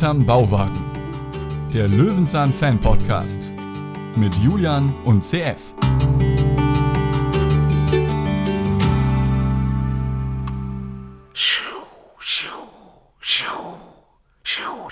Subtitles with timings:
[0.00, 0.80] hinterm Bauwagen.
[1.74, 3.52] Der Löwenzahn Fan Podcast
[4.16, 5.74] mit Julian und CF.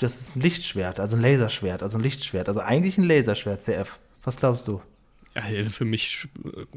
[0.00, 3.98] Das ist ein Lichtschwert, also ein Laserschwert, also ein Lichtschwert, also eigentlich ein Laserschwert, CF.
[4.22, 4.82] Was glaubst du?
[5.34, 6.28] Ja, für mich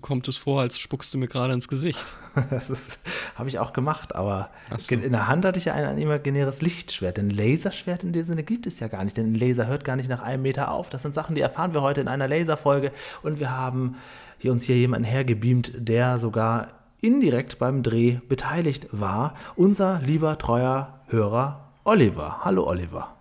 [0.02, 2.00] kommt es vor, als spuckst du mir gerade ins Gesicht.
[2.50, 3.00] das
[3.36, 4.94] habe ich auch gemacht, aber so.
[4.94, 7.18] in der Hand hatte ich ja ein, ein imaginäres Lichtschwert.
[7.18, 9.96] Denn Laserschwert in dem Sinne gibt es ja gar nicht, denn ein Laser hört gar
[9.96, 10.90] nicht nach einem Meter auf.
[10.90, 12.92] Das sind Sachen, die erfahren wir heute in einer Laserfolge.
[13.24, 13.96] Und wir haben
[14.38, 16.68] hier uns hier jemanden hergebeamt, der sogar
[17.00, 19.36] indirekt beim Dreh beteiligt war.
[19.56, 22.42] Unser lieber, treuer Hörer Oliver.
[22.42, 23.16] Hallo Oliver.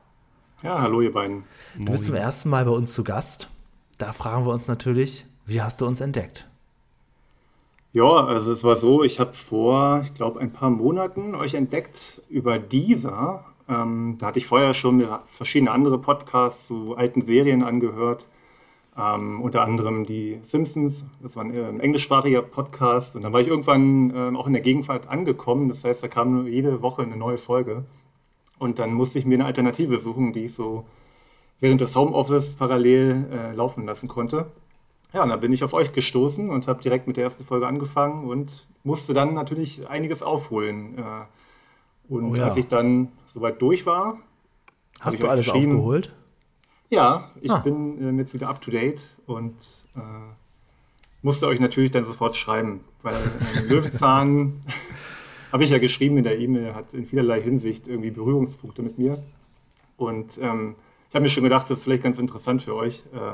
[0.63, 1.45] Ja, hallo ihr beiden.
[1.77, 3.49] Du bist zum ersten Mal bei uns zu Gast.
[4.01, 6.49] Da fragen wir uns natürlich, wie hast du uns entdeckt?
[7.93, 12.23] Ja, also es war so, ich habe vor, ich glaube, ein paar Monaten euch entdeckt
[12.31, 13.45] über dieser.
[13.69, 18.27] Ähm, da hatte ich vorher schon verschiedene andere Podcasts zu alten Serien angehört.
[18.97, 23.17] Ähm, unter anderem die Simpsons, das war ein, äh, ein englischsprachiger Podcast.
[23.17, 25.69] Und dann war ich irgendwann ähm, auch in der Gegenwart angekommen.
[25.69, 27.85] Das heißt, da kam jede Woche eine neue Folge.
[28.59, 30.87] Und dann musste ich mir eine Alternative suchen, die ich so
[31.61, 34.47] während des Homeoffice parallel äh, laufen lassen konnte.
[35.13, 37.67] Ja, und da bin ich auf euch gestoßen und habe direkt mit der ersten Folge
[37.67, 40.99] angefangen und musste dann natürlich einiges aufholen.
[40.99, 41.03] Äh,
[42.13, 42.45] und oh ja.
[42.45, 44.19] als ich dann soweit durch war,
[45.01, 46.13] hast du alles aufgeholt?
[46.89, 47.59] Ja, ich ah.
[47.59, 49.55] bin äh, jetzt wieder up to date und
[49.97, 50.01] äh,
[51.23, 54.63] musste euch natürlich dann sofort schreiben, weil äh, Löwenzahn
[55.53, 59.23] habe ich ja geschrieben in der E-Mail, hat in vielerlei Hinsicht irgendwie Berührungspunkte mit mir.
[59.97, 60.75] Und ähm,
[61.11, 63.03] ich habe mir schon gedacht, das ist vielleicht ganz interessant für euch.
[63.13, 63.33] Äh,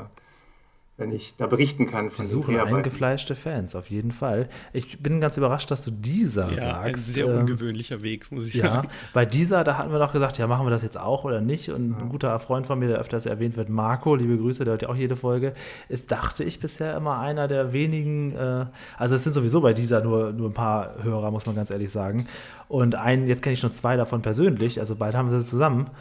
[0.97, 4.49] wenn ich da berichten kann von Wir suchen eingefleischte Fans, auf jeden Fall.
[4.73, 7.09] Ich bin ganz überrascht, dass du dieser ja, sagst.
[7.09, 8.89] Ein sehr ähm, ungewöhnlicher Weg, muss ich ja, sagen.
[9.13, 11.69] Bei dieser, da hatten wir noch gesagt, ja, machen wir das jetzt auch oder nicht.
[11.69, 11.97] Und ja.
[11.99, 14.89] ein guter Freund von mir, der öfters erwähnt wird, Marco, liebe Grüße, der hört ja
[14.89, 15.53] auch jede Folge,
[15.87, 18.65] ist, dachte ich, bisher immer einer der wenigen, äh,
[18.97, 21.91] also es sind sowieso bei dieser nur, nur ein paar Hörer, muss man ganz ehrlich
[21.91, 22.25] sagen.
[22.69, 25.91] Und einen, jetzt kenne ich schon zwei davon persönlich, also bald haben wir sie zusammen.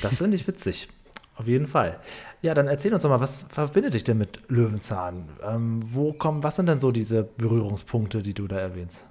[0.00, 0.88] Das finde ich witzig.
[1.36, 2.00] Auf jeden Fall.
[2.40, 5.28] Ja, dann erzähl uns doch mal, was verbindet dich denn mit Löwenzahn?
[5.46, 9.06] Ähm, wo kommen, was sind denn so diese Berührungspunkte, die du da erwähnst?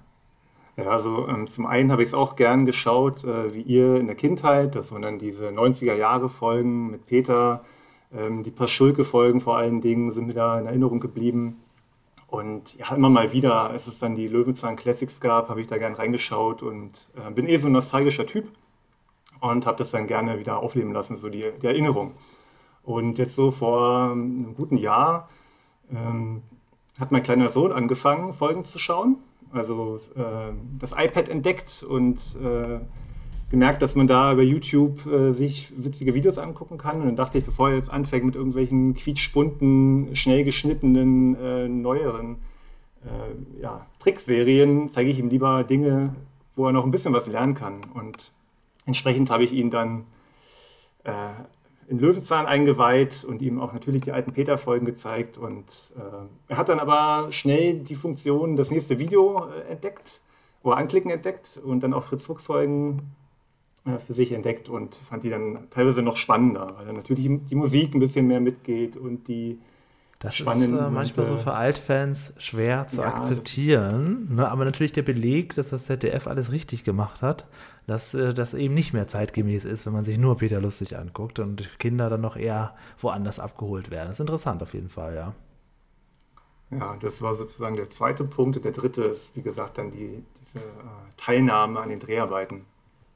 [0.78, 4.08] Ja, also ähm, zum einen habe ich es auch gern geschaut, äh, wie ihr in
[4.08, 7.64] der Kindheit, das waren dann diese 90er-Jahre-Folgen mit Peter,
[8.14, 11.62] ähm, die paar Schulke-Folgen vor allen Dingen sind mir da in Erinnerung geblieben.
[12.28, 15.78] Und ja, immer mal wieder, als es dann die Löwenzahn Classics gab, habe ich da
[15.78, 18.48] gern reingeschaut und äh, bin eh so ein nostalgischer Typ
[19.52, 22.14] und habe das dann gerne wieder aufleben lassen, so die, die Erinnerung.
[22.84, 25.30] Und jetzt so vor einem guten Jahr
[25.92, 26.44] ähm,
[27.00, 29.18] hat mein kleiner Sohn angefangen, Folgen zu schauen.
[29.52, 32.80] Also äh, das iPad entdeckt und äh,
[33.50, 37.00] gemerkt, dass man da über YouTube äh, sich witzige Videos angucken kann.
[37.00, 42.38] Und dann dachte ich, bevor er jetzt anfängt mit irgendwelchen quietschbunten, schnell geschnittenen, äh, neueren
[43.04, 46.16] äh, ja, Trickserien, zeige ich ihm lieber Dinge,
[46.56, 47.82] wo er noch ein bisschen was lernen kann.
[47.94, 48.32] Und
[48.86, 50.06] entsprechend habe ich ihn dann
[51.04, 51.12] äh,
[51.88, 55.38] in Löwenzahn eingeweiht und ihm auch natürlich die alten Peter-Folgen gezeigt.
[55.38, 60.22] Und äh, er hat dann aber schnell die Funktion, das nächste Video äh, entdeckt
[60.64, 63.16] oder anklicken entdeckt und dann auch Fritz Fuchs-Folgen
[63.86, 67.56] äh, für sich entdeckt und fand die dann teilweise noch spannender, weil dann natürlich die
[67.56, 69.60] Musik ein bisschen mehr mitgeht und die
[70.20, 74.36] das ist äh, manchmal so für Altfans schwer zu ja, akzeptieren.
[74.36, 74.50] Ne?
[74.50, 77.46] Aber natürlich der Beleg, dass das ZDF alles richtig gemacht hat,
[77.86, 81.40] dass äh, das eben nicht mehr zeitgemäß ist, wenn man sich nur Peter Lustig anguckt
[81.40, 84.08] und Kinder dann noch eher woanders abgeholt werden.
[84.08, 85.34] Das ist interessant auf jeden Fall, ja.
[86.72, 88.58] Ja, das war sozusagen der zweite Punkt.
[88.58, 90.62] Und der dritte ist, wie gesagt, dann die, diese äh,
[91.18, 92.66] Teilnahme an den Dreharbeiten.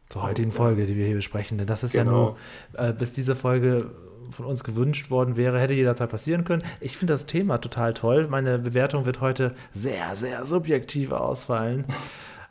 [0.10, 1.58] Zur heutigen Folge, die wir hier besprechen.
[1.58, 2.36] Denn das ist genau.
[2.76, 3.92] ja nur, äh, bis diese Folge
[4.32, 6.64] von uns gewünscht worden wäre, hätte jederzeit passieren können.
[6.82, 8.28] Ich finde das Thema total toll.
[8.30, 11.86] Meine Bewertung wird heute sehr, sehr subjektiv ausfallen.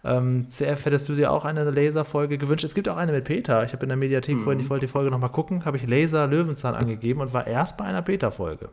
[0.04, 2.64] Ähm, CF, hättest du dir auch eine Laser-Folge gewünscht?
[2.64, 3.64] Es gibt auch eine mit Peter.
[3.64, 4.40] Ich habe in der Mediathek mhm.
[4.40, 7.76] vorhin, ich wollte die Folge nochmal gucken, habe ich Laser Löwenzahn angegeben und war erst
[7.76, 8.70] bei einer Peter-Folge.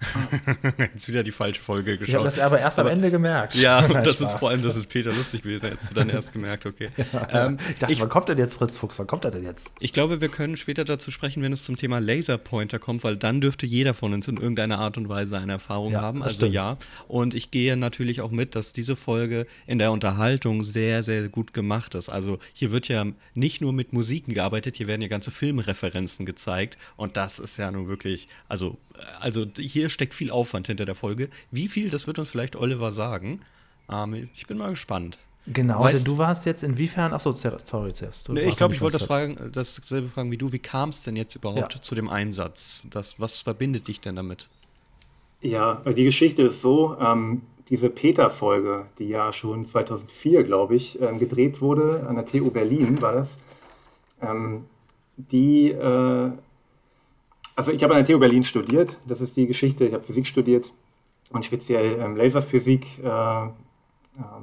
[0.78, 2.08] Jetzt wieder die falsche Folge geschaut.
[2.08, 3.54] Ich habe das aber erst aber, am Ende gemerkt.
[3.54, 5.62] Ja, und das ist vor allem, dass es Peter lustig wird.
[5.62, 6.90] Hättest du dann erst gemerkt, okay.
[7.12, 8.98] Ja, ähm, ich dachte, ich, wann kommt denn jetzt Fritz Fuchs?
[8.98, 9.72] Wann kommt er denn jetzt?
[9.78, 13.40] Ich glaube, wir können später dazu sprechen, wenn es zum Thema Laserpointer kommt, weil dann
[13.40, 16.22] dürfte jeder von uns in irgendeiner Art und Weise eine Erfahrung ja, haben.
[16.22, 16.54] Also stimmt.
[16.54, 16.76] ja.
[17.08, 21.52] Und ich gehe natürlich auch mit, dass diese Folge in der Unterhaltung sehr, sehr gut
[21.52, 22.08] gemacht ist.
[22.08, 26.78] Also hier wird ja nicht nur mit Musiken gearbeitet, hier werden ja ganze Filmreferenzen gezeigt.
[26.96, 28.76] Und das ist ja nun wirklich, also,
[29.20, 31.28] also hier steckt viel Aufwand hinter der Folge.
[31.50, 33.40] Wie viel, das wird uns vielleicht Oliver sagen.
[33.90, 35.18] Ähm, ich bin mal gespannt.
[35.46, 38.28] Genau, weißt, denn du warst jetzt inwiefern, achso, sorry, zuerst.
[38.30, 41.16] Nee, ich glaube, ich wollte das fragen, dasselbe fragen wie du, wie kam es denn
[41.16, 41.82] jetzt überhaupt ja.
[41.82, 42.82] zu dem Einsatz?
[42.88, 44.48] Das, was verbindet dich denn damit?
[45.42, 51.18] Ja, die Geschichte ist so, ähm, diese Peter-Folge, die ja schon 2004, glaube ich, ähm,
[51.18, 53.36] gedreht wurde, an der TU Berlin war das,
[54.22, 54.64] ähm,
[55.16, 56.30] die, äh,
[57.56, 60.26] also ich habe an der TU Berlin studiert, das ist die Geschichte, ich habe Physik
[60.26, 60.72] studiert
[61.30, 63.50] und speziell ähm, Laserphysik äh, äh,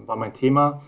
[0.06, 0.82] war mein Thema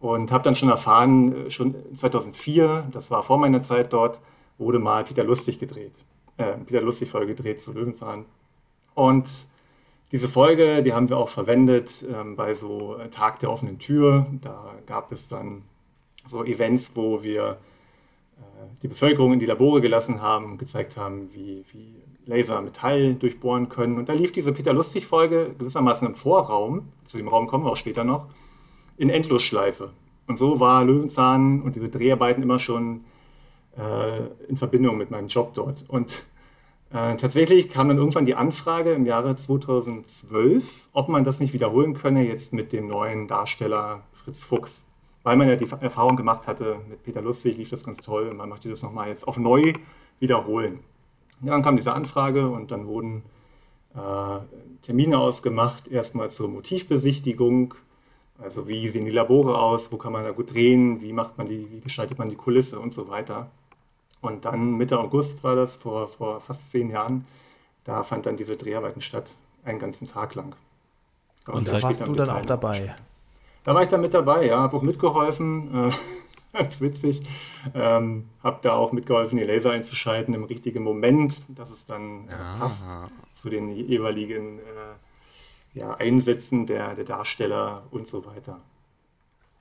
[0.00, 4.20] und habe dann schon erfahren, äh, schon 2004, das war vor meiner Zeit dort,
[4.58, 5.94] wurde mal Peter Lustig gedreht,
[6.36, 8.24] äh, Peter Lustig Folge gedreht zu Löwenzahn
[8.94, 9.46] und
[10.12, 14.26] diese Folge, die haben wir auch verwendet ähm, bei so Tag der offenen Tür.
[14.42, 15.62] Da gab es dann
[16.26, 17.56] so Events, wo wir
[18.82, 23.68] die Bevölkerung in die Labore gelassen haben und gezeigt haben, wie, wie Laser Metall durchbohren
[23.68, 23.98] können.
[23.98, 27.76] Und da lief diese Peter Lustig-Folge gewissermaßen im Vorraum, zu dem Raum kommen wir auch
[27.76, 28.26] später noch,
[28.96, 29.90] in Endlosschleife.
[30.26, 33.04] Und so war Löwenzahn und diese Dreharbeiten immer schon
[33.76, 35.84] äh, in Verbindung mit meinem Job dort.
[35.88, 36.24] Und
[36.90, 41.94] äh, tatsächlich kam dann irgendwann die Anfrage im Jahre 2012, ob man das nicht wiederholen
[41.94, 44.86] könne jetzt mit dem neuen Darsteller Fritz Fuchs.
[45.22, 48.36] Weil man ja die Erfahrung gemacht hatte, mit Peter Lustig lief das ganz toll und
[48.36, 49.72] man möchte das nochmal jetzt auf neu
[50.18, 50.80] wiederholen.
[51.42, 53.22] Ja, dann kam diese Anfrage und dann wurden
[53.94, 54.38] äh,
[54.82, 57.74] Termine ausgemacht, erstmal zur Motivbesichtigung,
[58.38, 61.48] also wie sehen die Labore aus, wo kann man da gut drehen, wie macht man
[61.48, 63.50] die, wie gestaltet man die Kulisse und so weiter.
[64.20, 67.26] Und dann Mitte August war das, vor, vor fast zehn Jahren,
[67.84, 70.54] da fand dann diese Dreharbeiten statt, einen ganzen Tag lang.
[71.46, 72.94] Und, und da warst du dann auch dabei?
[73.64, 75.90] Da war ich dann mit dabei, ja, habe auch mitgeholfen.
[75.90, 75.92] Äh,
[76.52, 77.22] ganz witzig.
[77.74, 82.58] Ähm, habe da auch mitgeholfen, die Laser einzuschalten im richtigen Moment, dass es dann äh,
[82.58, 82.86] passt
[83.32, 88.60] zu den jeweiligen äh, ja, Einsätzen der, der Darsteller und so weiter.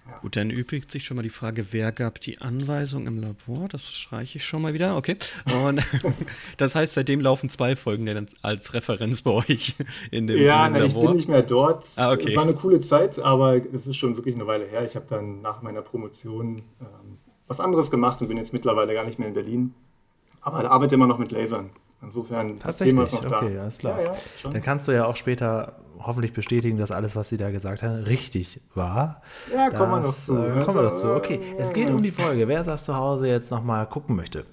[0.08, 0.18] Ja.
[0.18, 3.68] Gut, dann übrigt sich schon mal die Frage, wer gab die Anweisung im Labor?
[3.68, 4.98] Das streiche ich schon mal wieder.
[4.98, 5.18] Okay.
[5.66, 5.82] Und
[6.58, 9.76] das heißt, seitdem laufen zwei Folgen denn als Referenz bei euch
[10.10, 11.04] in dem, ja, in dem Labor.
[11.04, 11.88] ich bin nicht mehr dort.
[11.98, 12.30] Ah, okay.
[12.30, 14.84] Es war eine coole Zeit, aber es ist schon wirklich eine Weile her.
[14.86, 19.06] Ich habe dann nach meiner Promotion ähm, was anderes gemacht und bin jetzt mittlerweile gar
[19.06, 19.74] nicht mehr in Berlin.
[20.42, 21.70] Aber arbeite immer noch mit Lasern.
[22.02, 23.70] Insofern das Thema ist noch okay, da.
[23.90, 27.52] Ja, ja, Dann kannst du ja auch später hoffentlich bestätigen, dass alles, was sie da
[27.52, 29.22] gesagt haben, richtig war.
[29.54, 30.38] Ja, kommen wir noch zu.
[30.38, 31.14] Äh, kommen wir noch zu.
[31.14, 32.48] Okay, es geht um die Folge.
[32.48, 34.46] Wer das zu Hause jetzt nochmal gucken möchte,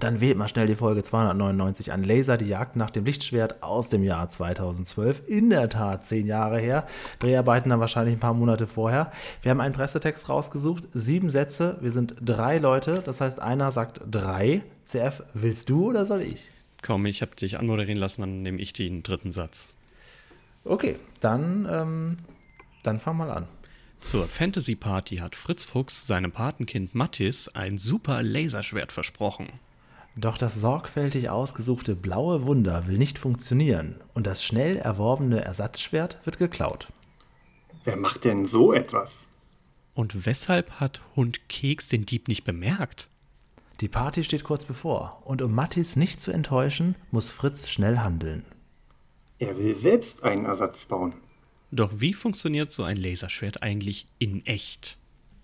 [0.00, 2.04] dann wählt mal schnell die Folge 299 an.
[2.04, 5.22] Laser, die Jagd nach dem Lichtschwert aus dem Jahr 2012.
[5.26, 6.86] In der Tat zehn Jahre her.
[7.18, 9.10] Dreharbeiten dann wahrscheinlich ein paar Monate vorher.
[9.42, 10.84] Wir haben einen Pressetext rausgesucht.
[10.94, 11.78] Sieben Sätze.
[11.80, 13.02] Wir sind drei Leute.
[13.04, 14.62] Das heißt, einer sagt drei.
[14.84, 16.50] CF, willst du oder soll ich?
[16.82, 19.74] Komm, ich habe dich anmoderieren lassen, dann nehme ich den dritten Satz.
[20.68, 22.18] Okay, dann, ähm,
[22.82, 23.48] dann fang mal an.
[24.00, 29.48] Zur Fantasy Party hat Fritz Fuchs seinem Patenkind Mattis ein super Laserschwert versprochen.
[30.14, 36.38] Doch das sorgfältig ausgesuchte blaue Wunder will nicht funktionieren und das schnell erworbene Ersatzschwert wird
[36.38, 36.88] geklaut.
[37.84, 39.28] Wer macht denn so etwas?
[39.94, 43.08] Und weshalb hat Hund Keks den Dieb nicht bemerkt?
[43.80, 48.44] Die Party steht kurz bevor, und um Mattis nicht zu enttäuschen, muss Fritz schnell handeln.
[49.38, 51.14] Er will selbst einen Ersatz bauen.
[51.70, 54.98] Doch wie funktioniert so ein Laserschwert eigentlich in echt?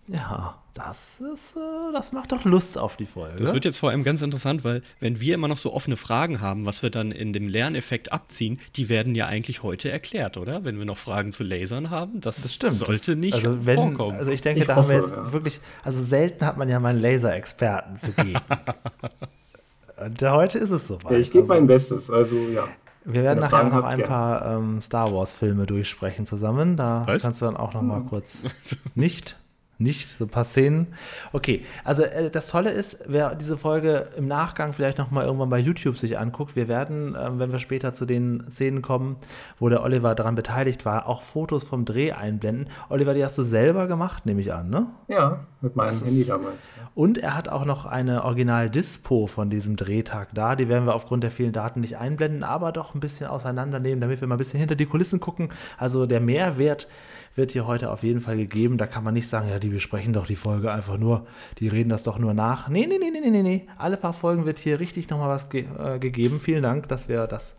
[0.07, 3.39] Ja, das ist, äh, das macht doch Lust auf die Folge.
[3.39, 6.41] Das wird jetzt vor allem ganz interessant, weil wenn wir immer noch so offene Fragen
[6.41, 10.65] haben, was wir dann in dem Lerneffekt abziehen, die werden ja eigentlich heute erklärt, oder?
[10.65, 12.75] Wenn wir noch Fragen zu Lasern haben, das, das stimmt.
[12.75, 14.19] sollte nicht also wenn, vorkommen.
[14.19, 15.33] Also ich denke, ich da hoffe, haben wir jetzt ja.
[15.33, 18.35] wirklich, also selten hat man ja mal einen Laserexperten zu geben.
[19.97, 21.13] Und heute ist es soweit.
[21.13, 22.69] Ja, ich gebe also, mein Bestes, also ja.
[23.05, 26.77] Wir werden nachher Fragen noch ein paar ähm, Star Wars Filme durchsprechen zusammen.
[26.77, 27.23] Da Was?
[27.23, 28.09] kannst du dann auch noch mal hm.
[28.09, 28.43] kurz
[28.95, 29.37] nicht
[29.79, 30.89] nicht, so ein paar Szenen.
[31.33, 35.59] Okay, also äh, das Tolle ist, wer diese Folge im Nachgang vielleicht nochmal irgendwann bei
[35.59, 39.17] YouTube sich anguckt, wir werden, äh, wenn wir später zu den Szenen kommen,
[39.59, 42.69] wo der Oliver daran beteiligt war, auch Fotos vom Dreh einblenden.
[42.89, 44.87] Oliver, die hast du selber gemacht, nehme ich an, ne?
[45.09, 46.61] Ja, mit meinem das Handy ist, damals.
[46.95, 50.55] Und er hat auch noch eine Original-Dispo von diesem Drehtag da.
[50.55, 54.21] Die werden wir aufgrund der vielen Daten nicht einblenden, aber doch ein bisschen auseinandernehmen, damit
[54.21, 55.49] wir mal ein bisschen hinter die Kulissen gucken.
[55.79, 56.89] Also der Mehrwert
[57.35, 58.79] wird hier heute auf jeden Fall gegeben.
[58.79, 61.27] Da kann man nicht sagen, ja, die besprechen doch die Folge einfach nur,
[61.59, 62.69] die reden das doch nur nach.
[62.69, 63.67] Nee, nee, nee, nee, nee, nee.
[63.77, 66.41] Alle paar Folgen wird hier richtig nochmal was ge äh, gegeben.
[66.41, 67.57] Vielen Dank, dass wir das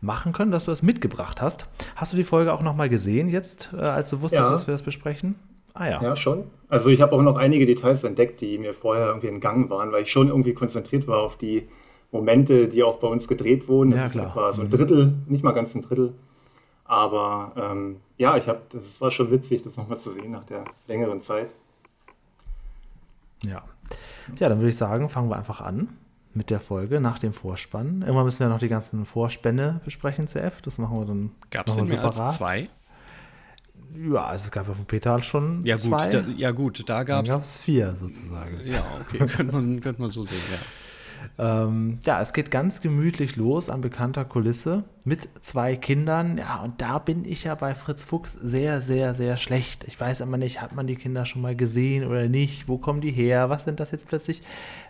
[0.00, 1.66] machen können, dass du das mitgebracht hast.
[1.94, 4.50] Hast du die Folge auch nochmal gesehen jetzt, äh, als du wusstest, ja.
[4.50, 5.36] dass wir das besprechen?
[5.72, 6.02] Ah ja.
[6.02, 6.44] Ja, schon.
[6.68, 10.02] Also ich habe auch noch einige Details entdeckt, die mir vorher irgendwie entgangen waren, weil
[10.02, 11.68] ich schon irgendwie konzentriert war auf die
[12.12, 13.90] Momente, die auch bei uns gedreht wurden.
[13.90, 14.30] Das ja, ist klar.
[14.30, 14.70] etwa so ein mhm.
[14.70, 16.14] Drittel, nicht mal ganz ein Drittel
[16.88, 20.64] Aber ähm, ja, ich habe, das war schon witzig, das nochmal zu sehen nach der
[20.86, 21.54] längeren Zeit.
[23.42, 23.62] Ja.
[24.38, 25.88] Ja, dann würde ich sagen, fangen wir einfach an
[26.34, 28.02] mit der Folge nach dem Vorspann.
[28.02, 30.62] Irgendwann müssen wir noch die ganzen Vorspänne besprechen, CF.
[30.62, 31.30] Das machen wir dann.
[31.50, 32.68] Gab es denn mehr als zwei?
[33.94, 36.08] Ja, also es gab ja von Peter schon ja, gut, zwei.
[36.08, 38.60] Da, ja gut, da gab es vier sozusagen.
[38.64, 40.58] Ja, okay, könnte man, könnte man so sehen, ja.
[41.38, 46.38] Ähm, ja, es geht ganz gemütlich los an bekannter Kulisse mit zwei Kindern.
[46.38, 49.84] Ja, und da bin ich ja bei Fritz Fuchs sehr, sehr, sehr schlecht.
[49.84, 52.68] Ich weiß aber nicht, hat man die Kinder schon mal gesehen oder nicht?
[52.68, 53.50] Wo kommen die her?
[53.50, 54.42] Was sind das jetzt plötzlich?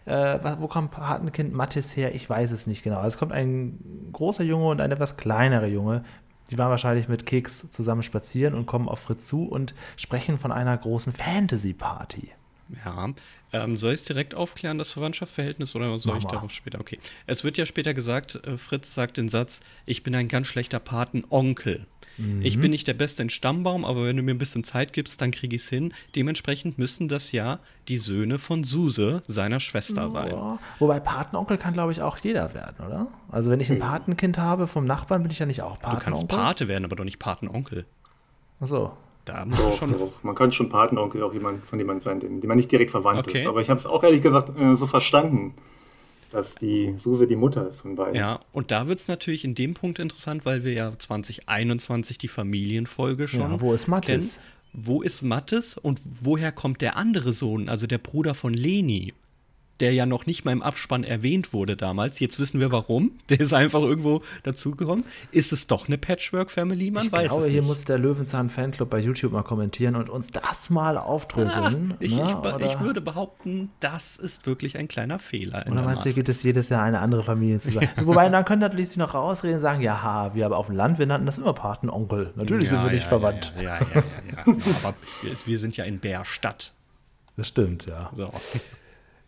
[0.04, 2.14] Äh, wo kommt Patenkind Mattis her?
[2.14, 2.96] Ich weiß es nicht genau.
[2.96, 6.02] Also es kommt ein großer Junge und ein etwas kleinerer Junge.
[6.50, 10.52] Die waren wahrscheinlich mit Keks zusammen spazieren und kommen auf Fritz zu und sprechen von
[10.52, 12.30] einer großen Fantasy-Party.
[12.84, 13.10] Ja,
[13.52, 16.32] ähm, soll ich es direkt aufklären, das Verwandtschaftsverhältnis, oder soll Mach ich mal.
[16.32, 16.80] darauf später?
[16.80, 16.98] Okay.
[17.26, 20.80] Es wird ja später gesagt, äh, Fritz sagt den Satz, ich bin ein ganz schlechter
[20.80, 21.86] Patenonkel.
[22.18, 22.42] Mhm.
[22.42, 25.20] Ich bin nicht der Beste in Stammbaum, aber wenn du mir ein bisschen Zeit gibst,
[25.20, 25.92] dann kriege ich es hin.
[26.14, 30.34] Dementsprechend müssen das ja die Söhne von Suse, seiner Schwester, sein.
[30.78, 33.08] Wobei Patenonkel kann, glaube ich, auch jeder werden, oder?
[33.30, 35.98] Also wenn ich ein Patenkind habe vom Nachbarn, bin ich ja nicht auch Patenonkel.
[35.98, 37.84] Du kannst Pate werden, aber doch nicht Patenonkel.
[38.60, 38.96] Ach so.
[39.26, 39.92] Da musst doch, du schon.
[39.92, 40.22] Doch.
[40.22, 43.28] Man kann schon Patenonkel auch jemand, von jemandem sein, dem, dem man nicht direkt verwandt
[43.28, 43.42] okay.
[43.42, 43.48] ist.
[43.48, 45.54] Aber ich habe es auch ehrlich gesagt äh, so verstanden,
[46.30, 48.14] dass die Suse die Mutter ist von beiden.
[48.14, 52.28] Ja, und da wird es natürlich in dem Punkt interessant, weil wir ja 2021 die
[52.28, 53.40] Familienfolge schon.
[53.40, 54.38] Ja, wo ist Mattes?
[54.72, 59.12] Wo ist Mattes und woher kommt der andere Sohn, also der Bruder von Leni?
[59.80, 62.18] Der ja noch nicht mal im Abspann erwähnt wurde damals.
[62.20, 63.12] Jetzt wissen wir warum.
[63.28, 65.04] Der ist einfach irgendwo dazugekommen.
[65.32, 66.90] Ist es doch eine Patchwork-Family?
[66.90, 67.54] Man ich weiß glaube, es nicht.
[67.54, 71.92] hier muss der Löwenzahn-Fanclub bei YouTube mal kommentieren und uns das mal aufdröseln.
[71.92, 72.42] Ah, ich, ne?
[72.60, 75.64] ich, ich, würde behaupten, das ist wirklich ein kleiner Fehler.
[75.70, 77.88] Oder meinst du, gibt es jedes Jahr eine andere Familie zu sein?
[78.02, 80.98] Wobei, dann können natürlich sich noch rausreden und sagen, ja, wir aber auf dem Land,
[80.98, 82.32] wir nannten das immer Patenonkel.
[82.36, 83.52] Natürlich ja, sind wir nicht ja, verwandt.
[83.56, 84.02] Ja, ja, ja, ja,
[84.46, 84.64] ja.
[84.82, 84.94] aber
[85.44, 86.72] wir sind ja in Bärstadt.
[87.36, 88.10] Das stimmt, ja.
[88.14, 88.30] So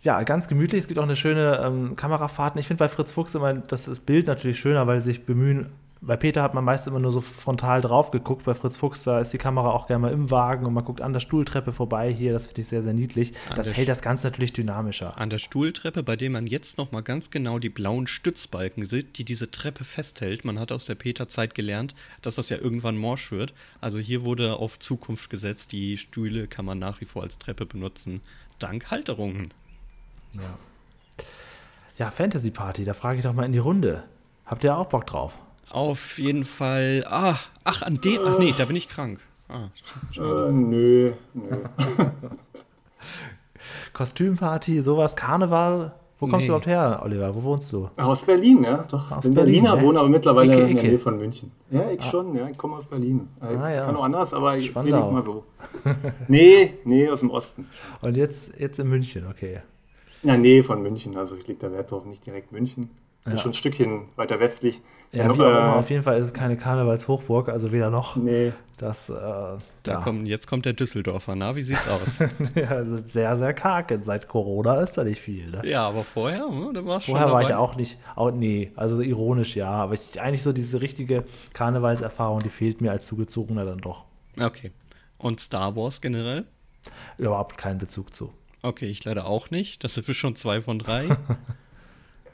[0.02, 0.80] ja, ganz gemütlich.
[0.80, 2.56] Es gibt auch eine schöne ähm, Kamerafahrt.
[2.56, 5.66] Ich finde bei Fritz Fuchs immer das, das Bild natürlich schöner, weil sie sich bemühen.
[6.00, 8.44] Bei Peter hat man meist immer nur so frontal drauf geguckt.
[8.44, 11.00] Bei Fritz Fuchs, da ist die Kamera auch gerne mal im Wagen und man guckt
[11.00, 12.12] an der Stuhltreppe vorbei.
[12.12, 13.32] Hier, das finde ich sehr, sehr niedlich.
[13.50, 15.18] An das hält das Ganze natürlich dynamischer.
[15.18, 19.18] An der Stuhltreppe, bei dem man jetzt noch mal ganz genau die blauen Stützbalken sieht,
[19.18, 20.44] die diese Treppe festhält.
[20.44, 23.52] Man hat aus der Peter-Zeit gelernt, dass das ja irgendwann morsch wird.
[23.80, 25.72] Also hier wurde auf Zukunft gesetzt.
[25.72, 28.20] Die Stühle kann man nach wie vor als Treppe benutzen.
[28.60, 29.48] Dank Halterungen.
[30.34, 31.24] Ja.
[31.98, 34.04] Ja, Fantasy Party, da frage ich doch mal in die Runde.
[34.46, 35.38] Habt ihr auch Bock drauf?
[35.70, 37.04] Auf jeden Fall.
[37.10, 38.20] Ah, ach, an dem.
[38.24, 39.20] Ach nee, da bin ich krank.
[39.48, 39.68] Ah,
[40.16, 41.56] Äh, nö, nö.
[43.92, 45.92] Kostümparty, sowas, Karneval.
[46.20, 46.46] Wo kommst nee.
[46.46, 47.34] du überhaupt her, Oliver?
[47.34, 47.90] Wo wohnst du?
[47.96, 48.84] Aus Berlin, ja.
[48.90, 49.12] Doch.
[49.12, 49.82] Aus bin Berlin, Berliner, ja.
[49.82, 51.52] wohne aber mittlerweile Ecke, in der Nähe von München.
[51.70, 52.10] Ja, ich ah.
[52.10, 52.48] schon, ja.
[52.48, 53.28] Ich komme aus Berlin.
[53.40, 53.86] Ich ah, ja.
[53.86, 55.44] kann auch anders, aber ich rede nicht mal so.
[56.28, 57.68] nee, nee, aus dem Osten.
[58.00, 59.60] Und jetzt, jetzt in München, okay.
[60.22, 62.90] In der Nähe von München, also ich lege da Wert drauf, nicht direkt München.
[63.26, 63.38] Ja.
[63.38, 64.80] Schon ein Stückchen weiter westlich.
[65.12, 67.90] Ja, ja wie auch äh, immer, auf jeden Fall ist es keine Karnevalshochburg, also weder
[67.90, 68.16] noch.
[68.16, 68.52] Nee.
[68.76, 70.00] Das, äh, da ja.
[70.00, 72.20] kommt, jetzt kommt der Düsseldorfer, na, wie sieht's aus?
[72.54, 73.92] ja, also sehr, sehr karg.
[74.02, 75.50] Seit Corona ist da nicht viel.
[75.50, 75.62] Ne?
[75.64, 79.56] Ja, aber vorher, ne, da war Vorher war ich auch nicht, auch, nee, also ironisch
[79.56, 84.04] ja, aber ich, eigentlich so diese richtige Karnevalserfahrung, die fehlt mir als Zugezogener dann doch.
[84.38, 84.70] Okay.
[85.18, 86.44] Und Star Wars generell?
[87.16, 88.32] Überhaupt keinen Bezug zu.
[88.68, 89.82] Okay, ich leider auch nicht.
[89.82, 91.06] Das sind schon zwei von drei.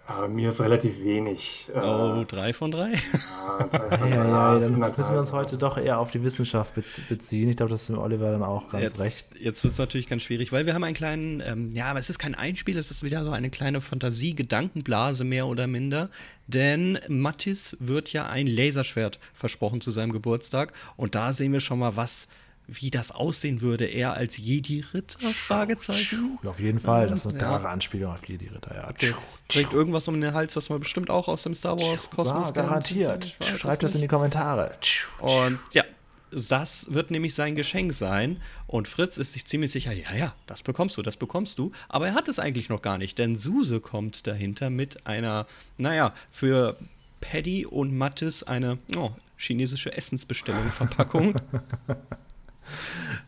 [0.08, 1.68] Ja, mir ist relativ wenig.
[1.72, 2.90] Äh, oh, drei von drei?
[2.90, 6.74] Ja, drei von ja, ja, dann müssen wir uns heute doch eher auf die Wissenschaft
[7.08, 7.50] beziehen.
[7.50, 9.28] Ich glaube, das ist dem Oliver dann auch ganz jetzt, recht.
[9.38, 12.10] Jetzt wird es natürlich ganz schwierig, weil wir haben einen kleinen, ähm, ja, aber es
[12.10, 16.10] ist kein Einspiel, es ist wieder so eine kleine Fantasie-Gedankenblase mehr oder minder.
[16.48, 20.72] Denn Mattis wird ja ein Laserschwert versprochen zu seinem Geburtstag.
[20.96, 22.26] Und da sehen wir schon mal, was
[22.66, 25.30] wie das aussehen würde, er als Jedi-Ritter?
[25.30, 26.38] Fragezeichen.
[26.42, 27.68] Ja, auf jeden Fall, das ist eine klare ja.
[27.70, 28.88] Anspielung auf Jedi-Ritter, ja.
[28.88, 29.14] Okay.
[29.48, 33.36] Trägt irgendwas um den Hals, was man bestimmt auch aus dem Star Wars-Kosmos ja, garantiert.
[33.56, 34.72] Schreibt das in die Kommentare.
[35.20, 35.84] Und ja,
[36.30, 38.40] das wird nämlich sein Geschenk sein.
[38.66, 41.72] Und Fritz ist sich ziemlich sicher, ja, ja, das bekommst du, das bekommst du.
[41.88, 45.46] Aber er hat es eigentlich noch gar nicht, denn Suse kommt dahinter mit einer,
[45.78, 46.76] naja, für
[47.20, 51.34] Paddy und Mattis eine oh, chinesische Essensbestellung, Verpackung.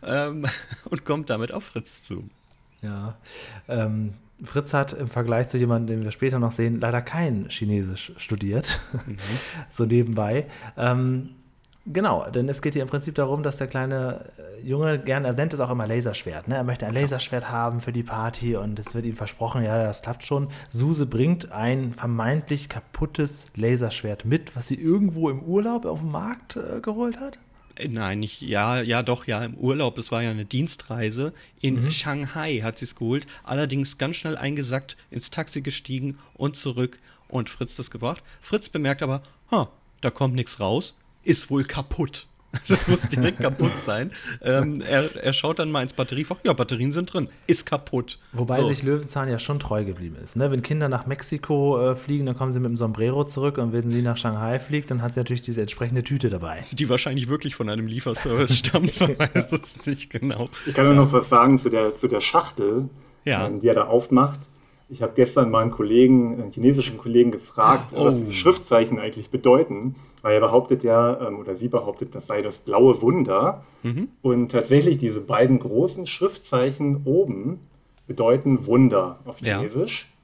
[0.05, 0.45] ähm,
[0.91, 2.29] und kommt damit auf Fritz zu.
[2.83, 3.17] Ja.
[3.69, 4.15] Ähm,
[4.45, 8.81] Fritz hat im Vergleich zu jemandem, den wir später noch sehen, leider kein Chinesisch studiert.
[9.07, 9.17] Mhm.
[9.71, 10.47] so nebenbei.
[10.77, 11.31] Ähm,
[11.89, 15.35] Genau, denn es geht hier im Prinzip darum, dass der kleine äh, Junge gerne, er
[15.35, 16.57] nennt es auch immer Laserschwert, ne?
[16.57, 20.03] er möchte ein Laserschwert haben für die Party und es wird ihm versprochen, ja, das
[20.03, 20.49] klappt schon.
[20.69, 26.57] Suse bringt ein vermeintlich kaputtes Laserschwert mit, was sie irgendwo im Urlaub auf dem Markt
[26.57, 27.39] äh, geholt hat.
[27.89, 29.99] Nein, nicht, ja, ja, doch, ja, im Urlaub.
[29.99, 31.33] Es war ja eine Dienstreise.
[31.61, 31.91] In mhm.
[31.91, 33.27] Shanghai hat sie es geholt.
[33.45, 38.23] Allerdings ganz schnell eingesackt, ins Taxi gestiegen und zurück und Fritz das gebracht.
[38.41, 40.95] Fritz bemerkt aber, ha, da kommt nichts raus
[41.27, 42.27] ist wohl kaputt.
[42.69, 44.11] Das muss direkt kaputt sein.
[44.43, 46.39] Ähm, er, er, schaut dann mal ins Batteriefach.
[46.45, 47.29] Ja, Batterien sind drin.
[47.47, 48.19] Ist kaputt.
[48.33, 48.69] Wobei so.
[48.69, 50.37] sich Löwenzahn ja schon treu geblieben ist.
[50.37, 50.51] Ne?
[50.51, 53.59] Wenn Kinder nach Mexiko äh, fliegen, dann kommen sie mit dem Sombrero zurück.
[53.59, 56.65] Und wenn sie nach Shanghai fliegt, dann hat sie natürlich diese entsprechende Tüte dabei.
[56.73, 59.01] Die wahrscheinlich wirklich von einem Lieferservice stammt.
[59.01, 60.49] Man weiß es nicht genau.
[60.67, 62.89] Ich kann nur noch was sagen zu der, zu der Schachtel,
[63.25, 63.47] ja.
[63.47, 64.41] ähm, die er da aufmacht.
[64.89, 68.05] Ich habe gestern mal einen Kollegen, einen chinesischen Kollegen gefragt, oh.
[68.05, 72.59] was Schriftzeichen eigentlich bedeuten, weil er behauptet ja, ähm, oder sie behauptet, das sei das
[72.59, 73.65] blaue Wunder.
[73.83, 74.09] Mhm.
[74.23, 77.61] Und tatsächlich diese beiden großen Schriftzeichen oben
[78.07, 80.09] bedeuten Wunder auf Chinesisch.
[80.09, 80.16] Ja.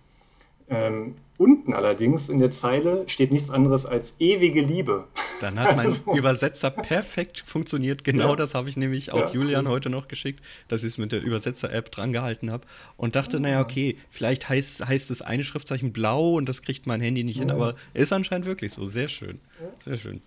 [0.73, 5.09] Ähm, Unten allerdings in der Zeile steht nichts anderes als ewige Liebe.
[5.41, 6.15] Dann hat mein also.
[6.15, 8.05] Übersetzer perfekt funktioniert.
[8.05, 8.37] Genau ja.
[8.37, 9.31] das habe ich nämlich auch ja.
[9.31, 12.65] Julian heute noch geschickt, dass ich es mit der Übersetzer-App dran gehalten habe
[12.97, 17.01] und dachte, naja, okay, vielleicht heißt, heißt das eine Schriftzeichen blau und das kriegt mein
[17.01, 18.87] Handy nicht hin, aber ist anscheinend wirklich so.
[18.87, 19.41] Sehr schön.
[19.79, 20.23] Sehr schön.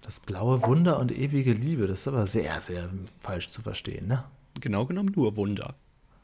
[0.00, 2.88] Das blaue Wunder und ewige Liebe, das ist aber sehr, sehr
[3.20, 4.24] falsch zu verstehen, ne?
[4.58, 5.74] Genau genommen nur Wunder.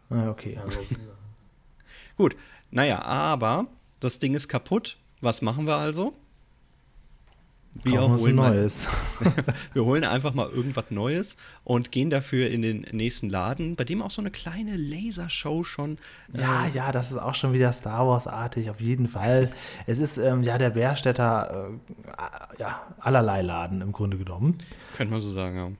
[0.09, 0.59] Ah, okay.
[2.17, 2.37] Gut,
[2.75, 3.69] naja, aber
[4.01, 4.97] das Ding ist kaputt.
[5.21, 6.13] Was machen wir also?
[7.85, 8.89] Wir holen, Neues.
[9.75, 14.03] wir holen einfach mal irgendwas Neues und gehen dafür in den nächsten Laden, bei dem
[14.03, 15.99] auch so eine kleine Lasershow schon.
[16.33, 19.51] Ja, äh, ja, das ist auch schon wieder Star Wars-artig, auf jeden Fall.
[19.87, 21.71] es ist ähm, ja der Bärstädter,
[22.09, 24.59] äh, ja, allerlei Laden im Grunde genommen.
[24.97, 25.71] Könnte man so sagen, ja.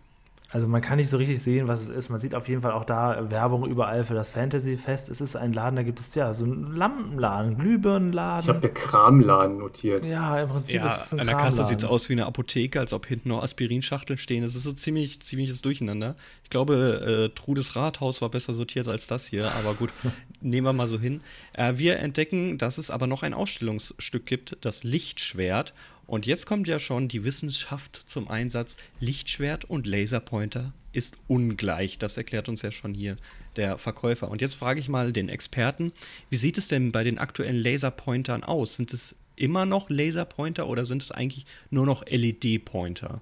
[0.55, 2.11] Also man kann nicht so richtig sehen, was es ist.
[2.11, 5.09] Man sieht auf jeden Fall auch da Werbung überall für das Fantasy-Fest.
[5.09, 8.45] Es ist ein Laden, da gibt es ja so einen Lampenladen, Glühbirnenladen.
[8.45, 10.05] Ich habe der Kramladen notiert.
[10.05, 12.27] Ja, im Prinzip ja, ist es ein An der Kasse sieht es aus wie eine
[12.27, 14.45] Apotheke, als ob hinten noch Aspirinschachteln stehen.
[14.45, 16.15] Es ist so ziemlich, ziemliches Durcheinander.
[16.45, 19.91] Ich glaube, äh, Trudes Rathaus war besser sortiert als das hier, aber gut,
[20.45, 21.21] nehmen wir mal so hin.
[21.53, 25.75] Äh, wir entdecken, dass es aber noch ein Ausstellungsstück gibt, das Lichtschwert.
[26.07, 28.77] Und jetzt kommt ja schon die Wissenschaft zum Einsatz.
[29.01, 31.99] Lichtschwert und Laserpointer ist ungleich.
[31.99, 33.17] Das erklärt uns ja schon hier
[33.57, 34.31] der Verkäufer.
[34.31, 35.93] Und jetzt frage ich mal den Experten,
[36.31, 38.75] wie sieht es denn bei den aktuellen Laserpointern aus?
[38.75, 43.21] Sind es immer noch Laserpointer oder sind es eigentlich nur noch LED-Pointer?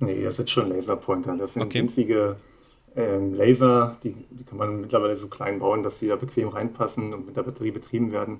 [0.00, 1.36] Nee, das sind schon Laserpointer.
[1.36, 1.80] Das sind okay.
[1.80, 2.36] winzige
[2.96, 7.12] ähm, Laser, die, die kann man mittlerweile so klein bauen, dass sie da bequem reinpassen
[7.12, 8.38] und mit der Batterie betrieben werden.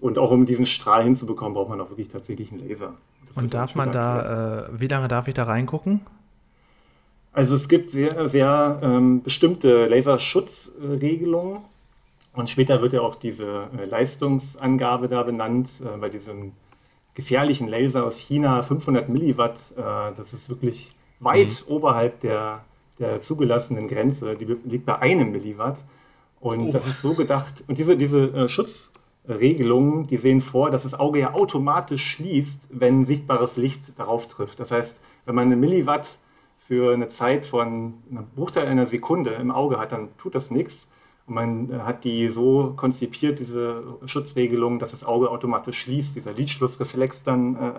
[0.00, 2.94] Und auch um diesen Strahl hinzubekommen, braucht man auch wirklich tatsächlich einen Laser.
[3.28, 6.00] Das und darf man da, äh, wie lange darf ich da reingucken?
[7.32, 11.62] Also es gibt sehr, sehr ähm, bestimmte Laserschutzregelungen.
[12.32, 16.52] Und später wird ja auch diese äh, Leistungsangabe da benannt, äh, bei diesem
[17.14, 19.58] gefährlichen Laser aus China, 500 Milliwatt.
[19.76, 21.74] Äh, das ist wirklich weit mhm.
[21.74, 22.64] oberhalb der,
[22.98, 24.36] der zugelassenen Grenze.
[24.36, 25.82] Die liegt bei einem Milliwatt.
[26.40, 26.72] Und oh.
[26.72, 27.64] das ist so gedacht.
[27.68, 28.90] Und diese, diese äh, Schutz,
[29.26, 34.60] Regelungen, die sehen vor, dass das Auge ja automatisch schließt, wenn sichtbares Licht darauf trifft.
[34.60, 36.18] Das heißt, wenn man eine Milliwatt
[36.66, 40.88] für eine Zeit von einem Bruchteil einer Sekunde im Auge hat, dann tut das nichts.
[41.26, 46.32] Und man äh, hat die so konzipiert, diese Schutzregelung, dass das Auge automatisch schließt, dieser
[46.32, 47.72] Lidschlussreflex dann äh,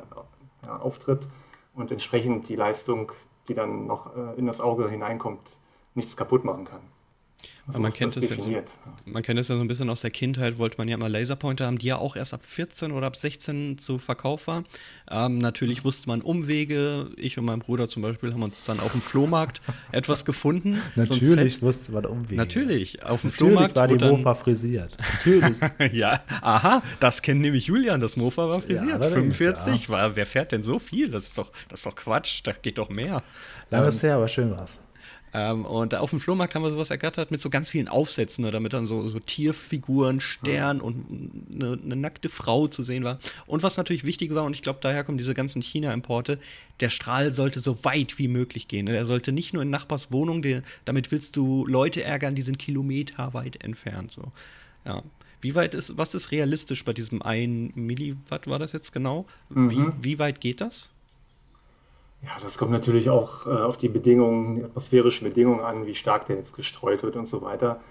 [0.66, 1.28] ja, auftritt
[1.76, 3.12] und entsprechend die Leistung,
[3.48, 5.58] die dann noch äh, in das Auge hineinkommt,
[5.94, 6.82] nichts kaputt machen kann.
[7.68, 8.52] Also man, kennt es ja so,
[9.06, 11.66] man kennt es ja so ein bisschen aus der Kindheit, wollte man ja immer Laserpointer
[11.66, 14.64] haben, die ja auch erst ab 14 oder ab 16 zu Verkauf war.
[15.10, 17.10] Ähm, natürlich wusste man Umwege.
[17.18, 20.80] Ich und mein Bruder zum Beispiel haben uns dann auf dem Flohmarkt etwas gefunden.
[20.96, 22.36] Natürlich so wusste man Umwege.
[22.36, 23.76] Natürlich, auf dem Natürlich Flohmarkt.
[23.76, 24.96] war die Mofa frisiert.
[25.26, 25.58] Natürlich.
[25.94, 29.02] ja, aha, das kennt nämlich Julian, das Mofa war frisiert.
[29.02, 29.90] Ja, 45, ja.
[29.90, 31.10] war, wer fährt denn so viel?
[31.10, 33.24] Das ist doch, das ist doch Quatsch, da geht doch mehr.
[33.72, 34.80] Lange ähm, her, aber schön war's.
[35.38, 38.52] Ähm, und auf dem Flohmarkt haben wir sowas ergattert mit so ganz vielen Aufsätzen, ne,
[38.52, 41.06] damit dann so, so Tierfiguren, Stern und
[41.54, 43.20] eine, eine, nackte Frau zu sehen war.
[43.46, 46.40] Und was natürlich wichtig war, und ich glaube, daher kommen diese ganzen China-Importe,
[46.80, 48.86] der Strahl sollte so weit wie möglich gehen.
[48.86, 48.96] Ne?
[48.96, 52.58] Er sollte nicht nur in Nachbars Wohnung, die, damit willst du Leute ärgern, die sind
[52.58, 54.14] kilometerweit entfernt.
[54.14, 54.32] So.
[54.86, 55.04] Ja.
[55.42, 59.26] Wie weit ist, was ist realistisch bei diesem 1 Milliwatt war das jetzt genau?
[59.50, 59.70] Mhm.
[59.70, 60.92] Wie, wie weit geht das?
[62.24, 66.26] Ja, das kommt natürlich auch äh, auf die Bedingungen, die atmosphärischen Bedingungen an, wie stark
[66.26, 67.82] der jetzt gestreut wird und so weiter.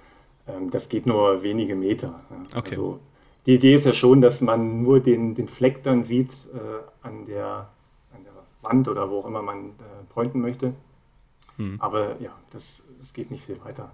[0.49, 2.21] Ähm, das geht nur wenige Meter.
[2.31, 2.59] Ja.
[2.59, 2.71] Okay.
[2.71, 2.99] Also,
[3.47, 7.27] die Idee ist ja schon, dass man nur den, den Fleck dann sieht äh, an,
[7.27, 7.69] der,
[8.15, 8.33] an der
[8.63, 9.73] Wand oder wo auch immer man äh,
[10.09, 10.73] pointen möchte.
[11.57, 11.77] Hm.
[11.79, 13.93] Aber ja, das, das geht nicht viel weiter.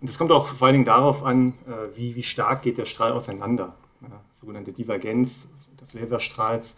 [0.00, 2.86] Und es kommt auch vor allen Dingen darauf an, äh, wie, wie stark geht der
[2.86, 3.74] Strahl auseinander.
[4.02, 5.46] Ja, sogenannte Divergenz
[5.80, 6.74] des Laserstrahls.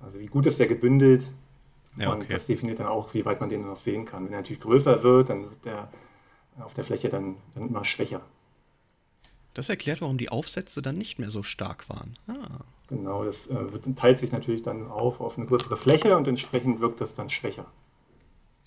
[0.00, 1.32] Also wie gut ist der gebündelt.
[1.96, 2.20] Ja, okay.
[2.20, 4.26] Und das definiert dann auch, wie weit man den noch sehen kann.
[4.26, 5.88] Wenn er natürlich größer wird, dann wird der
[6.58, 8.22] auf der Fläche dann, dann immer schwächer.
[9.54, 12.18] Das erklärt, warum die Aufsätze dann nicht mehr so stark waren.
[12.28, 12.60] Ah.
[12.88, 16.80] Genau, das äh, wird, teilt sich natürlich dann auf auf eine größere Fläche und entsprechend
[16.80, 17.66] wirkt das dann schwächer.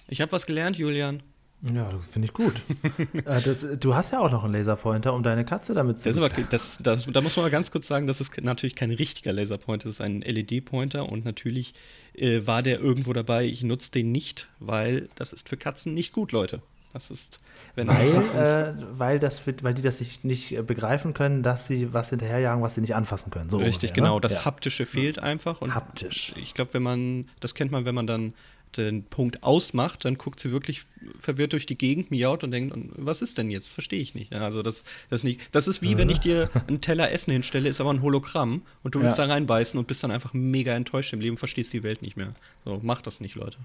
[0.07, 1.23] Ich habe was gelernt, Julian.
[1.61, 2.53] Ja, finde ich gut.
[3.25, 6.07] äh, das, du hast ja auch noch einen Laserpointer, um deine Katze damit zu.
[6.07, 8.91] Das aber, das, das, da muss man mal ganz kurz sagen, das ist natürlich kein
[8.91, 11.73] richtiger Laserpointer, das ist ein LED-Pointer und natürlich
[12.13, 13.45] äh, war der irgendwo dabei.
[13.45, 16.61] Ich nutze den nicht, weil das ist für Katzen nicht gut, Leute.
[16.93, 17.39] Das ist,
[17.75, 21.93] wenn weil, äh, weil, das, weil die das nicht, nicht äh, begreifen können, dass sie
[21.93, 23.49] was hinterherjagen, was sie nicht anfassen können.
[23.49, 24.15] So Richtig, ungefähr, genau.
[24.15, 24.21] Ne?
[24.21, 24.45] Das ja.
[24.45, 25.61] Haptische fehlt einfach.
[25.61, 26.33] Und Haptisch.
[26.35, 28.33] Ich glaube, wenn man, das kennt man, wenn man dann
[28.77, 30.83] den Punkt ausmacht, dann guckt sie wirklich
[31.17, 33.71] verwirrt durch die Gegend, miaut und denkt, was ist denn jetzt?
[33.71, 34.33] Verstehe ich nicht.
[34.33, 37.81] Also das, das, nicht, das ist wie, wenn ich dir einen Teller Essen hinstelle, ist
[37.81, 39.25] aber ein Hologramm und du willst ja.
[39.27, 42.33] da reinbeißen und bist dann einfach mega enttäuscht im Leben, verstehst die Welt nicht mehr.
[42.65, 43.57] So, mach das nicht, Leute.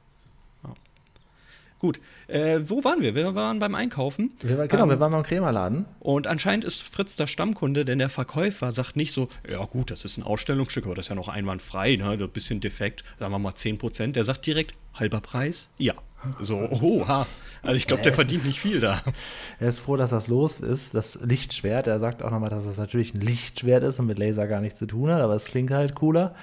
[1.85, 3.15] Gut, äh, wo waren wir?
[3.15, 4.33] Wir waren beim Einkaufen.
[4.41, 5.85] Wir, genau, ähm, wir waren beim Krämerladen.
[6.01, 10.07] Und anscheinend ist Fritz der Stammkunde, denn der Verkäufer sagt nicht so, ja gut, das
[10.07, 12.13] ist ein Ausstellungsstück, aber das ist ja noch einwandfrei, ne?
[12.13, 14.13] ein bisschen defekt, sagen wir mal 10%.
[14.13, 15.69] Der sagt direkt, halber Preis?
[15.77, 15.93] Ja.
[16.41, 17.27] So, oha.
[17.65, 19.01] Also ich glaube, der verdient nicht viel da.
[19.59, 21.87] Er ist froh, dass das los ist, das Lichtschwert.
[21.87, 24.79] Er sagt auch nochmal, dass das natürlich ein Lichtschwert ist und mit Laser gar nichts
[24.79, 26.35] zu tun hat, aber es klingt halt cooler.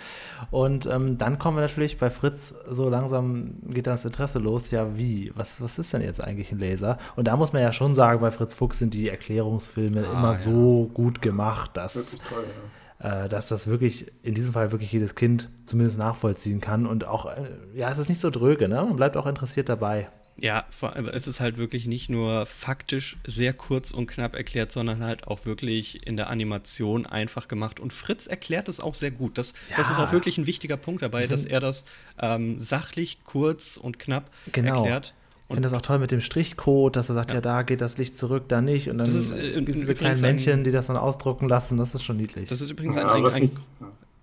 [0.50, 4.72] Und ähm, dann kommen wir natürlich bei Fritz, so langsam geht dann das Interesse los,
[4.72, 6.98] ja wie, was, was ist denn jetzt eigentlich ein Laser?
[7.15, 10.32] Und da muss man ja schon sagen, bei Fritz Fuchs sind die Erklärungsfilme ah, immer
[10.32, 10.39] ja.
[10.39, 12.12] so gut gemacht, dass...
[12.12, 16.85] Toll, ja dass das wirklich, in diesem Fall wirklich jedes Kind zumindest nachvollziehen kann.
[16.85, 18.75] Und auch, äh, ja, es ist nicht so dröge, ne?
[18.75, 20.09] Man bleibt auch interessiert dabei.
[20.37, 20.65] Ja,
[21.13, 25.45] es ist halt wirklich nicht nur faktisch sehr kurz und knapp erklärt, sondern halt auch
[25.45, 27.79] wirklich in der Animation einfach gemacht.
[27.79, 29.37] Und Fritz erklärt es auch sehr gut.
[29.37, 29.77] Das, ja.
[29.77, 31.85] das ist auch wirklich ein wichtiger Punkt dabei, dass er das
[32.19, 34.77] ähm, sachlich, kurz und knapp genau.
[34.77, 35.13] erklärt.
[35.51, 37.35] Ich finde das auch toll mit dem Strichcode, dass er sagt, ja.
[37.35, 38.89] ja, da geht das Licht zurück, da nicht.
[38.89, 41.77] Und dann äh, gibt es diese kleinen Männchen, die das dann ausdrucken lassen.
[41.77, 42.49] Das ist schon niedlich.
[42.49, 43.51] Das ist übrigens ein, ein, ein,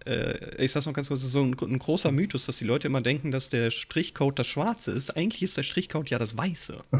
[0.06, 3.02] äh, ich sag's noch ganz kurz, so ein, ein, großer Mythos, dass die Leute immer
[3.02, 5.16] denken, dass der Strichcode das Schwarze ist.
[5.16, 6.78] Eigentlich ist der Strichcode ja das Weiße.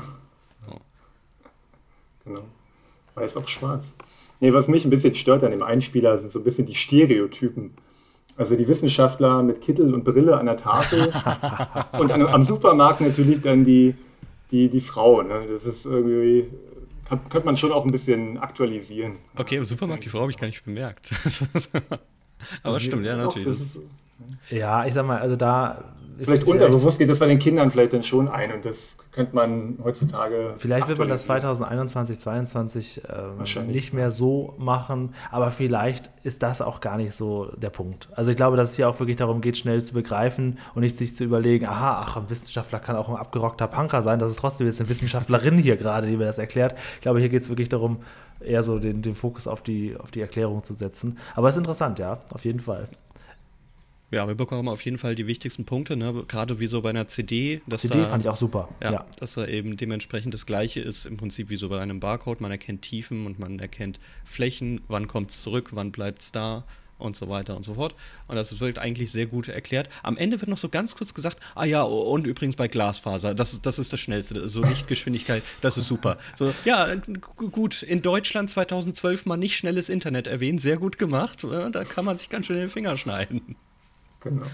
[0.66, 0.80] So.
[2.24, 2.44] Genau.
[3.14, 3.84] Weiß auf schwarz.
[4.40, 7.72] Nee, was mich ein bisschen stört an dem Einspieler, sind so ein bisschen die Stereotypen.
[8.36, 11.10] Also die Wissenschaftler mit Kittel und Brille an der Tafel
[11.98, 13.94] und an, am Supermarkt natürlich dann die,
[14.50, 15.22] die, die Frau.
[15.22, 15.46] Ne?
[15.50, 16.50] Das ist irgendwie,
[17.08, 19.16] könnte man schon auch ein bisschen aktualisieren.
[19.36, 21.10] Okay, im Supermarkt die Frau habe ich gar nicht bemerkt.
[22.62, 23.48] Aber stimmt, ja, natürlich.
[23.48, 23.80] Ist,
[24.50, 25.96] ja, ich sag mal, also da.
[26.18, 29.78] Vielleicht unterbewusst geht das bei den Kindern vielleicht dann schon ein und das könnte man
[29.82, 30.54] heutzutage.
[30.56, 36.60] Vielleicht wird man das 2021, 2022 äh, nicht mehr so machen, aber vielleicht ist das
[36.60, 38.08] auch gar nicht so der Punkt.
[38.14, 40.96] Also ich glaube, dass es hier auch wirklich darum geht, schnell zu begreifen und nicht
[40.96, 44.18] sich zu überlegen, aha, ach, ein Wissenschaftler kann auch ein abgerockter Punker sein.
[44.18, 46.76] Das ist trotzdem jetzt eine Wissenschaftlerin hier gerade, die mir das erklärt.
[46.96, 47.98] Ich glaube, hier geht es wirklich darum,
[48.40, 51.18] eher so den, den Fokus auf die, auf die Erklärung zu setzen.
[51.34, 52.88] Aber es ist interessant, ja, auf jeden Fall.
[54.10, 56.24] Ja, wir bekommen auf jeden Fall die wichtigsten Punkte, ne?
[56.26, 57.60] gerade wie so bei einer CD.
[57.66, 58.68] Dass CD da, fand ich auch super.
[58.82, 62.00] Ja, ja, dass da eben dementsprechend das Gleiche ist, im Prinzip wie so bei einem
[62.00, 62.40] Barcode.
[62.40, 66.64] Man erkennt Tiefen und man erkennt Flächen, wann kommt es zurück, wann bleibt es da
[66.96, 67.94] und so weiter und so fort.
[68.28, 69.90] Und das wird eigentlich sehr gut erklärt.
[70.02, 73.60] Am Ende wird noch so ganz kurz gesagt, ah ja, und übrigens bei Glasfaser, das,
[73.60, 76.16] das ist das Schnellste, so Lichtgeschwindigkeit, das ist super.
[76.34, 76.94] So, ja,
[77.36, 82.18] gut, in Deutschland 2012 mal nicht schnelles Internet erwähnen, sehr gut gemacht, da kann man
[82.18, 83.56] sich ganz schön in den Finger schneiden.
[84.20, 84.46] Genau.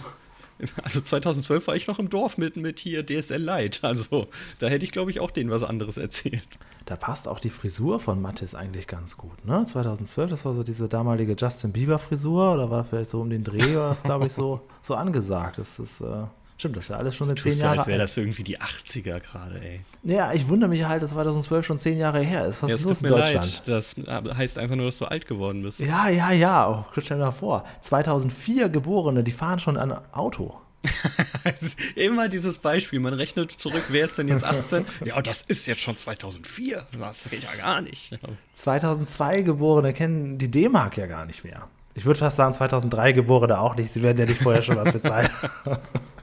[0.82, 3.86] Also 2012 war ich noch im Dorf mit, mit hier DSL Lite.
[3.86, 4.28] Also
[4.60, 6.46] da hätte ich, glaube ich, auch denen was anderes erzählt.
[6.86, 9.64] Da passt auch die Frisur von Mattis eigentlich ganz gut, ne?
[9.66, 13.74] 2012, das war so diese damalige Justin Bieber-Frisur oder war vielleicht so um den Dreh,
[13.74, 15.58] war das, glaube ich, so, so angesagt.
[15.58, 16.24] Das ist, äh,
[16.56, 17.78] stimmt, das ist ja alles schon in zehn Jahren.
[17.78, 19.84] als wäre das irgendwie die 80er gerade, ey.
[20.02, 22.62] Ja, ich wundere mich halt, dass 2012 schon zehn Jahre her ist.
[22.62, 23.66] Was ja, ist los in Deutschland?
[23.66, 23.68] Leid.
[23.68, 23.96] Das
[24.36, 25.80] heißt einfach nur, dass du alt geworden bist.
[25.80, 26.68] Ja, ja, ja.
[26.68, 27.64] Oh, stell dir mal vor.
[27.82, 30.60] 2004 Geborene, die fahren schon ein Auto.
[31.96, 34.84] Immer dieses Beispiel, man rechnet zurück, wer ist denn jetzt 18?
[35.04, 36.86] Ja, das ist jetzt schon 2004.
[36.98, 38.18] Das geht ja gar nicht.
[38.54, 41.68] 2002 Geborene kennen die D-Mark ja gar nicht mehr.
[41.94, 43.92] Ich würde fast sagen, 2003 Geborene auch nicht.
[43.92, 45.30] Sie werden ja nicht vorher schon was bezahlen.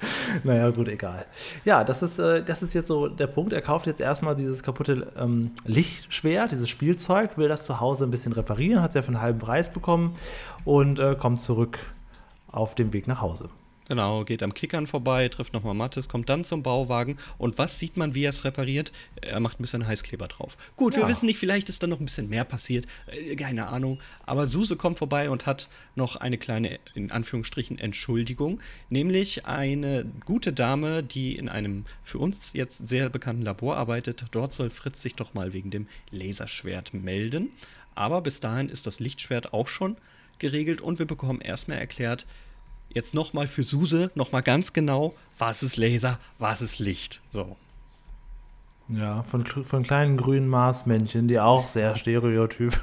[0.44, 1.26] naja, gut, egal.
[1.64, 3.52] Ja, das ist, äh, das ist jetzt so der Punkt.
[3.52, 8.10] Er kauft jetzt erstmal dieses kaputte ähm, Lichtschwert, dieses Spielzeug, will das zu Hause ein
[8.10, 10.14] bisschen reparieren, hat es ja für einen halben Preis bekommen
[10.64, 11.78] und äh, kommt zurück
[12.50, 13.48] auf dem Weg nach Hause.
[13.88, 17.96] Genau, geht am Kickern vorbei, trifft nochmal Mattes, kommt dann zum Bauwagen und was sieht
[17.96, 18.92] man, wie er es repariert?
[19.22, 20.58] Er macht ein bisschen Heißkleber drauf.
[20.76, 21.00] Gut, ja.
[21.00, 23.98] wir wissen nicht, vielleicht ist da noch ein bisschen mehr passiert, äh, keine Ahnung.
[24.26, 28.60] Aber Suse kommt vorbei und hat noch eine kleine, in Anführungsstrichen, Entschuldigung.
[28.90, 34.26] Nämlich eine gute Dame, die in einem für uns jetzt sehr bekannten Labor arbeitet.
[34.32, 37.52] Dort soll Fritz sich doch mal wegen dem Laserschwert melden.
[37.94, 39.96] Aber bis dahin ist das Lichtschwert auch schon
[40.38, 42.26] geregelt und wir bekommen erstmal erklärt,
[42.90, 47.20] jetzt nochmal für Suse, nochmal ganz genau, was ist Laser, was ist Licht.
[47.30, 47.56] So.
[48.90, 52.72] Ja, von, von kleinen grünen Marsmännchen, die auch sehr stereotyp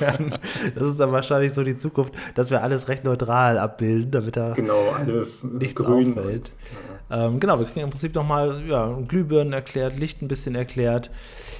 [0.00, 0.34] werden.
[0.74, 4.54] Das ist dann wahrscheinlich so die Zukunft, dass wir alles recht neutral abbilden, damit da
[4.54, 6.10] genau, alles nichts grün.
[6.10, 6.50] auffällt.
[7.08, 11.10] Ähm, genau, wir kriegen im Prinzip nochmal ja, Glühbirnen erklärt, Licht ein bisschen erklärt.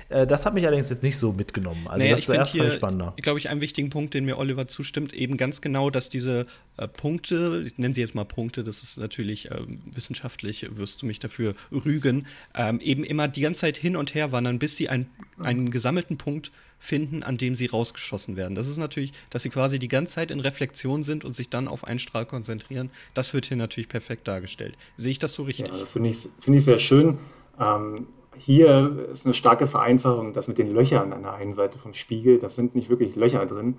[0.08, 1.86] Äh, das hat mich allerdings jetzt nicht so mitgenommen.
[1.86, 3.14] Also naja, das war erst hier, spannender.
[3.20, 6.88] Glaube ich, einen wichtigen Punkt, den mir Oliver zustimmt, eben ganz genau, dass diese äh,
[6.88, 9.60] Punkte, ich nenne sie jetzt mal Punkte, das ist natürlich äh,
[9.92, 14.32] wissenschaftlich, wirst du mich dafür rügen, ähm, eben immer die ganze Zeit hin und her
[14.32, 15.08] wandern, bis sie ein,
[15.42, 18.54] einen gesammelten Punkt finden, an dem sie rausgeschossen werden.
[18.54, 21.68] Das ist natürlich, dass sie quasi die ganze Zeit in Reflexion sind und sich dann
[21.68, 22.90] auf einen Strahl konzentrieren.
[23.14, 24.76] Das wird hier natürlich perfekt dargestellt.
[24.96, 25.68] Sehe ich das so richtig?
[25.68, 27.18] Ja, das finde ich, find ich sehr schön.
[27.60, 28.06] Ähm,
[28.38, 32.38] hier ist eine starke Vereinfachung, das mit den Löchern an der einen Seite vom Spiegel,
[32.38, 33.76] das sind nicht wirklich Löcher drin.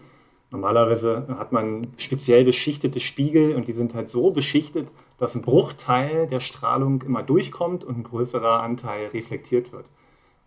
[0.51, 4.87] Normalerweise hat man speziell beschichtete Spiegel und die sind halt so beschichtet,
[5.19, 9.85] dass ein Bruchteil der Strahlung immer durchkommt und ein größerer Anteil reflektiert wird.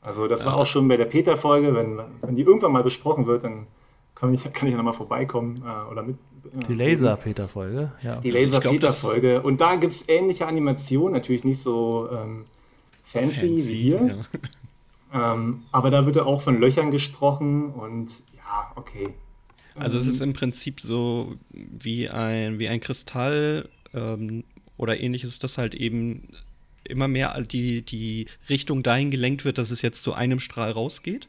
[0.01, 3.45] Also das war auch schon bei der Peter-Folge, wenn, wenn die irgendwann mal besprochen wird,
[3.45, 3.69] dann
[4.17, 6.17] kann ich, kann ich ja nochmal vorbeikommen äh, oder mit.
[6.45, 8.17] Äh, die Laser-Peter-Folge, ja.
[8.17, 9.43] Die Laser-Peter-Folge.
[9.43, 12.45] Und da gibt es ähnliche Animationen, natürlich nicht so ähm,
[13.13, 14.07] fancy, fancy, wie hier.
[15.13, 15.35] Ja.
[15.35, 19.11] Ähm, aber da wird ja auch von Löchern gesprochen und ja, okay.
[19.75, 24.45] Also es ist im Prinzip so wie ein, wie ein Kristall ähm,
[24.77, 26.29] oder ähnliches, das halt eben
[26.85, 31.29] immer mehr die, die Richtung dahin gelenkt wird, dass es jetzt zu einem Strahl rausgeht?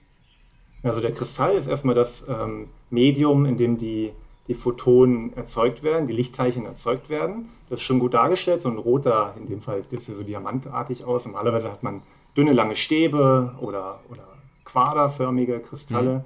[0.82, 4.12] Also der Kristall ist erstmal das ähm, Medium, in dem die,
[4.48, 7.50] die Photonen erzeugt werden, die Lichtteilchen erzeugt werden.
[7.70, 10.24] Das ist schon gut dargestellt, so ein roter, in dem Fall sieht es ja so
[10.24, 11.26] diamantartig aus.
[11.26, 12.02] Normalerweise hat man
[12.36, 14.28] dünne, lange Stäbe oder, oder
[14.66, 16.20] quaderförmige Kristalle.
[16.20, 16.24] Mhm.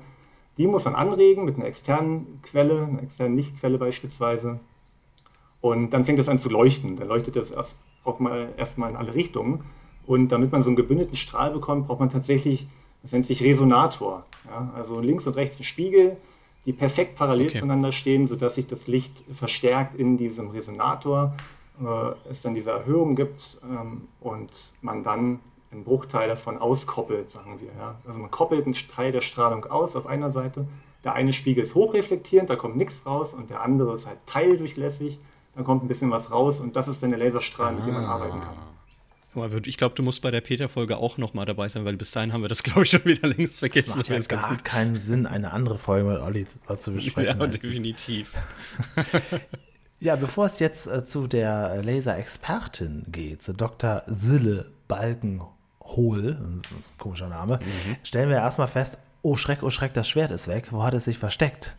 [0.57, 4.59] Die muss man anregen mit einer externen Quelle, einer externen Lichtquelle beispielsweise.
[5.61, 6.95] Und dann fängt es an zu leuchten.
[6.95, 9.63] Dann leuchtet das erst auch mal erstmal in alle Richtungen.
[10.07, 12.67] Und damit man so einen gebündelten Strahl bekommt, braucht man tatsächlich,
[13.03, 14.25] das nennt sich Resonator.
[14.45, 14.71] Ja?
[14.75, 16.17] Also links und rechts ein Spiegel,
[16.67, 17.59] die perfekt parallel okay.
[17.59, 21.35] zueinander stehen, sodass sich das Licht verstärkt in diesem Resonator,
[21.81, 25.39] äh, es dann diese Erhöhung gibt ähm, und man dann
[25.71, 27.69] einen Bruchteil davon auskoppelt, sagen wir.
[27.79, 27.95] Ja?
[28.05, 30.67] Also man koppelt einen Teil der Strahlung aus auf einer Seite.
[31.03, 35.19] Der eine Spiegel ist hochreflektierend, da kommt nichts raus und der andere ist halt teildurchlässig
[35.57, 38.05] dann kommt ein bisschen was raus und das ist dann der Laserstrahl, mit dem man
[38.05, 38.76] arbeiten kann.
[39.65, 42.33] Ich glaube, du musst bei der Peter-Folge auch noch mal dabei sein, weil bis dahin
[42.33, 43.93] haben wir das, glaube ich, schon wieder längst vergessen.
[43.97, 46.45] Das macht ja gar keinen Sinn, eine andere Folge mit Olli
[46.79, 47.39] zu besprechen.
[47.39, 48.31] Ja, definitiv.
[49.99, 54.03] ja, bevor es jetzt äh, zu der Laser-Expertin geht, zu Dr.
[54.07, 56.37] Sille Balkenhol,
[56.97, 57.95] komischer Name, mhm.
[58.03, 60.67] stellen wir erstmal fest, oh Schreck, oh Schreck, das Schwert ist weg.
[60.71, 61.75] Wo hat es sich versteckt?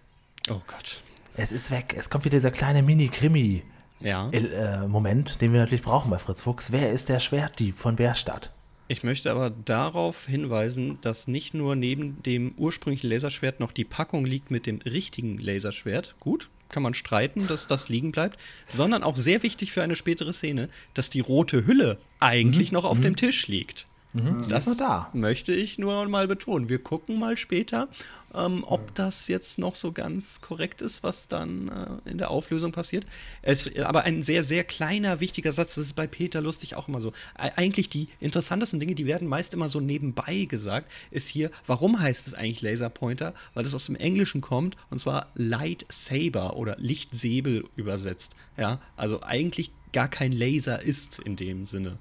[0.50, 1.02] Oh Gott.
[1.36, 1.94] Es ist weg.
[1.96, 3.62] Es kommt wieder dieser kleine Mini-Krimi.
[4.00, 4.30] Ja.
[4.30, 6.72] Äh, Moment, den wir natürlich brauchen bei Fritz Fuchs.
[6.72, 8.52] Wer ist der Schwertdieb von Bärstadt?
[8.90, 14.24] Ich möchte aber darauf hinweisen, dass nicht nur neben dem ursprünglichen Laserschwert noch die Packung
[14.24, 16.14] liegt mit dem richtigen Laserschwert.
[16.20, 20.32] Gut, kann man streiten, dass das liegen bleibt, sondern auch sehr wichtig für eine spätere
[20.32, 22.76] Szene, dass die rote Hülle eigentlich mhm.
[22.76, 23.02] noch auf mhm.
[23.02, 23.87] dem Tisch liegt.
[24.14, 25.10] Mhm, das da.
[25.12, 26.68] möchte ich nur mal betonen.
[26.68, 27.88] Wir gucken mal später,
[28.34, 32.72] ähm, ob das jetzt noch so ganz korrekt ist, was dann äh, in der Auflösung
[32.72, 33.04] passiert.
[33.42, 37.00] Es, aber ein sehr, sehr kleiner, wichtiger Satz, das ist bei Peter lustig auch immer
[37.00, 37.12] so.
[37.34, 42.28] Eigentlich die interessantesten Dinge, die werden meist immer so nebenbei gesagt, ist hier, warum heißt
[42.28, 43.34] es eigentlich Laserpointer?
[43.54, 48.36] Weil das aus dem Englischen kommt und zwar Lightsaber oder Lichtsäbel übersetzt.
[48.56, 51.98] Ja, also eigentlich gar kein Laser ist in dem Sinne.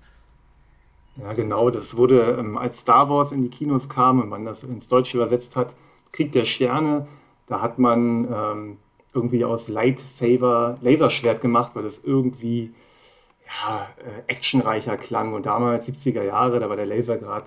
[1.21, 1.69] Ja, genau.
[1.69, 5.17] Das wurde, ähm, als Star Wars in die Kinos kam und man das ins Deutsche
[5.17, 5.73] übersetzt hat,
[6.11, 7.07] Krieg der Sterne,
[7.47, 8.77] da hat man ähm,
[9.13, 12.73] irgendwie aus Lightsaber Laserschwert gemacht, weil das irgendwie
[13.45, 15.33] ja, äh, actionreicher klang.
[15.33, 17.45] Und damals, 70er Jahre, da war der Laser gerade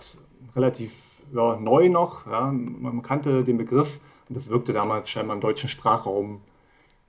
[0.56, 0.92] relativ
[1.33, 2.26] ja, neu noch.
[2.26, 2.50] Ja.
[2.50, 6.40] Man kannte den Begriff und das wirkte damals scheinbar im deutschen Sprachraum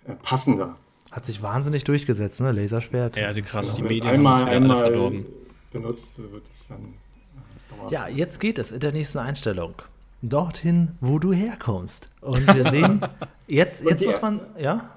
[0.06, 0.76] äh, passender.
[1.12, 2.52] Hat sich wahnsinnig durchgesetzt, ne?
[2.52, 3.18] Laserschwert.
[3.18, 5.41] Ja, die krass, die Medien einmal, haben uns wieder alle verdorben
[5.72, 6.94] benutzt, wird es dann.
[7.88, 9.76] Äh, ja, jetzt geht es in der nächsten Einstellung.
[10.22, 12.10] Dorthin, wo du herkommst.
[12.22, 13.02] Und wir sehen,
[13.48, 14.92] jetzt, jetzt muss man, ja?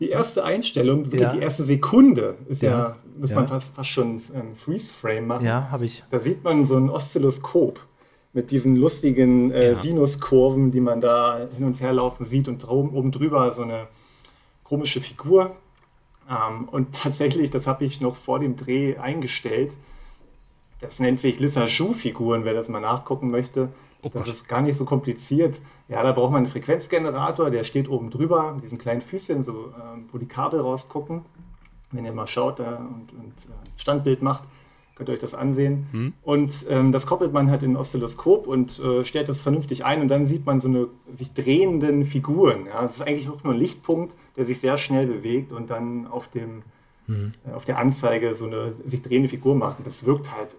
[0.00, 1.32] die erste Einstellung, ja.
[1.32, 3.36] die erste Sekunde, ist ja, ja muss ja.
[3.36, 5.46] man fast, fast schon ähm, Freeze-Frame machen.
[5.46, 6.02] Ja, habe ich.
[6.10, 7.80] Da sieht man so ein Oszilloskop
[8.32, 9.76] mit diesen lustigen äh.
[9.76, 13.86] Sinuskurven, die man da hin und her laufen sieht und oben drüber so eine
[14.64, 15.54] komische Figur.
[16.28, 19.72] Ähm, und tatsächlich, das habe ich noch vor dem Dreh eingestellt.
[20.84, 23.70] Das nennt sich Lissajou-Figuren, wer das mal nachgucken möchte.
[24.02, 25.60] Oh das ist gar nicht so kompliziert.
[25.88, 29.52] Ja, da braucht man einen Frequenzgenerator, der steht oben drüber, mit diesen kleinen Füßchen, so,
[29.52, 31.22] äh, wo die Kabel rausgucken.
[31.90, 34.44] Wenn ihr mal schaut äh, und, und äh, Standbild macht,
[34.94, 35.86] könnt ihr euch das ansehen.
[35.92, 36.12] Hm.
[36.22, 40.02] Und ähm, das koppelt man halt in ein Oszilloskop und äh, stellt das vernünftig ein
[40.02, 42.66] und dann sieht man so eine sich drehenden Figuren.
[42.66, 42.82] Ja?
[42.82, 46.28] Das ist eigentlich auch nur ein Lichtpunkt, der sich sehr schnell bewegt und dann auf,
[46.28, 46.62] dem,
[47.06, 47.32] hm.
[47.48, 49.78] äh, auf der Anzeige so eine sich drehende Figur macht.
[49.78, 50.54] Und das wirkt halt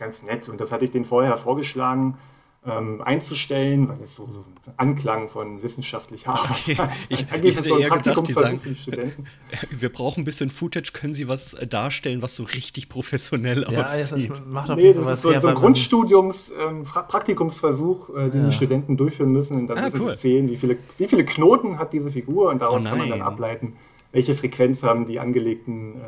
[0.00, 0.48] ganz nett.
[0.48, 2.18] Und das hatte ich denen vorher vorgeschlagen
[2.66, 6.76] ähm, einzustellen, weil es so, so ein Anklang von wissenschaftlicher Arbeit okay.
[7.08, 8.60] Ich, ich hätte so eher gedacht, die sagen,
[9.70, 13.82] wir brauchen ein bisschen Footage, können Sie was äh, darstellen, was so richtig professionell ja,
[13.82, 14.30] aussieht?
[14.30, 18.48] Das macht nee, das ist so, so ein Grundstudiums, ähm, Praktikumsversuch, äh, den ja.
[18.48, 19.56] die Studenten durchführen müssen.
[19.56, 20.16] Und dann ah, müssen cool.
[20.16, 23.08] sie sehen, wie viele, wie viele Knoten hat diese Figur und daraus oh kann man
[23.08, 23.76] dann ableiten,
[24.12, 26.04] welche Frequenz haben die angelegten äh,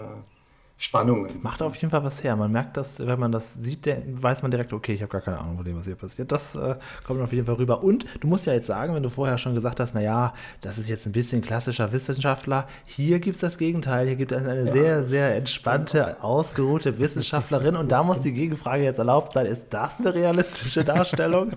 [0.82, 1.28] Spannungen.
[1.42, 2.34] Macht auf jeden Fall was her.
[2.34, 5.38] Man merkt das, wenn man das sieht, weiß man direkt, okay, ich habe gar keine
[5.38, 6.32] Ahnung von dem, was hier passiert.
[6.32, 6.74] Das äh,
[7.06, 7.84] kommt auf jeden Fall rüber.
[7.84, 10.88] Und du musst ja jetzt sagen, wenn du vorher schon gesagt hast, naja, das ist
[10.88, 14.08] jetzt ein bisschen klassischer Wissenschaftler, hier gibt es das Gegenteil.
[14.08, 17.76] Hier gibt es eine ja, sehr, sehr entspannte, ausgeruhte Wissenschaftlerin.
[17.76, 21.52] Und da muss die Gegenfrage jetzt erlaubt sein, ist das eine realistische Darstellung?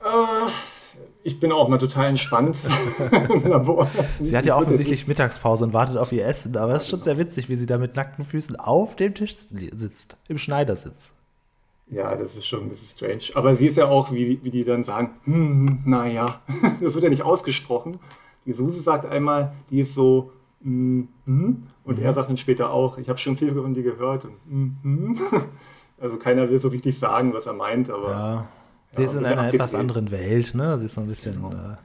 [1.26, 2.60] ich bin auch mal total entspannt
[3.28, 3.88] im Labor.
[4.20, 7.18] Sie hat ja offensichtlich Mittagspause und wartet auf ihr Essen, aber es ist schon sehr
[7.18, 11.14] witzig, wie sie da mit nackten Füßen auf dem Tisch sitzt, im Schneidersitz.
[11.88, 13.22] Ja, das ist schon ein bisschen strange.
[13.34, 16.40] Aber sie ist ja auch, wie, wie die dann sagen, hm, naja,
[16.80, 17.98] das wird ja nicht ausgesprochen.
[18.44, 20.30] Die Suse sagt einmal, die ist so,
[20.62, 22.04] hm, hm, und mhm.
[22.04, 24.26] er sagt dann später auch, ich habe schon viel von dir gehört.
[24.26, 25.20] Und, hm, hm.
[25.98, 28.10] Also keiner will so richtig sagen, was er meint, aber.
[28.10, 28.48] Ja.
[28.96, 30.78] Sie ist in einer etwas anderen Welt, ne?
[30.78, 31.34] Sie ist so ein bisschen.
[31.34, 31.52] Genau.
[31.52, 31.76] Äh,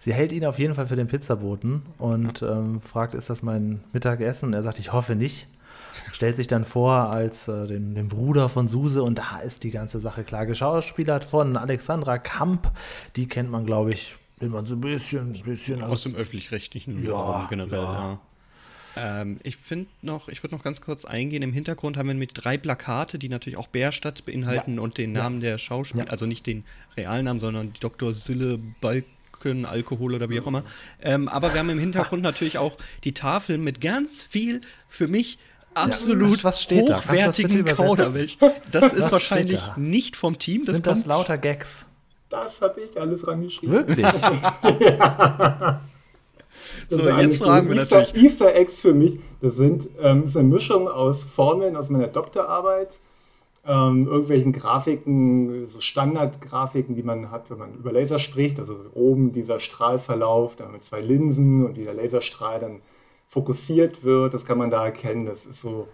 [0.00, 3.82] sie hält ihn auf jeden Fall für den Pizzaboten und ähm, fragt, ist das mein
[3.92, 4.52] Mittagessen?
[4.52, 5.48] er sagt, ich hoffe nicht.
[6.12, 9.70] Stellt sich dann vor als äh, den, den, Bruder von Suse und da ist die
[9.70, 12.70] ganze Sache klar geschauspielert von Alexandra Kamp.
[13.16, 16.14] Die kennt man, glaube ich, wenn man so ein bisschen, ein bisschen aus, aus dem
[16.14, 17.92] öffentlich-rechtlichen ja, generell, ja.
[18.10, 18.20] ja.
[18.96, 21.42] Ähm, ich finde noch, ich würde noch ganz kurz eingehen.
[21.42, 24.80] Im Hintergrund haben wir mit drei Plakate, die natürlich auch Bärstadt beinhalten ja.
[24.80, 25.50] und den Namen ja.
[25.50, 26.10] der Schauspieler, ja.
[26.10, 26.64] also nicht den
[26.96, 28.14] Realnamen, sondern Dr.
[28.14, 29.06] Sille Balken.
[29.64, 30.64] Alkohol oder wie auch immer.
[31.00, 35.38] Ähm, aber wir haben im Hintergrund natürlich auch die Tafel mit ganz viel für mich
[35.72, 37.74] absolut ja, hochwertigen da?
[37.74, 38.38] Kauderwelsch.
[38.72, 39.74] Das ist wahrscheinlich da?
[39.76, 40.64] nicht vom Team.
[40.64, 41.86] Das Sind das lauter Gags?
[42.28, 43.72] Das habe ich alles rangeschrieben.
[43.72, 44.06] Wirklich?
[44.80, 45.80] ja.
[46.88, 48.24] So, jetzt fragen wir Easter, natürlich.
[48.24, 52.06] Easter Eggs für mich, das sind ähm, das ist eine Mischung aus Formeln aus meiner
[52.06, 53.00] Doktorarbeit,
[53.66, 58.60] ähm, irgendwelchen Grafiken, so Standardgrafiken, die man hat, wenn man über Laser spricht.
[58.60, 62.80] Also oben dieser Strahlverlauf, dann mit zwei Linsen und wie der Laserstrahl dann
[63.28, 65.26] fokussiert wird, das kann man da erkennen.
[65.26, 65.88] Das ist so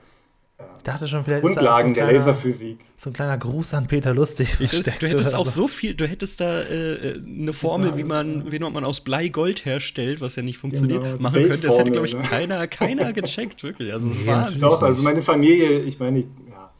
[0.78, 2.80] ich dachte schon, vielleicht Grundlagen ist da so der Laserphysik.
[2.96, 4.48] So ein kleiner Gruß an Peter Lustig.
[4.58, 5.62] Ich, du hättest auch so.
[5.62, 9.64] so viel, du hättest da äh, eine Formel, wie man, wie man aus Blei Gold
[9.64, 11.20] herstellt, was ja nicht funktioniert, genau.
[11.20, 11.66] machen könnte.
[11.66, 12.22] Das hätte, glaube ich, ne?
[12.22, 13.92] keiner, keiner gecheckt, wirklich.
[13.92, 16.72] Also, es war Doch, also meine Familie, ich meine, ja,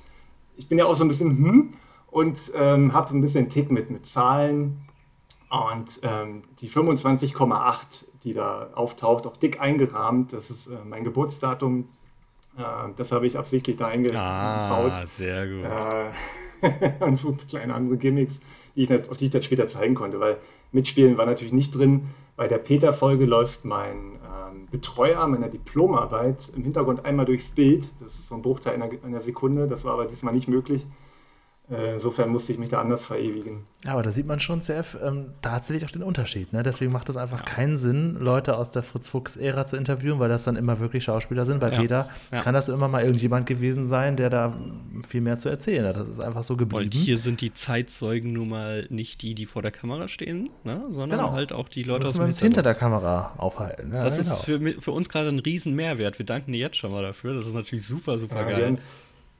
[0.56, 1.74] ich bin ja auch so ein bisschen hm
[2.12, 4.82] und ähm, habe ein bisschen Tick mit, mit Zahlen.
[5.48, 11.88] Und ähm, die 25,8, die da auftaucht, auch dick eingerahmt, das ist äh, mein Geburtsdatum,
[12.96, 14.20] das habe ich absichtlich da eingebaut.
[14.20, 15.64] Ah, sehr gut.
[15.64, 18.40] Äh, und so kleine andere Gimmicks,
[18.76, 20.38] die ich, auf die ich dann später zeigen konnte, weil
[20.70, 22.08] Mitspielen war natürlich nicht drin.
[22.36, 27.90] Bei der Peter-Folge läuft mein ähm, Betreuer meiner Diplomarbeit im Hintergrund einmal durchs Bild.
[28.00, 29.66] Das ist so ein Bruchteil einer, einer Sekunde.
[29.66, 30.86] Das war aber diesmal nicht möglich.
[31.72, 33.64] Äh, insofern musste ich mich da anders verewigen.
[33.84, 36.52] Ja, aber da sieht man schon sehr ähm, tatsächlich auch den Unterschied.
[36.52, 36.62] Ne?
[36.62, 37.44] Deswegen macht es einfach ja.
[37.46, 41.60] keinen Sinn, Leute aus der Fritz-Fuchs-Ära zu interviewen, weil das dann immer wirklich Schauspieler sind.
[41.60, 41.80] Bei ja.
[41.80, 42.42] Peter ja.
[42.42, 44.54] kann das immer mal irgendjemand gewesen sein, der da
[45.08, 45.96] viel mehr zu erzählen hat.
[45.96, 46.84] Das ist einfach so geblieben.
[46.84, 50.84] Und hier sind die Zeitzeugen nun mal nicht die, die vor der Kamera stehen, ne?
[50.90, 51.32] sondern genau.
[51.32, 53.92] halt auch die Leute aus dem hinter der Kamera aufhalten.
[53.92, 54.34] das genau.
[54.34, 56.18] ist für, für uns gerade ein riesen Mehrwert.
[56.18, 57.34] Wir danken dir jetzt schon mal dafür.
[57.34, 58.78] Das ist natürlich super, super geil.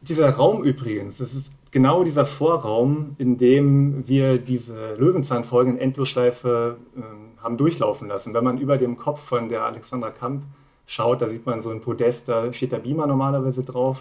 [0.01, 6.77] Dieser Raum übrigens, das ist genau dieser Vorraum, in dem wir diese Löwenzahnfolge in Endlosschleife
[6.97, 8.33] äh, haben durchlaufen lassen.
[8.35, 10.45] Wenn man über dem Kopf von der Alexandra Kamp
[10.87, 13.99] schaut, da sieht man so ein Podest, da steht der Beamer normalerweise drauf.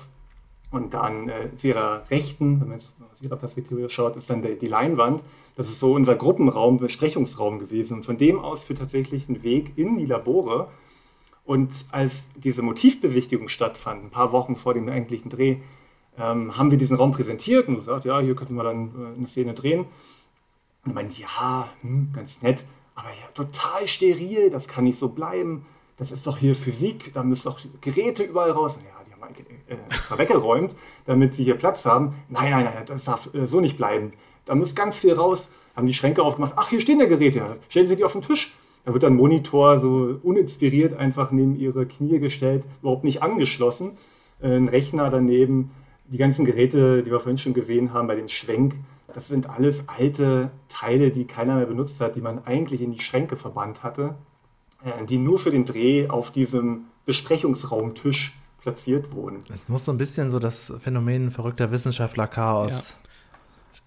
[0.69, 4.41] Und dann äh, zu ihrer Rechten, wenn man jetzt aus ihrer Perspektive schaut, ist dann
[4.41, 5.23] der, die Leinwand.
[5.55, 7.97] Das ist so unser Gruppenraum, Besprechungsraum gewesen.
[7.97, 10.67] Und von dem aus führt tatsächlich ein Weg in die Labore.
[11.43, 15.57] Und als diese Motivbesichtigung stattfand, ein paar Wochen vor dem eigentlichen Dreh,
[16.17, 19.27] ähm, haben wir diesen Raum präsentiert und gesagt, ja, hier könnten wir dann äh, eine
[19.27, 19.85] Szene drehen.
[20.85, 25.65] Und meint, ja, hm, ganz nett, aber ja, total steril, das kann nicht so bleiben.
[25.97, 28.79] Das ist doch hier Physik, da müssen doch Geräte überall raus.
[28.83, 29.33] Ja, die haben
[29.67, 32.15] äh, weggeräumt, damit sie hier Platz haben.
[32.29, 34.13] Nein, nein, nein, das darf äh, so nicht bleiben.
[34.45, 35.49] Da muss ganz viel raus.
[35.75, 36.53] Haben die Schränke aufgemacht.
[36.57, 37.39] Ach, hier stehen da Geräte.
[37.39, 38.53] Ja, stellen Sie die auf den Tisch.
[38.83, 43.91] Da wird ein Monitor so uninspiriert einfach neben ihre Knie gestellt, überhaupt nicht angeschlossen.
[44.41, 45.71] Äh, ein Rechner daneben.
[46.11, 48.75] Die ganzen Geräte, die wir vorhin schon gesehen haben bei dem Schwenk,
[49.13, 52.99] das sind alles alte Teile, die keiner mehr benutzt hat, die man eigentlich in die
[52.99, 54.15] Schränke verbannt hatte,
[54.83, 59.39] äh, die nur für den Dreh auf diesem Besprechungsraumtisch platziert wurden.
[59.53, 62.97] Es muss so ein bisschen so das Phänomen verrückter Wissenschaftler-Chaos.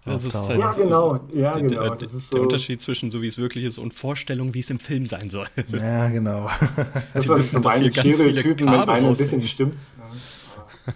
[0.05, 0.13] Ja.
[0.13, 1.21] Das ist halt, ja, genau.
[1.33, 1.95] Ja, der, genau.
[1.95, 4.79] Der, so der, Unterschied zwischen so, wie es wirklich ist und Vorstellung, wie es im
[4.79, 5.47] Film sein soll.
[5.69, 6.51] Ja, genau.
[7.15, 9.93] Das ist zum einen Stereotypen, mit einem ein bisschen stimmt's.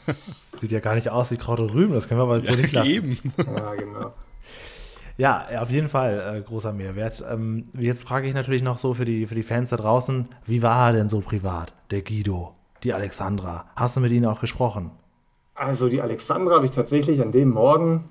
[0.06, 0.14] Ja.
[0.60, 2.72] Sieht ja gar nicht aus wie Kraut und Rüben, das können wir aber so nicht
[2.72, 2.90] lassen.
[2.90, 3.18] Eben.
[3.56, 4.12] Ja, genau.
[5.16, 7.24] Ja, auf jeden Fall äh, großer Mehrwert.
[7.28, 10.62] Ähm, jetzt frage ich natürlich noch so für die, für die Fans da draußen, wie
[10.62, 12.54] war er denn so privat, der Guido,
[12.84, 13.64] die Alexandra?
[13.74, 14.92] Hast du mit ihnen auch gesprochen?
[15.54, 18.04] Also die Alexandra habe ich tatsächlich an dem Morgen,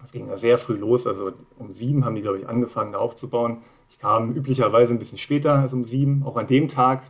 [0.00, 2.98] das ging ja sehr früh los, also um sieben haben die, glaube ich, angefangen da
[2.98, 3.58] aufzubauen.
[3.90, 7.02] Ich kam üblicherweise ein bisschen später als um sieben, auch an dem Tag.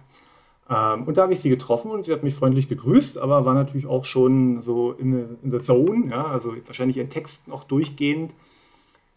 [0.68, 3.54] Ähm, und da habe ich sie getroffen und sie hat mich freundlich gegrüßt, aber war
[3.54, 8.34] natürlich auch schon so in, in the zone, ja, also wahrscheinlich ihren Text noch durchgehend.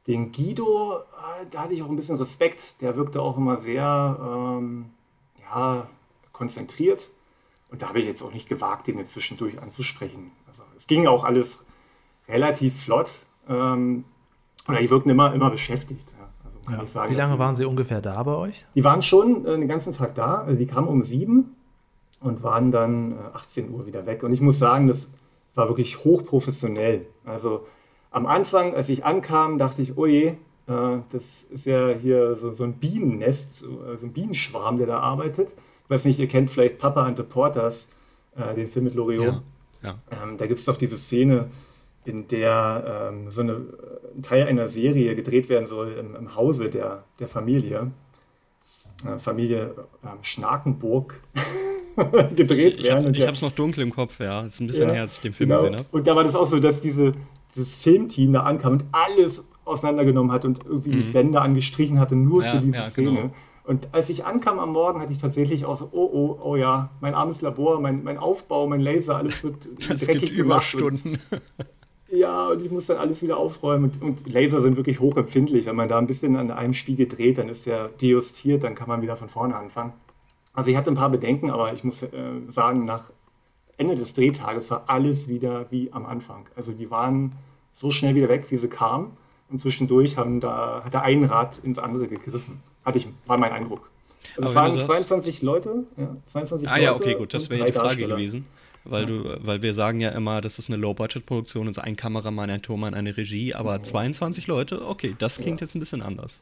[0.07, 4.17] Den Guido, äh, da hatte ich auch ein bisschen Respekt, der wirkte auch immer sehr
[4.21, 4.85] ähm,
[5.41, 5.87] ja,
[6.31, 7.09] konzentriert.
[7.69, 10.31] Und da habe ich jetzt auch nicht gewagt, den jetzt zwischendurch anzusprechen.
[10.47, 11.59] Also es ging auch alles
[12.29, 13.25] relativ flott.
[13.49, 14.05] Ähm,
[14.67, 16.13] oder die wirkten immer, immer beschäftigt.
[16.69, 16.77] Ja.
[16.77, 16.85] Ja.
[16.85, 18.65] Sagen, Wie lange waren Sie ungefähr da bei euch?
[18.75, 20.41] Die waren schon äh, den ganzen Tag da.
[20.41, 21.55] Also die kamen um sieben
[22.19, 24.23] und waren dann äh, 18 Uhr wieder weg.
[24.23, 25.07] Und ich muss sagen, das
[25.55, 27.05] war wirklich hochprofessionell.
[27.25, 27.65] Also
[28.11, 30.35] am Anfang, als ich ankam, dachte ich, oh je,
[30.67, 33.67] äh, das ist ja hier so, so ein Bienennest, so,
[33.99, 35.53] so, ein Bienenschwarm, der da arbeitet.
[35.83, 37.87] Ich weiß nicht, ihr kennt vielleicht Papa and the Porters,
[38.35, 39.41] äh, den Film mit Loriot.
[39.81, 40.23] Ja, ja.
[40.23, 41.49] Ähm, da gibt es doch diese Szene,
[42.07, 43.61] in der ähm, so eine,
[44.15, 47.91] ein Teil einer Serie gedreht werden soll im, im Hause der, der Familie.
[49.05, 51.21] Äh, Familie ähm, Schnakenburg
[52.35, 53.13] gedreht ich, werden.
[53.13, 54.41] Ich habe es noch dunkel im Kopf, ja.
[54.41, 55.61] Es ist ein bisschen ja, her, als ich den Film genau.
[55.61, 55.87] gesehen habe.
[55.91, 57.11] Und da war das auch so, dass diese,
[57.55, 61.13] dieses Filmteam da ankam und alles auseinandergenommen hat und irgendwie mhm.
[61.13, 63.09] Wände angestrichen hatte, nur ja, für diese ja, Szene.
[63.09, 63.31] Genau.
[63.65, 66.91] Und als ich ankam am Morgen, hatte ich tatsächlich auch so, oh, oh, oh ja,
[67.01, 71.17] mein armes Labor, mein, mein Aufbau, mein Laser, alles wird das dreckig gibt Überstunden.
[72.09, 73.85] Ja, und ich muss dann alles wieder aufräumen.
[73.85, 75.65] Und, und, Laser sind wirklich hochempfindlich.
[75.65, 78.87] Wenn man da ein bisschen an einem Spiegel dreht, dann ist der dejustiert, dann kann
[78.87, 79.93] man wieder von vorne anfangen.
[80.53, 82.09] Also ich hatte ein paar Bedenken, aber ich muss äh,
[82.47, 83.11] sagen, nach
[83.77, 86.47] Ende des Drehtages war alles wieder wie am Anfang.
[86.55, 87.33] Also die waren
[87.73, 89.11] so schnell wieder weg, wie sie kamen.
[89.49, 92.61] Und zwischendurch haben da, hat der ein Rad ins andere gegriffen.
[92.83, 93.89] Hatte ich, war mein Eindruck.
[94.35, 95.83] Also es waren 22 Leute.
[95.95, 98.45] Ja, 22 ah Leute ja, okay, gut, das wäre ja die Frage gewesen
[98.89, 102.61] weil du, weil wir sagen ja immer, das ist eine Low-Budget-Produktion, ist ein Kameramann, ein
[102.61, 106.41] Tormann, eine Regie, aber 22 Leute, okay, das klingt jetzt ein bisschen anders.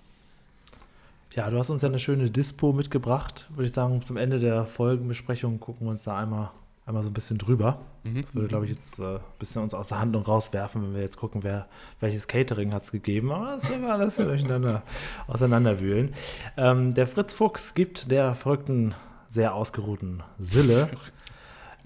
[1.36, 4.02] Ja, du hast uns ja eine schöne Dispo mitgebracht, würde ich sagen.
[4.04, 6.52] Zum Ende der Folgenbesprechung gucken wir uns da einmal,
[6.86, 7.80] einmal so ein bisschen drüber.
[8.06, 8.22] Mhm.
[8.22, 11.02] Das würde, glaube ich, jetzt äh, ein bisschen uns aus der Handlung rauswerfen, wenn wir
[11.02, 11.68] jetzt gucken, wer,
[12.00, 13.34] welches Catering hat es gegeben.
[13.34, 14.84] Aber das werden wir alles durcheinander
[15.28, 16.14] auseinanderwühlen.
[16.56, 18.96] Ähm, der Fritz Fuchs gibt der verrückten,
[19.30, 20.90] sehr ausgeruhten Sille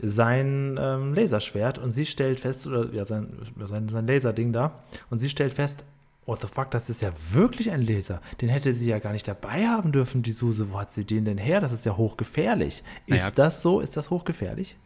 [0.01, 3.33] sein ähm, Laserschwert und sie stellt fest, oder ja, sein,
[3.65, 5.85] sein, sein Laserding da, und sie stellt fest,
[6.25, 8.21] what the fuck, das ist ja wirklich ein Laser.
[8.39, 10.71] Den hätte sie ja gar nicht dabei haben dürfen, die Suse.
[10.71, 11.59] Wo hat sie den denn her?
[11.59, 12.83] Das ist ja hochgefährlich.
[13.07, 13.31] Ist naja.
[13.35, 13.79] das so?
[13.79, 14.77] Ist das hochgefährlich?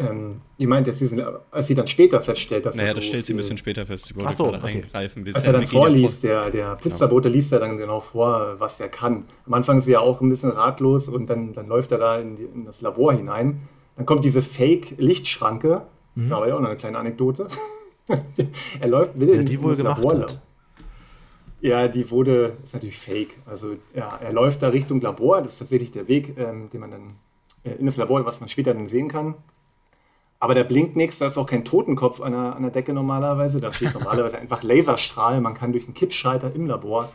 [0.00, 3.26] Ähm, ihr meint jetzt, diesen, als sie dann später feststellt, dass Naja, das so stellt
[3.26, 4.06] sie ein bisschen später fest.
[4.06, 4.76] Sie wollte so, gerade okay.
[4.78, 5.26] eingreifen.
[5.26, 7.36] als er dann vorliest, der, der Pizzabote genau.
[7.36, 9.26] liest ja dann genau vor, was er kann.
[9.46, 12.18] Am Anfang ist sie ja auch ein bisschen ratlos und dann, dann läuft er da
[12.18, 13.68] in, die, in das Labor hinein.
[13.96, 15.82] Dann kommt diese Fake-Lichtschranke.
[16.14, 16.30] Mhm.
[16.30, 17.48] Da war ja auch noch eine kleine Anekdote.
[18.80, 20.22] er läuft, will ja, die in, wohl gemacht Labor.
[20.22, 20.40] Hat.
[21.60, 23.36] Ja, die wurde, ist natürlich fake.
[23.44, 26.90] Also ja, er läuft da Richtung Labor, das ist tatsächlich der Weg, ähm, den man
[26.90, 27.08] dann
[27.64, 29.34] äh, in das Labor, was man später dann sehen kann.
[30.42, 33.60] Aber da blinkt nichts, da ist auch kein Totenkopf an der, an der Decke normalerweise.
[33.60, 35.40] Da steht normalerweise einfach Laserstrahl.
[35.42, 37.10] Man kann durch einen Kippschalter im Labor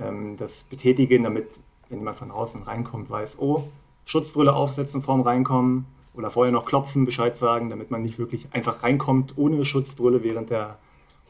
[0.00, 1.48] ähm, das betätigen, damit,
[1.88, 3.68] wenn jemand von außen reinkommt, weiß, oh,
[4.04, 8.82] Schutzbrille aufsetzen vorm Reinkommen oder vorher noch klopfen, Bescheid sagen, damit man nicht wirklich einfach
[8.82, 10.78] reinkommt ohne Schutzbrille, während der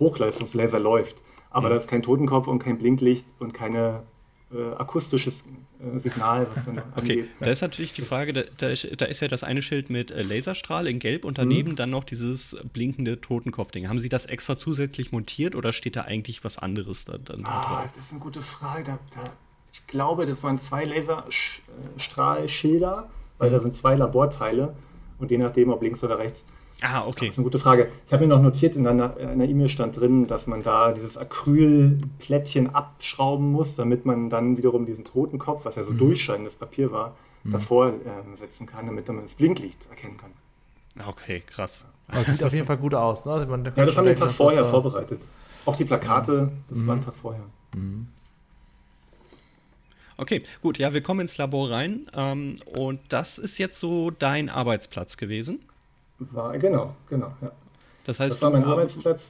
[0.01, 1.23] Hochleistungslaser läuft.
[1.51, 1.73] Aber mhm.
[1.73, 4.03] da ist kein Totenkopf und kein Blinklicht und keine
[4.55, 5.43] äh, akustisches
[5.81, 7.31] äh, Signal, was dann Okay, angeht.
[7.41, 10.11] da ist natürlich die Frage, da, da, ist, da, ist, ja das eine Schild mit
[10.11, 11.77] äh, Laserstrahl in Gelb und daneben mhm.
[11.77, 13.89] dann noch dieses blinkende Totenkopfding.
[13.89, 17.63] Haben Sie das extra zusätzlich montiert oder steht da eigentlich was anderes da, dann ah,
[17.63, 17.91] drauf?
[17.97, 18.85] Das ist eine gute Frage.
[18.85, 19.25] Da, da,
[19.73, 23.55] ich glaube, das waren zwei Laserstrahlschilder, weil mhm.
[23.55, 24.77] da sind zwei Laborteile
[25.19, 26.45] und je nachdem, ob links oder rechts,
[26.83, 27.27] Ah, okay.
[27.27, 27.89] Das ist eine gute Frage.
[28.07, 32.75] Ich habe mir noch notiert, in einer E-Mail stand drin, dass man da dieses Acrylplättchen
[32.75, 35.99] abschrauben muss, damit man dann wiederum diesen Totenkopf, was ja so mhm.
[35.99, 37.53] durchscheinendes Papier war, mhm.
[37.53, 40.31] davor äh, setzen kann, damit man das Blinklicht erkennen kann.
[41.09, 41.87] Okay, krass.
[42.09, 43.25] Das sieht auf jeden Fall gut aus.
[43.25, 43.33] Ne?
[43.33, 45.23] Also man, ja, das haben wir den Tag vorher das, vorbereitet.
[45.65, 46.87] Auch die Plakate, das mhm.
[46.87, 47.45] war ein Tag vorher.
[47.75, 48.09] Mhm.
[50.17, 54.49] Okay, gut, ja, wir kommen ins Labor rein ähm, und das ist jetzt so dein
[54.49, 55.61] Arbeitsplatz gewesen.
[56.33, 57.53] War, genau, genau, ja.
[58.05, 59.23] Das heißt, das war mein Arbeitsplatz.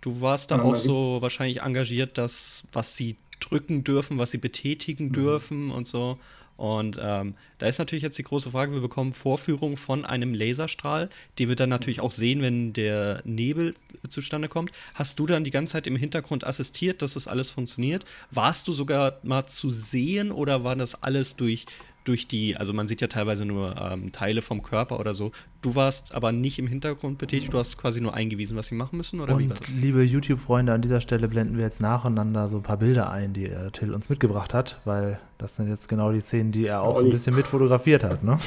[0.00, 5.06] Du warst da auch so wahrscheinlich engagiert, dass was sie drücken dürfen, was sie betätigen
[5.06, 5.12] mhm.
[5.12, 6.18] dürfen und so.
[6.56, 11.08] Und ähm, da ist natürlich jetzt die große Frage, wir bekommen Vorführungen von einem Laserstrahl,
[11.38, 13.74] die wir dann natürlich auch sehen, wenn der Nebel
[14.08, 14.70] zustande kommt.
[14.94, 18.04] Hast du dann die ganze Zeit im Hintergrund assistiert, dass das alles funktioniert?
[18.30, 21.66] Warst du sogar mal zu sehen oder war das alles durch
[22.04, 25.32] durch die, also man sieht ja teilweise nur ähm, Teile vom Körper oder so.
[25.62, 28.98] Du warst aber nicht im Hintergrund betätigt, du hast quasi nur eingewiesen, was sie machen
[28.98, 29.72] müssen, oder Und wie war das?
[29.72, 33.46] liebe YouTube-Freunde, an dieser Stelle blenden wir jetzt nacheinander so ein paar Bilder ein, die
[33.46, 36.98] äh, Till uns mitgebracht hat, weil das sind jetzt genau die Szenen, die er auch
[36.98, 38.38] so ein bisschen mit fotografiert hat, ne?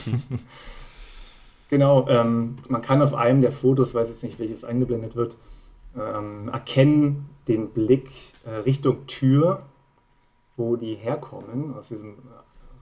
[1.70, 5.36] genau, ähm, man kann auf einem der Fotos, weiß jetzt nicht, welches eingeblendet wird,
[5.98, 8.10] ähm, erkennen den Blick
[8.46, 9.64] äh, Richtung Tür,
[10.58, 12.16] wo die herkommen, aus diesem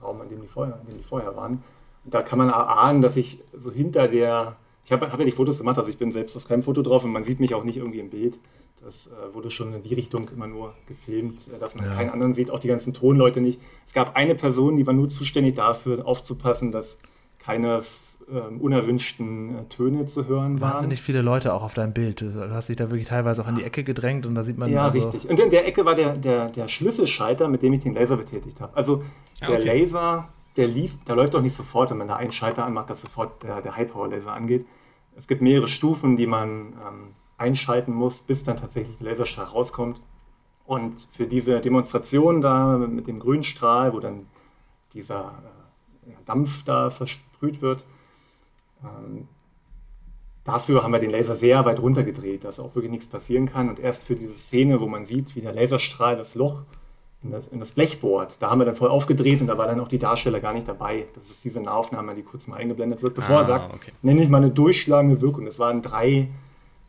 [0.06, 1.62] Raum, in dem die vorher, in dem die vorher waren.
[2.04, 5.32] Und da kann man erahnen, dass ich so hinter der, ich habe hab ja die
[5.32, 7.64] Fotos gemacht, also ich bin selbst auf keinem Foto drauf und man sieht mich auch
[7.64, 8.38] nicht irgendwie im Bild.
[8.84, 11.94] Das äh, wurde schon in die Richtung immer nur gefilmt, äh, dass man ja.
[11.94, 13.60] keinen anderen sieht, auch die ganzen Tonleute nicht.
[13.86, 16.98] Es gab eine Person, die war nur zuständig dafür, aufzupassen, dass
[17.38, 17.82] keine
[18.28, 20.74] ähm, unerwünschten äh, Töne zu hören waren.
[20.74, 22.20] Wahnsinnig viele Leute auch auf deinem Bild.
[22.20, 24.70] Du hast dich da wirklich teilweise auch in die Ecke gedrängt und da sieht man.
[24.70, 25.28] Ja, also richtig.
[25.28, 28.60] Und in der Ecke war der, der, der Schlüsselschalter, mit dem ich den Laser betätigt
[28.60, 28.76] habe.
[28.76, 29.04] Also
[29.40, 29.80] der okay.
[29.80, 33.02] Laser, der lief, der läuft auch nicht sofort, wenn man da einen Schalter anmacht, dass
[33.02, 34.66] sofort der, der High-Power-Laser angeht.
[35.14, 40.00] Es gibt mehrere Stufen, die man ähm, einschalten muss, bis dann tatsächlich der Laserstrahl rauskommt.
[40.64, 44.26] Und für diese Demonstration da mit dem grünen Strahl, wo dann
[44.94, 45.42] dieser
[46.06, 47.84] äh, Dampf da versprüht wird,
[48.86, 49.28] ähm,
[50.44, 53.68] dafür haben wir den Laser sehr weit runtergedreht, dass auch wirklich nichts passieren kann.
[53.68, 56.62] Und erst für diese Szene, wo man sieht, wie der Laserstrahl das Loch
[57.22, 59.66] in das, in das Blech bohrt, da haben wir dann voll aufgedreht und da war
[59.66, 61.06] dann auch die Darsteller gar nicht dabei.
[61.14, 63.92] Das ist diese Nahaufnahme, die kurz mal eingeblendet wird, bevor ah, er sagt, okay.
[64.02, 65.44] nenne ich mal eine durchschlagende Wirkung.
[65.44, 66.28] Das waren drei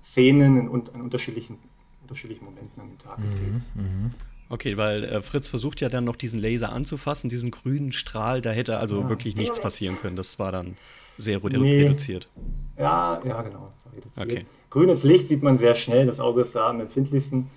[0.03, 1.57] Szenen in, in unterschiedlichen,
[2.01, 3.61] unterschiedlichen Momenten an dem Tag gedreht.
[3.75, 4.11] Mhm, mh.
[4.49, 8.51] Okay, weil äh, Fritz versucht ja dann noch diesen Laser anzufassen, diesen grünen Strahl, da
[8.51, 9.09] hätte also ja.
[9.09, 10.15] wirklich nichts passieren können.
[10.15, 10.77] Das war dann
[11.17, 11.83] sehr redu nee.
[11.83, 12.29] reduziert.
[12.77, 13.71] Ja, ja, genau.
[14.15, 14.45] Okay.
[14.69, 17.49] Grünes Licht sieht man sehr schnell, das Auge ist da am empfindlichsten.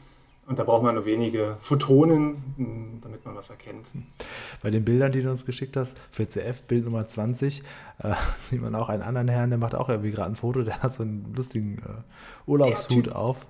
[0.46, 3.88] Und da braucht man nur wenige Photonen, hm, damit man was erkennt.
[4.62, 7.62] Bei den Bildern, die du uns geschickt hast, für CF, Bild Nummer 20,
[7.98, 10.82] äh, sieht man auch einen anderen Herrn, der macht auch irgendwie gerade ein Foto, der
[10.82, 13.46] hat so einen lustigen äh, Urlaubshut auf.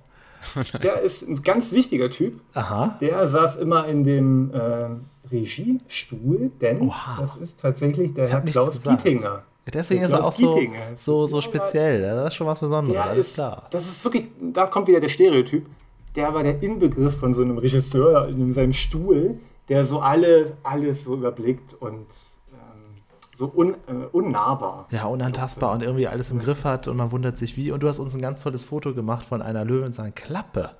[0.81, 2.41] Der ist ein ganz wichtiger Typ.
[2.55, 2.97] Aha.
[2.99, 4.87] Der saß immer in dem äh,
[5.31, 7.21] Regiestuhl, denn Oha.
[7.21, 9.43] das ist tatsächlich der Herr Klaus Gietinger.
[9.71, 10.59] Deswegen ist er auch so,
[10.97, 12.01] so, so speziell.
[12.01, 13.67] Das ist schon was Besonderes, der alles ist, klar.
[13.69, 15.67] Das ist wirklich, da kommt wieder der Stereotyp.
[16.15, 19.39] Der war der Inbegriff von so einem Regisseur in seinem Stuhl,
[19.69, 22.07] der so alle, alles so überblickt und
[22.51, 23.01] ähm,
[23.37, 24.87] so un, äh, unnahbar.
[24.91, 27.71] Ja, unantastbar und irgendwie alles im Griff hat und man wundert sich wie.
[27.71, 30.71] Und du hast uns ein ganz tolles Foto gemacht von einer Löwenzahnklappe.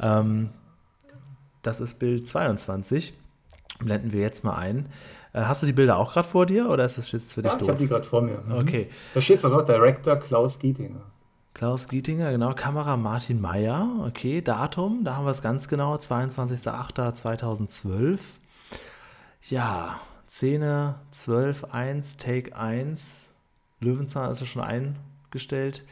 [0.00, 0.50] Ähm,
[1.62, 3.12] das ist Bild 22.
[3.80, 4.86] Blenden wir jetzt mal ein.
[5.32, 7.52] Äh, hast du die Bilder auch gerade vor dir oder ist das jetzt für dich
[7.52, 7.68] ja, doof?
[7.68, 8.40] Ich habe die gerade vor mir.
[8.40, 8.58] Mhm.
[8.58, 8.90] Okay.
[9.14, 11.02] Da steht sogar Director Klaus Gietinger.
[11.54, 12.52] Klaus Gietinger, genau.
[12.54, 13.88] Kamera Martin Meyer.
[14.06, 15.94] Okay, Datum, da haben wir es ganz genau.
[15.94, 18.20] 22.08.2012.
[19.48, 19.98] Ja,
[20.28, 23.32] Szene 12.1, Take 1.
[23.80, 25.84] Löwenzahn ist ja schon eingestellt.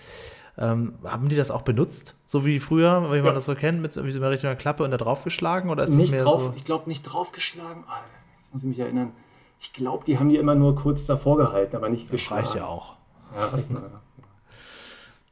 [0.59, 2.14] Ähm, haben die das auch benutzt?
[2.26, 3.22] So wie früher, wie ja.
[3.22, 5.68] man das so kennt, mit so einer richtigen Klappe und da draufgeschlagen?
[5.70, 6.55] Oder ist nicht mehr drauf, so?
[6.57, 7.84] Ich glaube nicht draufgeschlagen.
[7.89, 8.01] Ah,
[8.39, 9.12] jetzt muss ich mich erinnern.
[9.61, 12.44] Ich glaube, die haben die immer nur kurz davor gehalten, aber nicht geschlagen.
[12.44, 12.96] Reicht ja auch.
[13.34, 13.90] Ja, reicht mal,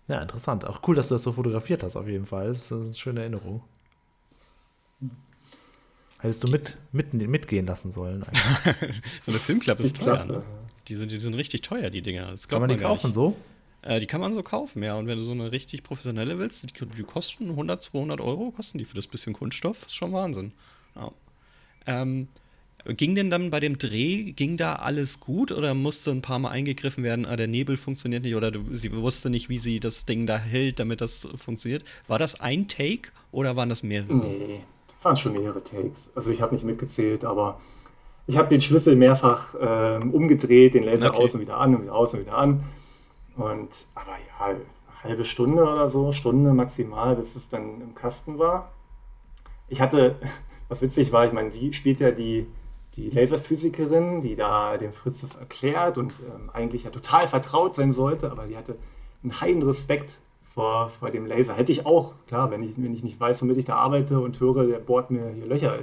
[0.09, 0.21] ja.
[0.21, 0.65] Interessant.
[0.65, 2.49] Auch cool, dass du das so fotografiert hast, auf jeden Fall.
[2.49, 3.63] Das ist eine schöne Erinnerung.
[6.19, 8.25] Hättest du mit, mit, mitgehen lassen sollen.
[9.23, 10.43] so eine Filmklappe ist teuer, ne?
[10.89, 12.31] Die sind, die sind richtig teuer, die Dinger.
[12.31, 13.15] Das kann man die kaufen nicht.
[13.15, 13.37] so?
[13.83, 14.95] Äh, die kann man so kaufen, ja.
[14.97, 18.79] Und wenn du so eine richtig professionelle willst, die, die, kosten 100, 200 Euro, kosten
[18.79, 19.87] die für das bisschen Kunststoff.
[19.87, 20.53] Ist schon Wahnsinn.
[20.97, 21.11] Ja.
[21.87, 22.29] Ähm,
[22.87, 26.51] Ging denn dann bei dem Dreh, ging da alles gut oder musste ein paar Mal
[26.51, 30.27] eingegriffen werden, ah, der Nebel funktioniert nicht oder sie wusste nicht, wie sie das Ding
[30.27, 31.85] da hält, damit das funktioniert?
[32.09, 34.15] War das ein Take oder waren das mehrere?
[34.15, 34.61] Nee,
[35.03, 36.11] waren schon mehrere Takes.
[36.15, 37.61] Also ich habe nicht mitgezählt, aber
[38.27, 41.25] ich habe den Schlüssel mehrfach äh, umgedreht, den Laser okay.
[41.25, 42.65] aus und wieder an und wieder aus und wieder an.
[43.37, 44.61] Und aber ja, eine
[45.03, 48.73] halbe Stunde oder so, Stunde maximal, bis es dann im Kasten war.
[49.69, 50.17] Ich hatte,
[50.69, 52.47] was witzig war, ich meine, sie spielt ja die,
[52.97, 57.93] die Laserphysikerin, die da dem Fritz das erklärt und ähm, eigentlich ja total vertraut sein
[57.93, 58.77] sollte, aber die hatte
[59.23, 60.21] einen heiden Respekt
[60.55, 61.55] vor, vor dem Laser.
[61.55, 64.39] Hätte ich auch, klar, wenn ich, wenn ich nicht weiß, womit ich da arbeite und
[64.39, 65.79] höre, der bohrt mir hier Löcher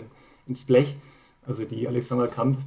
[0.47, 0.97] ins Blech.
[1.45, 2.57] Also die Alexandra Kamp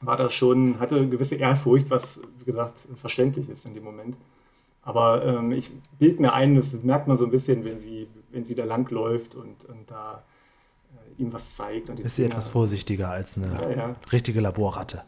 [0.00, 4.16] war da schon, hatte gewisse Ehrfurcht, was, wie gesagt, verständlich ist in dem Moment.
[4.82, 8.44] Aber ähm, ich bild mir ein, das merkt man so ein bisschen, wenn sie, wenn
[8.44, 10.24] sie da langläuft und, und da
[11.18, 11.90] ihm was zeigt.
[11.90, 13.96] Und ist sie etwas vorsichtiger als eine ja, ja.
[14.10, 15.02] richtige Laborratte.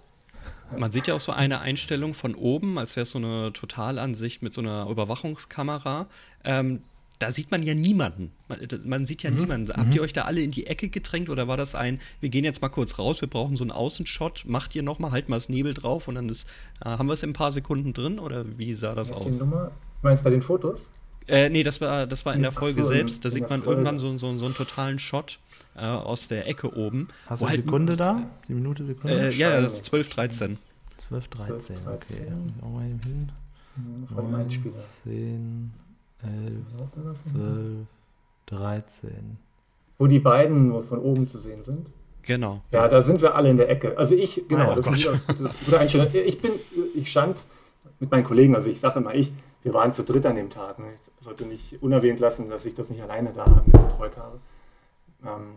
[0.76, 4.42] Man sieht ja auch so eine Einstellung von oben, als wäre es so eine Totalansicht
[4.42, 6.07] mit so einer Überwachungskamera.
[6.42, 6.80] Ähm,
[7.18, 8.32] da sieht man ja niemanden.
[8.48, 9.38] Man, man sieht ja mhm.
[9.38, 9.72] niemanden.
[9.72, 9.92] Habt mhm.
[9.92, 12.61] ihr euch da alle in die Ecke gedrängt oder war das ein, wir gehen jetzt
[12.61, 15.74] mal kurz raus, wir brauchen so einen Außenshot, macht ihr nochmal, halt mal das Nebel
[15.74, 16.48] drauf und dann ist,
[16.84, 19.38] äh, haben wir es in ein paar Sekunden drin oder wie sah das Welche aus?
[19.38, 19.70] Nummer?
[20.02, 20.90] Meinst du bei den Fotos?
[21.27, 23.25] Äh, nee, das war, das war in der Folge so, selbst.
[23.25, 25.39] Da sieht man irgendwann so, so, so einen totalen Shot
[25.77, 27.09] äh, aus der Ecke oben.
[27.27, 28.22] Hast du die halt Sekunde da?
[28.49, 29.14] Die Minute, Sekunde?
[29.14, 30.59] Äh, ja, ja, das ist 12, 13.
[31.09, 32.33] 12, 13, okay.
[32.62, 33.33] Auch mal hin.
[34.14, 34.51] 9,
[35.03, 35.72] 10,
[36.22, 37.87] 11, 12,
[38.47, 39.39] 13.
[39.99, 41.89] Wo die beiden nur von oben zu sehen sind.
[42.22, 42.62] Genau.
[42.70, 43.99] Ja, da sind wir alle in der Ecke.
[43.99, 46.09] Also ich, genau, oh, das, ist, das ist gute Einstellung.
[46.12, 46.53] Ich bin,
[46.95, 47.45] ich stand
[48.01, 49.33] mit meinen Kollegen, also ich sage immer ich,
[49.64, 50.78] wir waren zu dritt an dem Tag.
[50.78, 50.92] Ne?
[50.94, 54.38] Ich sollte nicht unerwähnt lassen, dass ich das nicht alleine da betreut habe.
[55.24, 55.54] Ähm,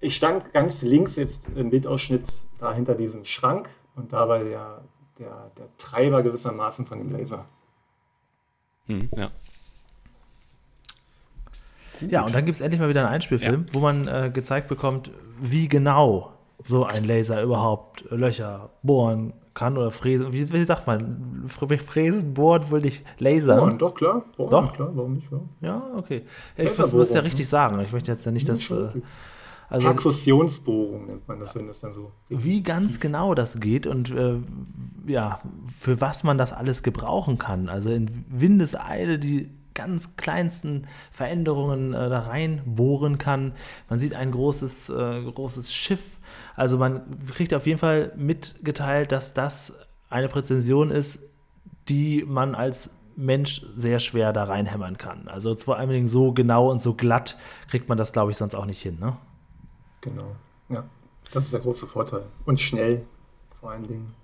[0.00, 4.82] ich stand ganz links jetzt im Bildausschnitt da hinter diesem Schrank und da war der,
[5.18, 7.46] der, der Treiber gewissermaßen von dem Laser.
[8.86, 9.30] Hm, ja.
[12.00, 13.74] Ja, und dann gibt es endlich mal wieder einen Einspielfilm, ja.
[13.74, 15.10] wo man äh, gezeigt bekommt,
[15.40, 20.32] wie genau so ein Laser überhaupt Löcher bohren kann oder fräsen.
[20.32, 21.44] Wie, wie sagt man?
[21.48, 23.58] Fräsen, bohren, wohl nicht lasern.
[23.58, 24.24] Bohren, doch, klar.
[24.36, 24.72] Bohren, doch?
[24.72, 25.28] Klar, warum nicht?
[25.30, 26.22] Ja, ja okay.
[26.56, 27.80] Ja, ich muss, muss ja richtig sagen.
[27.80, 28.70] Ich möchte jetzt ja nicht, dass.
[28.70, 29.00] Äh,
[29.70, 32.12] also, Perkussionsbohrung nennt man das, wenn das dann so.
[32.28, 34.38] Wie ganz genau das geht und äh,
[35.06, 37.68] ja, für was man das alles gebrauchen kann.
[37.68, 43.54] Also in Windeseile die ganz kleinsten Veränderungen äh, da reinbohren kann.
[43.88, 46.18] Man sieht ein großes, äh, großes Schiff.
[46.56, 47.02] Also man
[47.32, 49.72] kriegt auf jeden Fall mitgeteilt, dass das
[50.10, 51.20] eine Präzision ist,
[51.88, 55.28] die man als Mensch sehr schwer da reinhämmern kann.
[55.28, 57.38] Also vor allen Dingen so genau und so glatt
[57.70, 58.98] kriegt man das, glaube ich, sonst auch nicht hin.
[58.98, 59.16] Ne?
[60.00, 60.34] Genau,
[60.68, 60.84] ja.
[61.32, 62.24] Das ist der große Vorteil.
[62.46, 63.04] Und schnell
[63.60, 64.14] vor allen Dingen.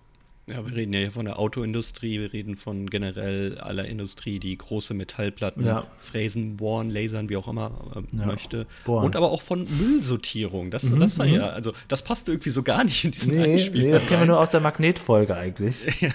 [0.48, 4.56] Ja, wir reden ja hier von der Autoindustrie, wir reden von generell aller Industrie, die
[4.58, 5.86] große Metallplatten ja.
[5.96, 8.26] fräsen, bohren, lasern, wie auch immer äh, ja.
[8.26, 8.66] möchte.
[8.84, 9.06] Bohren.
[9.06, 10.70] Und aber auch von Müllsortierung.
[10.70, 11.54] Das, mhm, das war ja, mhm.
[11.54, 13.84] also das passte irgendwie so gar nicht in diesen nee, Einspiel.
[13.84, 15.76] Nee, das kennen wir nur aus der Magnetfolge eigentlich.
[16.00, 16.10] ja,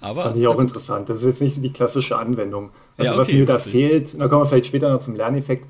[0.00, 0.24] aber.
[0.24, 1.08] Fand ich auch interessant.
[1.08, 2.70] Das ist jetzt nicht die klassische Anwendung.
[2.96, 5.66] Also ja, okay, was mir da fehlt, da kommen wir vielleicht später noch zum Lerneffekt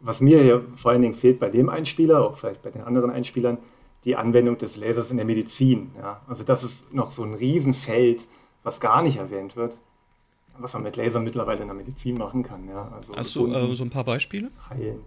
[0.00, 3.10] was mir hier vor allen Dingen fehlt bei dem Einspieler, auch vielleicht bei den anderen
[3.10, 3.58] Einspielern,
[4.04, 5.90] die Anwendung des Lasers in der Medizin.
[5.98, 6.20] Ja.
[6.26, 8.26] Also das ist noch so ein Riesenfeld,
[8.62, 9.76] was gar nicht erwähnt wird,
[10.58, 12.68] was man mit Laser mittlerweile in der Medizin machen kann.
[12.68, 12.90] Ja.
[12.94, 14.50] Also Hast du äh, so ein paar Beispiele?
[14.68, 15.00] Heilen.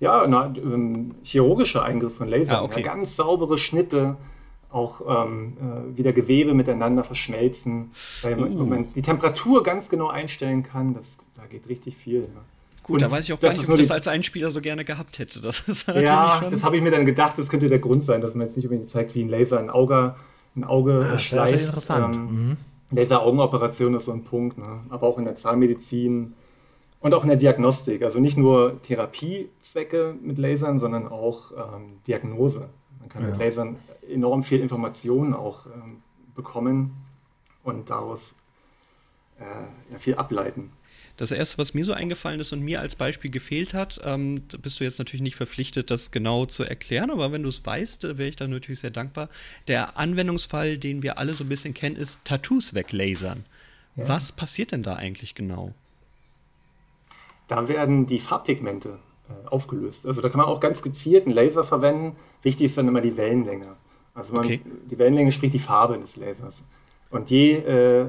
[0.00, 2.80] Ja, na, ähm, chirurgische Eingriffe von Lasern, ah, okay.
[2.80, 4.16] ja, ganz saubere Schnitte,
[4.72, 7.90] auch ähm, äh, wieder Gewebe miteinander verschmelzen,
[8.22, 8.64] weil uh.
[8.64, 10.94] man die Temperatur ganz genau einstellen kann.
[10.94, 12.28] Das, da geht richtig viel.
[12.82, 14.84] Gut, und da weiß ich auch gar nicht, ob ich das als Einspieler so gerne
[14.84, 15.40] gehabt hätte.
[15.40, 18.20] Das ist ja, schon das habe ich mir dann gedacht, das könnte der Grund sein,
[18.20, 20.16] dass man jetzt nicht unbedingt zeigt, wie ein Laser ein Auge,
[20.56, 21.66] ein Auge ja, schleift.
[21.66, 22.16] Interessant.
[22.16, 22.56] Ähm, mhm.
[22.90, 24.80] Laser-Augenoperation ist so ein Punkt, ne?
[24.90, 26.34] aber auch in der Zahnmedizin
[27.00, 28.02] und auch in der Diagnostik.
[28.02, 32.68] Also nicht nur Therapiezwecke mit Lasern, sondern auch ähm, Diagnose.
[33.00, 33.28] Man kann ja.
[33.28, 33.76] mit Lasern
[34.08, 36.02] enorm viel Informationen auch ähm,
[36.34, 36.92] bekommen
[37.62, 38.34] und daraus
[39.38, 39.44] äh,
[39.92, 40.72] ja, viel ableiten.
[41.22, 44.80] Das erste, was mir so eingefallen ist und mir als Beispiel gefehlt hat, ähm, bist
[44.80, 48.28] du jetzt natürlich nicht verpflichtet, das genau zu erklären, aber wenn du es weißt, wäre
[48.28, 49.28] ich da natürlich sehr dankbar.
[49.68, 53.44] Der Anwendungsfall, den wir alle so ein bisschen kennen, ist Tattoos weglasern.
[53.94, 54.08] Ja.
[54.08, 55.74] Was passiert denn da eigentlich genau?
[57.46, 58.98] Da werden die Farbpigmente
[59.28, 60.06] äh, aufgelöst.
[60.06, 62.16] Also da kann man auch ganz gezielt einen Laser verwenden.
[62.42, 63.76] Wichtig ist dann immer die Wellenlänge.
[64.12, 64.60] Also man, okay.
[64.90, 66.64] die Wellenlänge spricht die Farbe des Lasers.
[67.10, 68.06] Und je äh,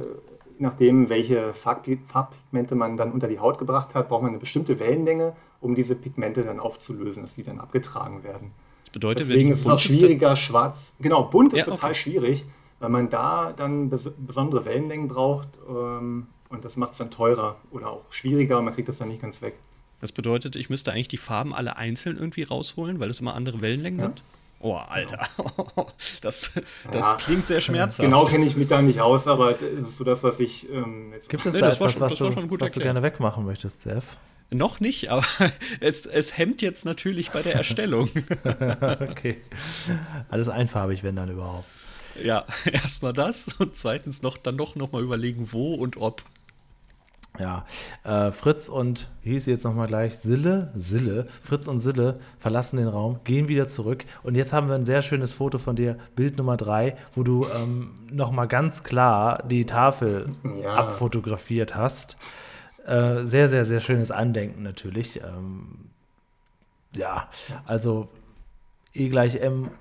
[0.60, 5.36] nachdem, welche Farbpigmente man dann unter die Haut gebracht hat, braucht man eine bestimmte Wellenlänge,
[5.62, 8.52] um diese Pigmente dann aufzulösen, dass sie dann abgetragen werden.
[8.86, 10.94] Das bedeutet, Deswegen ist es auch schwieriger, schwarz.
[11.00, 12.00] Genau, bunt ist ja, total okay.
[12.00, 12.46] schwierig,
[12.80, 17.58] weil man da dann bes besondere Wellenlängen braucht ähm, und das macht es dann teurer
[17.72, 19.56] oder auch schwieriger und man kriegt das dann nicht ganz weg.
[20.02, 23.62] Das bedeutet, ich müsste eigentlich die Farben alle einzeln irgendwie rausholen, weil es immer andere
[23.62, 24.06] Wellenlängen ja.
[24.08, 24.24] sind?
[24.64, 25.20] Oh, Alter.
[26.22, 26.52] Das,
[26.92, 28.06] das ja, klingt sehr schmerzhaft.
[28.06, 30.70] Genau kenne ich mich da nicht aus, aber das ist so das, was ich.
[30.70, 34.18] Ähm, Gibt es nee, da etwas, schon, was, du, was du gerne wegmachen möchtest, Seth?
[34.50, 35.26] Noch nicht, aber
[35.82, 38.10] es, es hemmt jetzt natürlich bei der Erstellung.
[39.02, 39.42] okay.
[40.30, 41.68] Alles einfarbig, wenn dann überhaupt.
[42.24, 46.24] Ja, erstmal das und zweitens noch dann doch nochmal überlegen, wo und ob.
[47.40, 47.66] Ja,
[48.04, 50.20] äh, Fritz und, wie hieß sie jetzt nochmal gleich?
[50.20, 50.72] Sille?
[50.76, 51.28] Sille.
[51.42, 54.06] Fritz und Sille verlassen den Raum, gehen wieder zurück.
[54.22, 57.48] Und jetzt haben wir ein sehr schönes Foto von dir, Bild Nummer drei, wo du
[57.56, 60.30] ähm, nochmal ganz klar die Tafel
[60.62, 60.76] ja.
[60.76, 62.18] abfotografiert hast.
[62.86, 65.22] Äh, sehr, sehr, sehr schönes Andenken natürlich.
[65.24, 65.90] Ähm,
[66.96, 67.30] ja,
[67.66, 68.10] also
[68.94, 69.72] E gleich M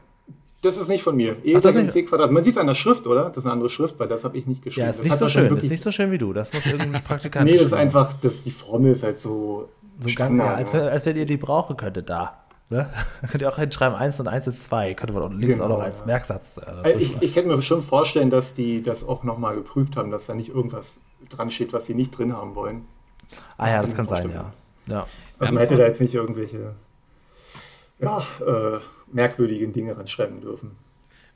[0.62, 1.36] das ist nicht von mir.
[1.44, 1.92] E Ach, das nicht?
[1.92, 2.30] C Quadrat.
[2.30, 3.24] Man sieht es an der Schrift, oder?
[3.28, 4.86] Das ist eine andere Schrift, weil das habe ich nicht geschrieben.
[4.86, 5.52] Ja, ist nicht so schön.
[5.52, 6.32] Das ist nicht so schön wie du.
[6.32, 9.68] Das muss irgendein Praktikant Nee, das ist einfach, das, die Formel ist halt so.
[9.98, 12.44] So ganz, als, als wenn ihr die brauchen könntet da.
[12.70, 12.88] Ne?
[13.30, 14.94] könnt ihr auch hinschreiben, 1 und 1 ist 2.
[14.94, 16.06] Könnte man links genau, auch noch als ja.
[16.06, 16.58] Merksatz.
[16.58, 20.10] Äh, also ich, ich kann mir schon vorstellen, dass die das auch nochmal geprüft haben,
[20.10, 20.98] dass da nicht irgendwas
[21.28, 22.86] dran steht, was sie nicht drin haben wollen.
[23.58, 24.52] Ah ja, das, das kann sein, ja.
[24.86, 25.06] ja.
[25.38, 26.74] Also man hätte da jetzt nicht irgendwelche
[28.02, 28.80] ja, äh,
[29.12, 30.72] merkwürdigen Dinge ranschreiben dürfen.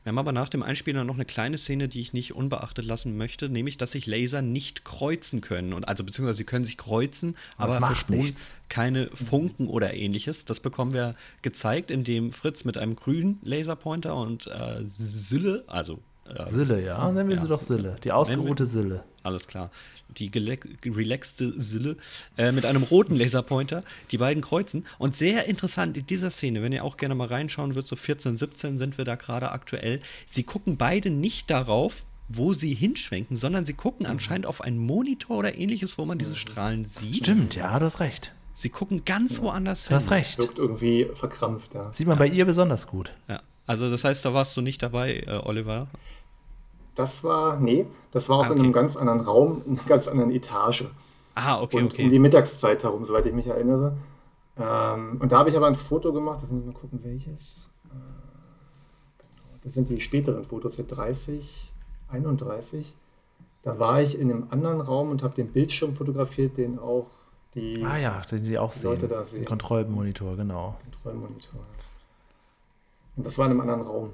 [0.07, 3.17] Wir haben aber nach dem Einspieler noch eine kleine Szene, die ich nicht unbeachtet lassen
[3.17, 5.73] möchte, nämlich, dass sich Laser nicht kreuzen können.
[5.73, 8.37] Und also beziehungsweise sie können sich kreuzen, aber versprühen
[8.69, 10.45] keine Funken oder ähnliches.
[10.45, 15.99] Das bekommen wir gezeigt, indem Fritz mit einem grünen Laserpointer und äh, Sille, also
[16.35, 17.43] äh, Sille, ja, nennen wir ja.
[17.43, 19.05] sie doch Sille, die ausgeruhte Sille.
[19.23, 19.71] Alles klar
[20.19, 20.31] die
[20.91, 21.97] relaxte Sille,
[22.37, 24.87] äh, mit einem roten Laserpointer, die beiden kreuzen.
[24.99, 28.37] Und sehr interessant in dieser Szene, wenn ihr auch gerne mal reinschauen würdet, so 14,
[28.37, 33.67] 17 sind wir da gerade aktuell, sie gucken beide nicht darauf, wo sie hinschwenken, sondern
[33.67, 37.17] sie gucken anscheinend auf einen Monitor oder ähnliches, wo man diese Strahlen sieht.
[37.17, 38.33] Stimmt, ja, du hast recht.
[38.53, 39.91] Sie gucken ganz woanders hin.
[39.91, 40.39] Du hast recht.
[40.39, 41.93] Wirkt irgendwie verkrampft, ja.
[41.93, 42.25] Sieht man ja.
[42.25, 43.13] bei ihr besonders gut.
[43.29, 43.43] Ja.
[43.67, 45.89] Also das heißt, da warst du nicht dabei, äh, Oliver?
[46.97, 48.59] Das war, nee, das war auch ah, okay.
[48.59, 50.87] in einem ganz anderen Raum, in einer ganz anderen Etage.
[51.35, 52.05] Ah, okay, und okay.
[52.05, 53.97] Um die Mittagszeit herum, soweit ich mich erinnere.
[54.59, 57.69] Ähm, und da habe ich aber ein Foto gemacht, das müssen wir mal gucken, welches.
[57.91, 57.99] Äh,
[59.63, 61.73] das sind die späteren Fotos, der 30,
[62.09, 62.97] 31.
[63.63, 67.11] Da war ich in einem anderen Raum und habe den Bildschirm fotografiert, den auch
[67.55, 69.11] die, ah ja, die, die auch Leute sehen.
[69.11, 69.41] da sehen.
[69.41, 70.77] Den Kontrollmonitor, genau.
[70.83, 71.61] Kontrollmonitor.
[73.17, 74.11] Und das war in einem anderen Raum.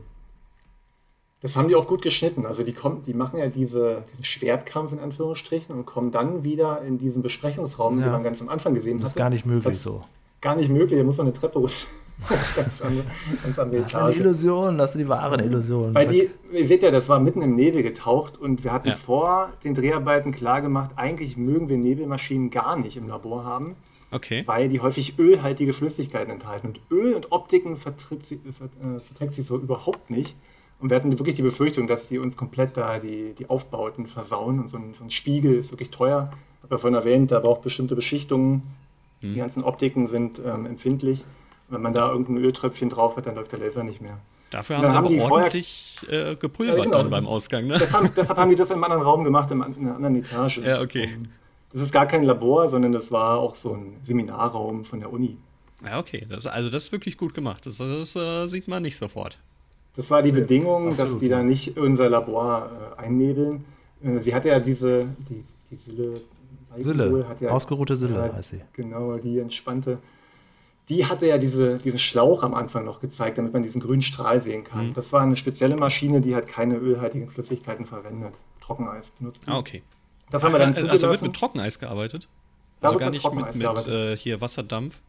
[1.43, 2.47] Das haben die auch gut geschnitten.
[2.47, 6.83] Also die kommen, die machen ja diese, diesen Schwertkampf in Anführungsstrichen und kommen dann wieder
[6.83, 8.05] in diesen Besprechungsraum, ja.
[8.05, 9.05] den man ganz am Anfang gesehen hat.
[9.05, 10.01] Das ist gar nicht möglich das so.
[10.41, 11.75] Gar nicht möglich, da muss man eine Treppe runter.
[12.57, 13.05] ganz andere,
[13.43, 15.93] ganz andere das ist eine Illusion, das ist die wahre Illusion.
[15.93, 18.95] Weil die, ihr seht ja, das war mitten im Nebel getaucht und wir hatten ja.
[18.95, 23.75] vor den Dreharbeiten klar gemacht, eigentlich mögen wir Nebelmaschinen gar nicht im Labor haben.
[24.13, 24.43] Okay.
[24.47, 26.69] Weil die häufig ölhaltige Flüssigkeiten enthalten.
[26.69, 30.37] Und Öl und Optiken verträgt sie, äh, verträgt sie so überhaupt nicht.
[30.83, 34.59] Und wir hatten wirklich die Befürchtung, dass sie uns komplett da die, die Aufbauten versauen.
[34.59, 36.33] Und so ein, so ein Spiegel ist wirklich teuer.
[36.59, 38.63] Ich habe ja vorhin erwähnt, da braucht bestimmte Beschichtungen.
[39.21, 39.35] Mhm.
[39.35, 41.21] Die ganzen Optiken sind ähm, empfindlich.
[41.69, 44.19] Und wenn man da irgendein Öltröpfchen drauf hat, dann läuft der Laser nicht mehr.
[44.51, 47.69] Dafür haben sie haben aber ordentlich äh, gepulvert ja, genau, dann beim Ausgang.
[47.69, 47.79] Ne?
[47.93, 50.59] Haben, deshalb haben die das im anderen Raum gemacht, in einer anderen Etage.
[50.59, 51.09] Ja, okay.
[51.73, 55.39] Das ist gar kein Labor, sondern das war auch so ein Seminarraum von der Uni.
[55.85, 56.27] Ja, okay.
[56.29, 57.67] Das, also das ist wirklich gut gemacht.
[57.67, 59.39] Das, das uh, sieht man nicht sofort.
[59.95, 63.65] Das war die ja, Bedingung, absolut, dass die da nicht unser Labor äh, einnebeln.
[64.03, 66.21] Äh, sie hatte ja diese, die, die Sille,
[66.77, 68.61] Sille, ja, ausgeruhte Sille ja, heißt sie.
[68.73, 69.99] Genau, die entspannte.
[70.89, 74.43] Die hatte ja diese, diesen Schlauch am Anfang noch gezeigt, damit man diesen grünen Strahl
[74.43, 74.89] sehen kann.
[74.89, 74.95] Mhm.
[74.95, 78.35] Das war eine spezielle Maschine, die hat keine ölhaltigen Flüssigkeiten verwendet.
[78.61, 79.43] Trockeneis benutzt.
[79.47, 79.83] Ah, okay.
[80.31, 82.29] Das Ach, haben wir dann also wird mit Trockeneis gearbeitet?
[82.81, 85.01] Also gar nicht mit, mit äh, hier Wasserdampf?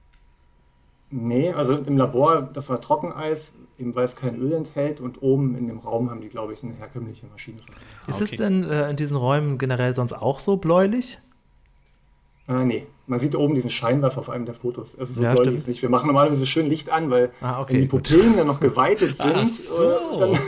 [1.16, 5.55] Nee, also im Labor, das war Trockeneis, eben weil es kein Öl enthält und oben
[5.55, 7.57] in dem Raum haben die, glaube ich, eine herkömmliche Maschine.
[8.07, 8.32] Ist okay.
[8.32, 11.20] es denn äh, in diesen Räumen generell sonst auch so bläulich?
[12.47, 14.97] Äh, nee, man sieht oben diesen Scheinwerfer auf einem der Fotos.
[14.97, 15.84] Also so ja, bläulich ist nicht.
[15.84, 19.16] Wir machen normalerweise schön Licht an, weil ah, okay, wenn die Pupillen dann noch geweitet
[19.18, 19.84] sind, Ach so.
[19.84, 20.39] Äh, dann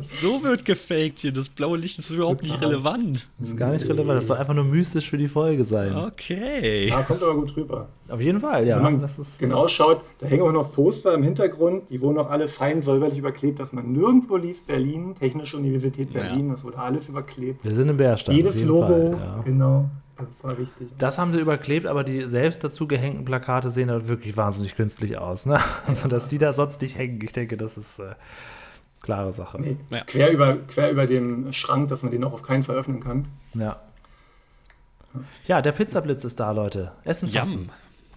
[0.00, 1.32] so wird gefaked hier.
[1.32, 3.26] Das blaue Licht ist überhaupt nicht relevant.
[3.38, 4.18] Das ist gar nicht relevant.
[4.18, 5.96] Das soll einfach nur mystisch für die Folge sein.
[5.96, 6.88] Okay.
[6.88, 7.88] Ja, kommt aber gut rüber.
[8.08, 8.76] Auf jeden Fall, ja.
[8.76, 12.18] Wenn man das ist genau schaut, da hängen auch noch Poster im Hintergrund, die wurden
[12.18, 16.52] auch alle fein säuberlich überklebt, dass man nirgendwo liest Berlin, Technische Universität Berlin, ja.
[16.52, 17.64] das wurde alles überklebt.
[17.64, 18.34] Wir sind im Bärstadt.
[18.34, 19.42] Jedes Logo, Fall, ja.
[19.42, 19.88] genau.
[20.16, 20.88] Das war wichtig.
[20.98, 25.18] Das haben sie überklebt, aber die selbst dazu gehängten Plakate sehen halt wirklich wahnsinnig künstlich
[25.18, 25.46] aus.
[25.46, 25.58] Ne?
[25.86, 28.14] Also, dass die da sonst nicht hängen, ich denke, das ist äh,
[29.04, 29.60] klare Sache.
[29.60, 30.02] Nee, ja.
[30.04, 33.26] quer, über, quer über dem Schrank, dass man den auch auf keinen Fall öffnen kann.
[33.54, 33.80] Ja.
[35.46, 36.92] Ja, der Pizzablitz ist da, Leute.
[37.04, 37.60] Essen fassen.
[37.60, 37.70] Yum.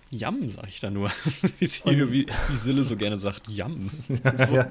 [0.09, 1.09] Jam, sag ich da nur.
[1.59, 3.89] wie, wie, wie Sille so gerne sagt, Jam.
[4.53, 4.67] ja.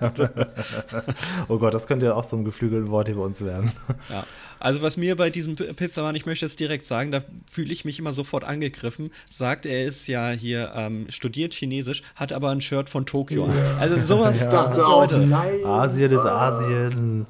[1.48, 3.72] oh Gott, das könnte ja auch so ein geflügeltes Wort hier bei uns werden.
[4.08, 4.26] Ja,
[4.58, 7.98] also was mir bei diesem Pizzamann, ich möchte es direkt sagen, da fühle ich mich
[7.98, 12.88] immer sofort angegriffen, sagt, er ist ja hier ähm, studiert Chinesisch, hat aber ein Shirt
[12.88, 13.52] von Tokio an.
[13.78, 14.74] Also sowas, ja.
[14.74, 15.28] Leute.
[15.64, 17.26] Asien ist Asien.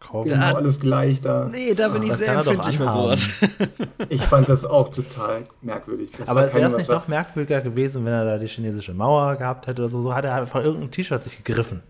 [0.00, 1.46] Kaum genau alles gleich da.
[1.50, 3.28] Nee, da bin ich sehr empfindlich für sowas.
[4.08, 6.10] ich fand das auch total merkwürdig.
[6.26, 9.66] Aber es wäre es nicht noch merkwürdiger gewesen, wenn er da die chinesische Mauer gehabt
[9.66, 10.02] hätte oder so.
[10.02, 11.82] So hat er einfach irgendein T-Shirt sich gegriffen.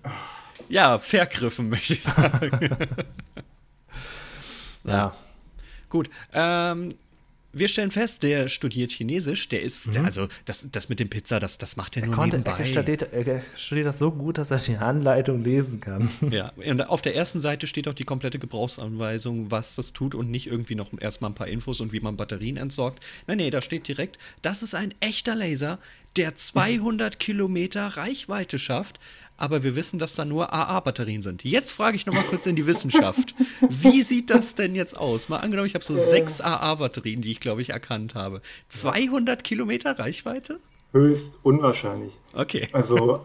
[0.69, 2.51] Ja, vergriffen, möchte ich sagen.
[4.85, 4.93] ja.
[4.93, 5.13] ja.
[5.89, 6.11] Gut.
[6.33, 6.95] Ähm,
[7.53, 9.93] wir stellen fest, der studiert Chinesisch, der ist, mhm.
[9.93, 12.61] der, also das, das mit dem Pizza, das, das macht er, er nur konnte, nebenbei.
[12.61, 16.11] Er studiert, er studiert das so gut, dass er die Anleitung lesen kann.
[16.31, 20.31] Ja, und auf der ersten Seite steht auch die komplette Gebrauchsanweisung, was das tut und
[20.31, 23.05] nicht irgendwie noch erstmal ein paar Infos und wie man Batterien entsorgt.
[23.27, 25.79] Nein, nee, da steht direkt, das ist ein echter Laser,
[26.17, 29.01] der 200 Kilometer Reichweite schafft,
[29.41, 31.45] aber wir wissen, dass da nur AA-Batterien sind.
[31.45, 33.35] Jetzt frage ich nochmal kurz in die Wissenschaft.
[33.69, 35.29] Wie sieht das denn jetzt aus?
[35.29, 38.43] Mal angenommen, ich habe so sechs AA-Batterien, die ich, glaube ich, erkannt habe.
[38.69, 40.61] 200 Kilometer Reichweite?
[40.93, 42.13] Höchst unwahrscheinlich.
[42.35, 42.69] Okay.
[42.73, 43.21] Also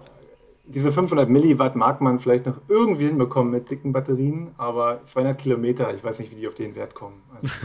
[0.68, 5.94] diese 500 Milliwatt mag man vielleicht noch irgendwie hinbekommen mit dicken Batterien, aber 200 Kilometer,
[5.94, 7.22] ich weiß nicht, wie die auf den Wert kommen.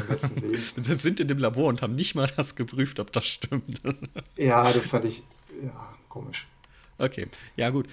[0.09, 0.29] Also
[0.77, 3.81] Wir sind in dem Labor und haben nicht mal das geprüft, ob das stimmt.
[4.37, 5.23] ja, das fand ich
[5.63, 5.73] ja,
[6.09, 6.47] komisch.
[7.01, 7.87] Okay, ja gut.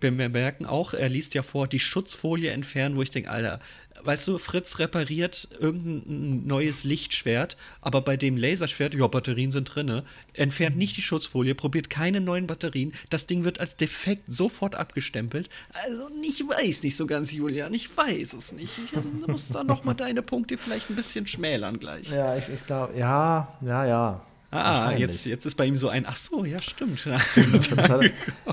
[0.00, 3.60] Wir merken auch, er liest ja vor, die Schutzfolie entfernen, wo ich denke, Alter,
[4.02, 10.04] weißt du, Fritz repariert irgendein neues Lichtschwert, aber bei dem Laserschwert, ja, Batterien sind drinne,
[10.32, 15.50] entfernt nicht die Schutzfolie, probiert keine neuen Batterien, das Ding wird als defekt sofort abgestempelt.
[15.84, 18.78] Also, ich weiß nicht so ganz, Julian, ich weiß es nicht.
[18.78, 18.92] Ich
[19.26, 22.10] muss da nochmal deine Punkte vielleicht ein bisschen schmälern gleich.
[22.10, 24.26] Ja, ich, ich glaube, ja, ja, ja.
[24.56, 27.06] Ah, jetzt, jetzt ist bei ihm so ein, ach so, ja, stimmt.
[27.06, 28.00] es, hat,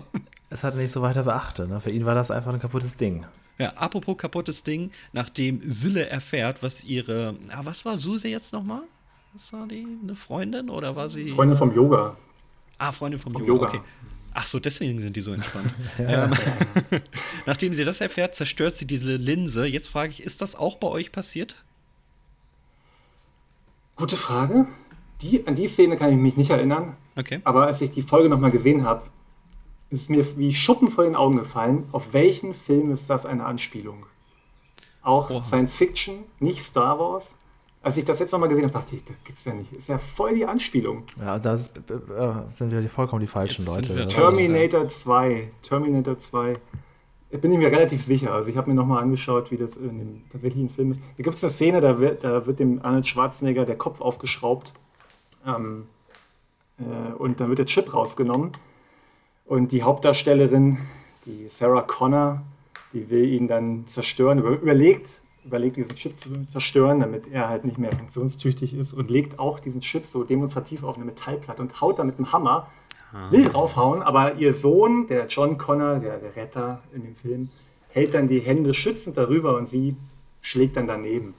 [0.50, 1.70] es hat nicht so weiter beachtet.
[1.70, 1.80] Ne?
[1.80, 3.26] Für ihn war das einfach ein kaputtes Ding.
[3.58, 8.82] Ja, apropos kaputtes Ding, nachdem Sille erfährt, was ihre, ah, was war Suse jetzt nochmal?
[9.34, 11.32] Was war die, eine Freundin oder war sie?
[11.32, 12.18] Freundin vom Yoga.
[12.78, 13.82] Ah, Freundin vom, vom Yoga, Yoga, okay.
[14.34, 15.74] Ach so, deswegen sind die so entspannt.
[16.00, 16.26] ja.
[16.26, 16.34] ähm,
[17.46, 19.68] nachdem sie das erfährt, zerstört sie diese Linse.
[19.68, 21.56] Jetzt frage ich, ist das auch bei euch passiert?
[23.96, 24.68] Gute Frage
[25.24, 26.96] die, an die Szene kann ich mich nicht erinnern.
[27.16, 27.40] Okay.
[27.44, 29.04] Aber als ich die Folge nochmal gesehen habe,
[29.90, 34.06] ist mir wie Schuppen vor den Augen gefallen, auf welchen Film ist das eine Anspielung?
[35.04, 35.44] Auch Oha.
[35.44, 37.28] Science Fiction, nicht Star Wars.
[37.82, 39.72] Als ich das jetzt nochmal gesehen habe, dachte ich, das gibt's ja nicht.
[39.74, 41.04] Ist ja voll die Anspielung.
[41.20, 44.08] Ja, da äh, sind wir vollkommen die falschen jetzt Leute.
[44.08, 45.52] Terminator 2.
[45.62, 46.56] Terminator 2.
[47.30, 48.34] Ich bin mir relativ sicher.
[48.34, 51.02] Also ich habe mir nochmal angeschaut, wie das in dem tatsächlichen Film ist.
[51.18, 54.74] Da gibt es eine Szene, da wird, da wird dem Arnold Schwarzenegger der Kopf aufgeschraubt
[55.46, 55.88] ähm,
[56.80, 58.52] äh, und dann wird der Chip rausgenommen.
[59.46, 60.78] Und die Hauptdarstellerin,
[61.26, 62.42] die Sarah Connor,
[62.94, 67.78] die will ihn dann zerstören, überlegt, überlegt diesen Chip zu zerstören, damit er halt nicht
[67.78, 72.00] mehr funktionstüchtig ist und legt auch diesen Chip so demonstrativ auf eine Metallplatte und haut
[72.00, 72.72] da mit dem Hammer,
[73.12, 73.32] ah.
[73.32, 77.50] will draufhauen, aber ihr Sohn, der John Connor, der, der Retter in dem Film,
[77.90, 79.96] hält dann die Hände schützend darüber und sie
[80.42, 81.34] schlägt dann daneben.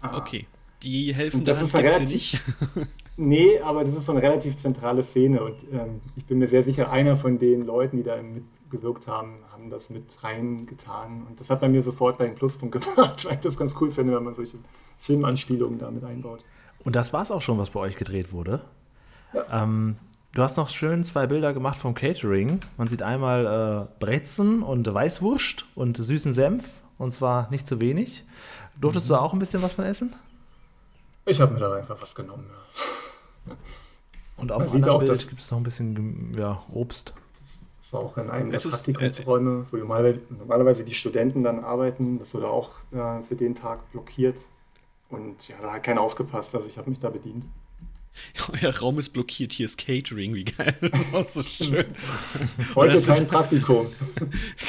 [0.00, 0.18] Ah.
[0.18, 0.46] Okay,
[0.82, 1.54] die helfen da
[2.00, 2.40] nicht.
[3.16, 6.64] Nee, aber das ist so eine relativ zentrale Szene und ähm, ich bin mir sehr
[6.64, 11.26] sicher, einer von den Leuten, die da mitgewirkt haben, haben das mit reingetan.
[11.28, 14.14] Und das hat bei mir sofort einen Pluspunkt gemacht, weil ich das ganz cool finde,
[14.14, 14.58] wenn man solche
[14.98, 16.44] Filmanspielungen da mit einbaut.
[16.84, 18.60] Und das war es auch schon, was bei euch gedreht wurde.
[19.32, 19.62] Ja.
[19.62, 19.96] Ähm,
[20.34, 22.60] du hast noch schön zwei Bilder gemacht vom Catering.
[22.76, 26.80] Man sieht einmal äh, Brezen und Weißwurst und süßen Senf.
[26.98, 28.24] Und zwar nicht zu wenig.
[28.80, 29.14] Durftest mhm.
[29.14, 30.14] du auch ein bisschen was von essen?
[31.26, 32.48] Ich habe mir da einfach was genommen.
[33.46, 33.56] Ja.
[34.36, 37.14] Und auf dem anderen Bild gibt es noch ein bisschen ja, Obst.
[37.80, 42.18] Das war auch in einem der Praktikumsräume, äh, wo normalerweise, normalerweise, die Studenten dann arbeiten.
[42.18, 44.36] Das wurde auch äh, für den Tag blockiert.
[45.08, 46.54] Und ja, da hat keiner aufgepasst.
[46.54, 47.44] Also ich habe mich da bedient.
[48.62, 50.74] Euer Raum ist blockiert, hier ist Catering, wie geil.
[50.86, 51.86] Das ist auch so schön.
[52.74, 53.92] Heute ist ein Praktikum.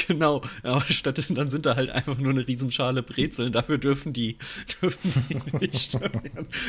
[0.08, 4.38] genau, aber statt dann sind da halt einfach nur eine Riesenschale Brezeln, dafür dürfen die,
[4.82, 5.98] dürfen die nicht.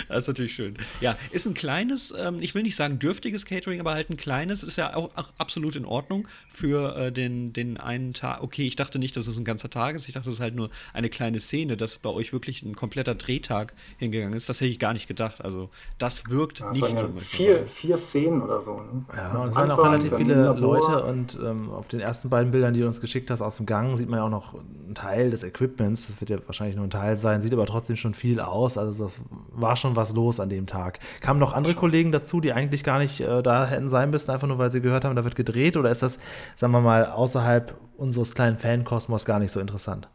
[0.08, 0.74] Das ist natürlich schön.
[1.00, 4.62] Ja, ist ein kleines, ähm, ich will nicht sagen dürftiges Catering, aber halt ein kleines,
[4.62, 8.42] ist ja auch, auch absolut in Ordnung für äh, den, den einen Tag.
[8.42, 10.54] Okay, ich dachte nicht, dass es ein ganzer Tag ist, ich dachte, das ist halt
[10.54, 14.48] nur eine kleine Szene, dass bei euch wirklich ein kompletter Drehtag hingegangen ist.
[14.48, 15.42] Das hätte ich gar nicht gedacht.
[15.42, 17.08] Also, das wirkt ja, nicht so.
[17.16, 18.74] Vier, vier Szenen oder so.
[18.74, 19.04] Ne?
[19.14, 22.74] Ja, und es waren auch relativ viele Leute und ähm, auf den ersten beiden Bildern,
[22.74, 25.30] die du uns geschickt hast aus dem Gang, sieht man ja auch noch einen Teil
[25.30, 26.08] des Equipments.
[26.08, 28.78] Das wird ja wahrscheinlich nur ein Teil sein, sieht aber trotzdem schon viel aus.
[28.78, 31.00] Also das war schon was los an dem Tag.
[31.20, 34.48] Kamen noch andere Kollegen dazu, die eigentlich gar nicht äh, da hätten sein müssen, einfach
[34.48, 35.76] nur weil sie gehört haben, da wird gedreht?
[35.76, 36.18] Oder ist das,
[36.56, 40.08] sagen wir mal, außerhalb unseres kleinen Fankosmos gar nicht so interessant?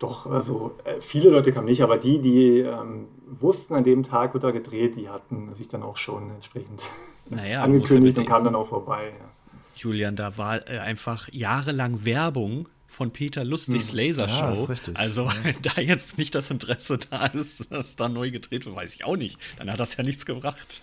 [0.00, 3.06] Doch, also äh, viele Leute kamen nicht, aber die, die ähm,
[3.38, 6.82] wussten, an dem Tag wird er gedreht, die hatten sich dann auch schon entsprechend
[7.28, 9.02] naja, angekündigt und kamen dann auch vorbei.
[9.12, 9.28] Ja.
[9.76, 13.98] Julian, da war äh, einfach jahrelang Werbung von Peter Lustigs hm.
[13.98, 14.72] Lasershow.
[14.72, 15.52] Ja, also, ja.
[15.74, 19.18] da jetzt nicht das Interesse da ist, dass da neu gedreht wird, weiß ich auch
[19.18, 19.38] nicht.
[19.58, 20.80] Dann hat das ja nichts gebracht.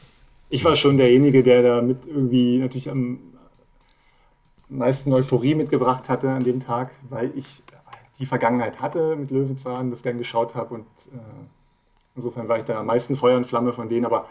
[0.52, 3.20] Ich war schon derjenige, der da mit irgendwie natürlich am
[4.70, 7.64] meisten Euphorie mitgebracht hatte an dem Tag, weil ich
[8.20, 11.20] die Vergangenheit hatte mit Löwenzahn, das gern geschaut habe und äh,
[12.16, 14.28] insofern war ich da am meisten Feuer und Flamme von denen, aber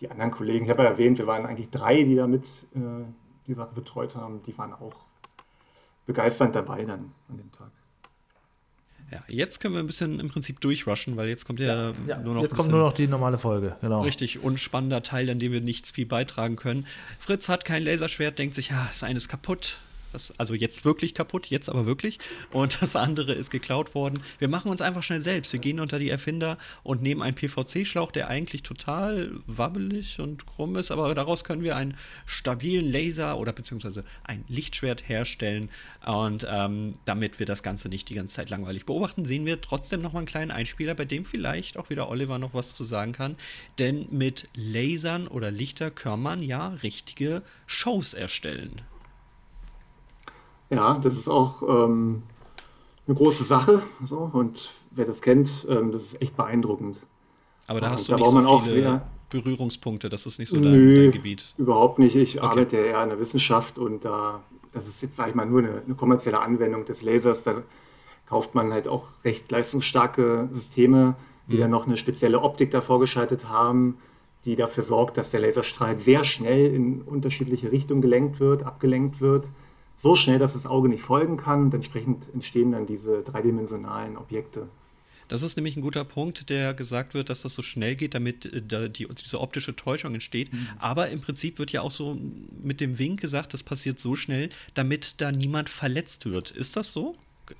[0.00, 3.04] die anderen Kollegen, ich habe ja erwähnt, wir waren eigentlich drei, die damit äh,
[3.46, 4.94] die Sache betreut haben, die waren auch
[6.06, 7.70] begeisternd dabei dann an dem Tag.
[9.10, 12.34] Ja, jetzt können wir ein bisschen im Prinzip durchrushen, weil jetzt kommt ja, ja nur
[12.34, 12.42] noch.
[12.42, 14.02] Jetzt kommt nur noch die normale Folge, genau.
[14.02, 16.86] Richtig unspannender Teil, an dem wir nichts viel beitragen können.
[17.18, 19.80] Fritz hat kein Laserschwert, denkt sich, ja, das eine ist kaputt.
[20.12, 22.18] Das, also jetzt wirklich kaputt, jetzt aber wirklich.
[22.50, 24.20] Und das andere ist geklaut worden.
[24.38, 25.52] Wir machen uns einfach schnell selbst.
[25.52, 30.76] Wir gehen unter die Erfinder und nehmen einen PVC-Schlauch, der eigentlich total wabbelig und krumm
[30.76, 31.96] ist, aber daraus können wir einen
[32.26, 35.68] stabilen Laser oder beziehungsweise ein Lichtschwert herstellen.
[36.06, 40.00] Und ähm, damit wir das Ganze nicht die ganze Zeit langweilig beobachten, sehen wir trotzdem
[40.00, 43.36] nochmal einen kleinen Einspieler, bei dem vielleicht auch wieder Oliver noch was zu sagen kann.
[43.78, 48.82] Denn mit Lasern oder Lichter kann man ja richtige Shows erstellen.
[50.70, 52.22] Ja, das ist auch ähm,
[53.06, 53.82] eine große Sache.
[54.04, 57.00] So, und wer das kennt, ähm, das ist echt beeindruckend.
[57.66, 61.02] Aber da hast du da nicht so viele Berührungspunkte, das ist nicht so dein, nö,
[61.02, 61.54] dein Gebiet.
[61.58, 62.16] Überhaupt nicht.
[62.16, 62.46] Ich okay.
[62.46, 64.42] arbeite ja eher in der Wissenschaft und da,
[64.72, 67.42] das ist jetzt, sag ich mal, nur eine, eine kommerzielle Anwendung des Lasers.
[67.44, 67.62] Da
[68.26, 71.16] kauft man halt auch recht leistungsstarke Systeme,
[71.46, 71.60] die mhm.
[71.60, 73.98] dann noch eine spezielle Optik davor geschaltet haben,
[74.44, 79.48] die dafür sorgt, dass der Laserstrahl sehr schnell in unterschiedliche Richtungen gelenkt wird, abgelenkt wird
[79.98, 84.68] so schnell, dass das Auge nicht folgen kann und entsprechend entstehen dann diese dreidimensionalen Objekte.
[85.26, 88.46] Das ist nämlich ein guter Punkt, der gesagt wird, dass das so schnell geht, damit
[88.46, 90.52] äh, die, diese optische Täuschung entsteht.
[90.52, 90.68] Mhm.
[90.78, 92.18] Aber im Prinzip wird ja auch so
[92.62, 96.50] mit dem Wink gesagt, das passiert so schnell, damit da niemand verletzt wird.
[96.50, 97.14] Ist das so?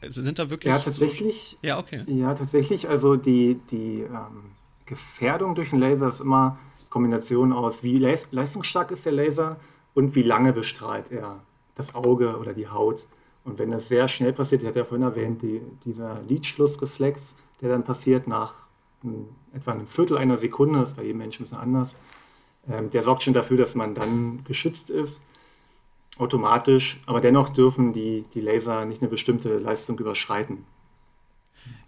[0.07, 0.72] Sind da wirklich.
[0.72, 1.59] Ja, tatsächlich.
[1.61, 2.05] So ja, okay.
[2.07, 2.89] Ja, tatsächlich.
[2.89, 4.53] Also die, die ähm,
[4.86, 6.59] Gefährdung durch den Laser ist immer
[6.89, 9.59] Kombination aus, wie leistungsstark ist der Laser
[9.95, 11.41] und wie lange bestrahlt er
[11.79, 13.07] das Auge oder die Haut.
[13.45, 17.20] Und wenn das sehr schnell passiert, ich hatte ja vorhin erwähnt, die, dieser Lidschlussreflex,
[17.62, 18.55] der dann passiert nach
[19.03, 21.97] ein, etwa einem Viertel einer Sekunde, das ist bei jedem Menschen ein bisschen anders,
[22.68, 25.22] ähm, der sorgt schon dafür, dass man dann geschützt ist,
[26.18, 27.01] automatisch.
[27.07, 30.66] Aber dennoch dürfen die, die Laser nicht eine bestimmte Leistung überschreiten.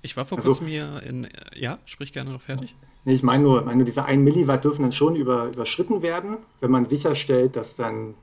[0.02, 1.28] Ich war vor also, kurzem hier in.
[1.54, 2.74] Ja, sprich gerne noch fertig.
[3.04, 6.70] Nee, ich meine nur, meine diese 1 Milliwatt dürfen dann schon über, überschritten werden, wenn
[6.70, 8.14] man sicherstellt, dass dann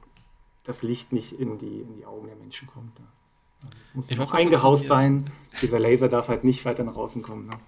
[0.67, 2.91] das Licht nicht in die, in die Augen der Menschen kommt.
[3.83, 5.31] Es muss noch eingehaust sein.
[5.61, 7.47] Dieser Laser darf halt nicht weiter nach außen kommen.
[7.47, 7.59] Ne?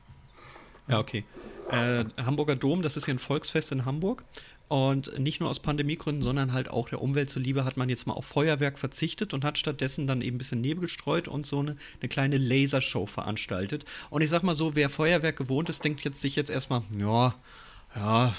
[0.87, 1.23] Ja, okay.
[1.71, 4.23] Äh, Hamburger Dom, das ist hier ein Volksfest in Hamburg.
[4.67, 8.13] Und nicht nur aus Pandemiegründen, sondern halt auch der Umwelt zuliebe hat man jetzt mal
[8.13, 11.75] auf Feuerwerk verzichtet und hat stattdessen dann eben ein bisschen Nebel gestreut und so eine,
[11.99, 13.85] eine kleine Lasershow veranstaltet.
[14.11, 17.33] Und ich sag mal so, wer Feuerwerk gewohnt ist, denkt jetzt sich jetzt erstmal, ja,
[17.95, 18.31] ja,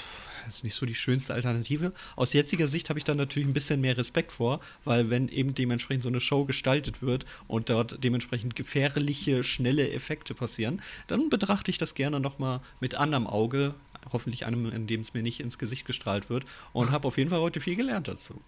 [0.46, 1.92] das ist nicht so die schönste Alternative.
[2.16, 5.54] Aus jetziger Sicht habe ich da natürlich ein bisschen mehr Respekt vor, weil wenn eben
[5.54, 11.70] dementsprechend so eine Show gestaltet wird und dort dementsprechend gefährliche, schnelle Effekte passieren, dann betrachte
[11.70, 13.74] ich das gerne nochmal mit anderem Auge,
[14.12, 17.30] hoffentlich einem, in dem es mir nicht ins Gesicht gestrahlt wird und habe auf jeden
[17.30, 18.40] Fall heute viel gelernt dazu.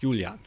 [0.00, 0.38] Julian.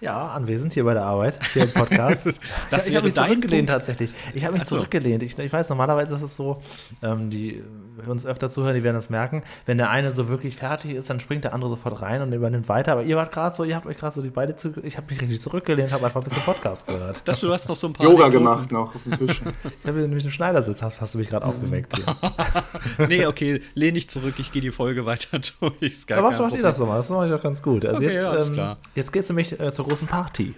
[0.00, 2.40] Ja, anwesend hier bei der Arbeit, hier im Podcast.
[2.70, 4.10] das ich habe mich zurückgelehnt tatsächlich.
[4.32, 4.76] Ich habe mich so.
[4.76, 5.22] zurückgelehnt.
[5.22, 6.62] Ich, ich, weiß, normalerweise ist es so,
[7.02, 7.62] ähm, die
[8.06, 9.42] uns öfter zuhören, die werden das merken.
[9.66, 12.70] Wenn der eine so wirklich fertig ist, dann springt der andere sofort rein und übernimmt
[12.70, 12.92] weiter.
[12.92, 15.06] Aber ihr wart gerade so, ihr habt euch gerade so die beide zu, ich habe
[15.10, 17.20] mich richtig zurückgelehnt, habe einfach ein bisschen Podcast gehört.
[17.28, 18.46] Das, du hast noch so ein paar Yoga Anekdoten.
[18.46, 19.42] gemacht noch auf dem Tisch.
[19.82, 21.94] ich habe nämlich im Schneidersitz, hast, hast du mich gerade aufgeweckt.
[21.94, 23.06] Hier.
[23.08, 26.06] nee, okay, lehn dich zurück, ich gehe die Folge weiter durch.
[26.10, 27.84] Aber macht ihr das so mal, das mache ich doch ganz gut.
[27.84, 30.54] Also okay, jetzt, ja, ähm, jetzt geht es nämlich äh, zur großen Party.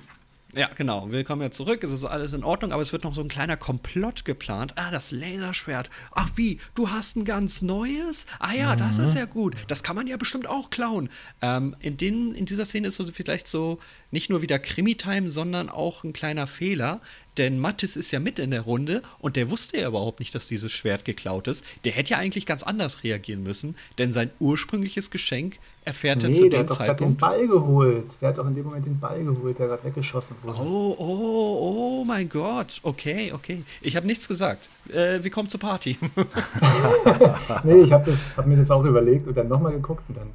[0.55, 1.11] Ja, genau.
[1.11, 1.83] Wir kommen ja zurück.
[1.83, 4.75] Es ist alles in Ordnung, aber es wird noch so ein kleiner Komplott geplant.
[4.77, 5.89] Ah, das Laserschwert.
[6.15, 8.27] Ach wie, du hast ein ganz neues?
[8.39, 8.77] Ah ja, mhm.
[8.77, 9.57] das ist ja gut.
[9.69, 11.09] Das kann man ja bestimmt auch klauen.
[11.41, 13.79] Ähm, in, den, in dieser Szene ist so vielleicht so
[14.11, 17.01] nicht nur wieder Krimi-Time, sondern auch ein kleiner Fehler.
[17.39, 20.49] Denn Mattis ist ja mit in der Runde und der wusste ja überhaupt nicht, dass
[20.49, 21.65] dieses Schwert geklaut ist.
[21.85, 26.35] Der hätte ja eigentlich ganz anders reagieren müssen, denn sein ursprüngliches Geschenk erfährt nee, er
[26.35, 27.21] zu dem Zeitpunkt.
[27.23, 28.05] Der hat den Ball geholt.
[28.21, 30.59] Der hat doch in dem Moment den Ball geholt, der gerade weggeschossen wurde.
[30.59, 32.81] Oh, oh, oh mein Gott.
[32.83, 33.63] Okay, okay.
[33.81, 34.69] Ich habe nichts gesagt.
[34.93, 35.97] Äh, wir kommen zur Party.
[37.65, 40.31] nee, ich habe hab mir das auch überlegt und dann nochmal geguckt und dann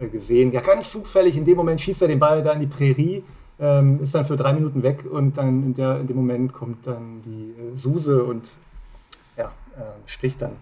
[0.00, 0.52] äh, gesehen.
[0.52, 3.22] Ja, ganz zufällig, in dem Moment schießt er den Ball da in die Prärie
[3.58, 6.86] ähm, ist dann für drei Minuten weg und dann in, der, in dem Moment kommt
[6.86, 8.52] dann die äh, Suse und
[9.36, 10.52] ja, äh, spricht dann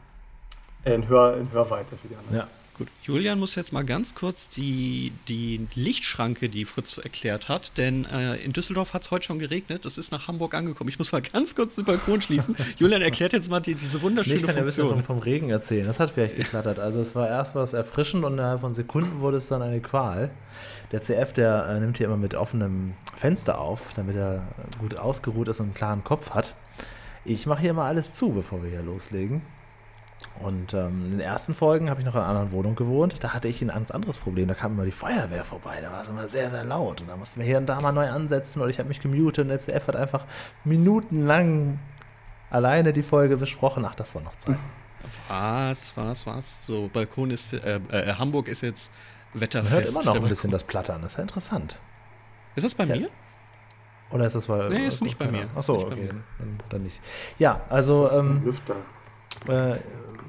[0.84, 2.36] in, Hör, in Hörweite für die anderen.
[2.36, 2.48] Ja.
[2.80, 7.76] Gut, Julian muss jetzt mal ganz kurz die, die Lichtschranke, die Fritz so erklärt hat,
[7.76, 10.88] denn äh, in Düsseldorf hat es heute schon geregnet, es ist nach Hamburg angekommen.
[10.88, 12.56] Ich muss mal ganz kurz den Balkon schließen.
[12.78, 14.86] Julian erklärt jetzt mal die, diese wunderschöne nee, ich kann Funktion.
[14.86, 16.78] Ja ein bisschen vom, vom Regen erzählen, das hat vielleicht geklattert.
[16.78, 20.30] Also es war erst was erfrischend und innerhalb von Sekunden wurde es dann eine Qual.
[20.92, 24.42] Der CF, der äh, nimmt hier immer mit offenem Fenster auf, damit er
[24.80, 26.54] gut ausgeruht ist und einen klaren Kopf hat.
[27.24, 29.42] Ich mache hier immer alles zu, bevor wir hier loslegen.
[30.40, 33.22] Und ähm, in den ersten Folgen habe ich noch in einer anderen Wohnung gewohnt.
[33.22, 34.48] Da hatte ich ein ganz anderes Problem.
[34.48, 35.78] Da kam immer die Feuerwehr vorbei.
[35.80, 37.02] Da war es immer sehr, sehr laut.
[37.02, 38.62] Und da mussten wir hier und da mal neu ansetzen.
[38.62, 39.44] Und ich habe mich gemutet.
[39.44, 40.24] Und der CF hat einfach
[40.64, 41.78] minutenlang
[42.50, 43.84] alleine die Folge besprochen.
[43.84, 44.56] Ach, das war noch Zeit.
[45.28, 46.66] Was, was, was?
[46.66, 48.92] So, Balkon ist, äh, äh, Hamburg ist jetzt
[49.34, 49.72] wetterfest.
[49.72, 51.02] Man hört immer noch ein bisschen das Plattern.
[51.02, 51.78] Das ist ja interessant.
[52.54, 52.96] Ist das bei ja.
[52.96, 53.10] mir?
[54.10, 54.70] Oder ist das weil.
[54.70, 55.48] Nee, ist nicht bei mir.
[55.54, 56.08] Achso, okay.
[56.38, 57.00] Dann, dann, nicht.
[57.38, 58.10] Ja, also.
[58.10, 58.76] Ähm, Lüfter.
[59.48, 59.78] Äh,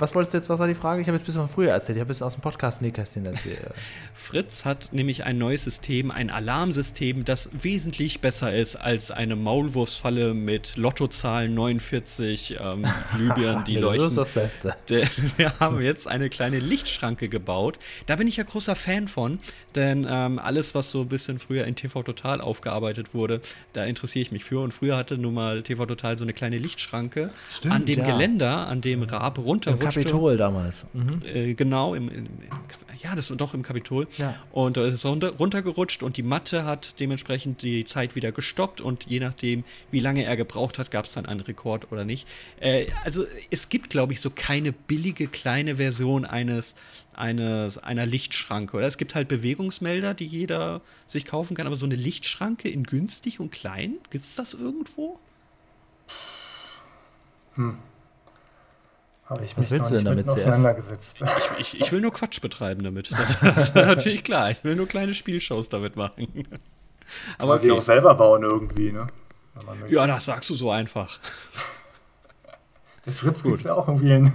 [0.02, 1.02] was wolltest du jetzt, was war die Frage?
[1.02, 2.82] Ich habe jetzt ein bisschen von früher erzählt, ich habe ein bisschen aus dem Podcast
[2.82, 3.60] Nähkästchen erzählt.
[4.14, 10.34] Fritz hat nämlich ein neues System, ein Alarmsystem, das wesentlich besser ist als eine Maulwurfsfalle
[10.34, 12.86] mit Lottozahlen 49 ähm,
[13.16, 14.16] Glühbirnen, die leuchten.
[14.16, 14.76] Das ist das Beste.
[15.38, 17.78] Wir haben jetzt eine kleine Lichtschranke gebaut.
[18.08, 19.40] Da bin ich ja großer Fan von,
[19.76, 23.42] denn ähm, alles, was so ein bisschen früher in TV Total aufgearbeitet wurde,
[23.74, 24.62] da interessiere ich mich für.
[24.62, 28.06] Und früher hatte nun mal TV Total so eine kleine Lichtschranke Stimmt, an dem ja.
[28.06, 30.02] Geländer, an dem Raab runterrutschte.
[30.02, 30.86] Kapitol damals.
[30.94, 31.22] Mhm.
[31.26, 32.30] Äh, genau, im, im, im,
[33.02, 34.08] ja, das war doch im Kapitol.
[34.18, 34.36] Ja.
[34.52, 38.82] Und da ist es runter, runtergerutscht und die Matte hat dementsprechend die Zeit wieder gestoppt
[38.82, 42.28] und je nachdem, wie lange er gebraucht hat, gab es dann einen Rekord oder nicht.
[42.60, 46.76] Äh, also es gibt, glaube ich, so keine billige kleine Version eines
[47.14, 48.78] eines, einer Lichtschranke.
[48.78, 52.84] Oder es gibt halt Bewegungsmelder, die jeder sich kaufen kann, aber so eine Lichtschranke in
[52.84, 55.20] günstig und klein, gibt es das irgendwo?
[57.56, 57.78] Hm.
[59.32, 61.22] Habe ich Was willst du denn damit auseinandergesetzt.
[61.58, 63.14] Ich, ich, ich, will nur Quatsch betreiben damit.
[63.14, 64.52] Das, das ist natürlich klar.
[64.52, 66.46] Ich will nur kleine Spielshows damit machen.
[67.38, 67.68] Aber okay.
[67.68, 69.08] sie auch selber bauen irgendwie, ne?
[69.88, 71.18] Ja, das sagst du so einfach.
[73.06, 74.34] Der Fritz gibt ja auch irgendwie in,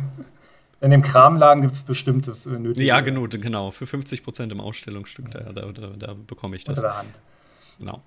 [0.80, 2.86] in dem Kramladen gibt es bestimmtes äh, Nötige.
[2.86, 3.72] Ja, genau, genau.
[3.72, 6.78] Für 50 Prozent im Ausstellungsstück, da, da, da, da bekomme ich das.
[6.78, 7.10] Unter der Hand.
[7.78, 8.02] Genau.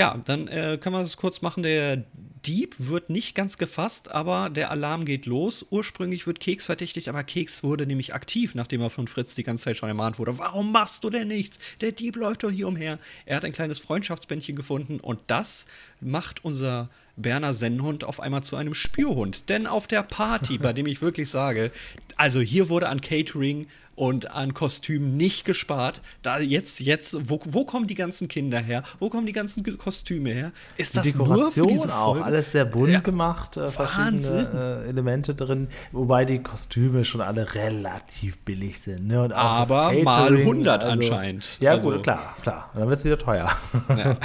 [0.00, 1.62] Ja, dann äh, können wir das kurz machen.
[1.62, 2.04] Der
[2.46, 5.66] Dieb wird nicht ganz gefasst, aber der Alarm geht los.
[5.68, 9.64] Ursprünglich wird Keks verdächtigt, aber Keks wurde nämlich aktiv, nachdem er von Fritz die ganze
[9.64, 10.38] Zeit schon ermahnt wurde.
[10.38, 11.58] Warum machst du denn nichts?
[11.82, 12.98] Der Dieb läuft doch hier umher.
[13.26, 15.66] Er hat ein kleines Freundschaftsbändchen gefunden und das
[16.00, 19.50] macht unser Berner Sennhund auf einmal zu einem Spürhund.
[19.50, 21.70] Denn auf der Party, bei dem ich wirklich sage,
[22.16, 23.66] also hier wurde an Catering
[24.00, 26.00] und an Kostümen nicht gespart.
[26.22, 28.82] Da jetzt, jetzt, wo, wo kommen die ganzen Kinder her?
[28.98, 30.52] Wo kommen die ganzen Kostüme her?
[30.78, 31.94] Ist das nur für diese Folge?
[31.94, 33.00] auch alles sehr bunt ja.
[33.00, 39.06] gemacht, äh, verschiedene äh, Elemente drin, wobei die Kostüme schon alle relativ billig sind.
[39.06, 39.36] Ne?
[39.36, 41.58] Aber mal 100 also, anscheinend.
[41.60, 42.70] Ja also, gut, klar, klar.
[42.72, 43.54] Und dann wird es wieder teuer.
[43.90, 44.16] Ja.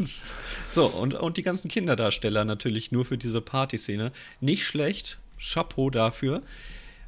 [0.72, 4.10] so, und, und die ganzen Kinderdarsteller natürlich nur für diese Partyszene.
[4.40, 5.18] Nicht schlecht.
[5.38, 6.42] Chapeau dafür.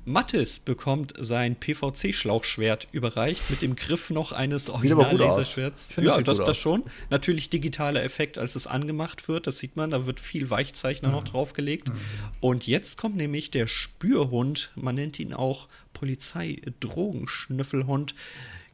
[0.07, 5.95] Mattis bekommt sein PVC-Schlauchschwert überreicht mit dem Griff noch eines Original-Laserschwerts.
[5.97, 6.85] Ja, das, das schon.
[7.11, 9.49] Natürlich digitaler Effekt, als es angemacht wird.
[9.49, 11.15] Das sieht man, da wird viel Weichzeichner mhm.
[11.15, 11.89] noch draufgelegt.
[11.89, 11.95] Mhm.
[12.41, 18.15] Und jetzt kommt nämlich der Spürhund, man nennt ihn auch Polizei-Drogenschnüffelhund.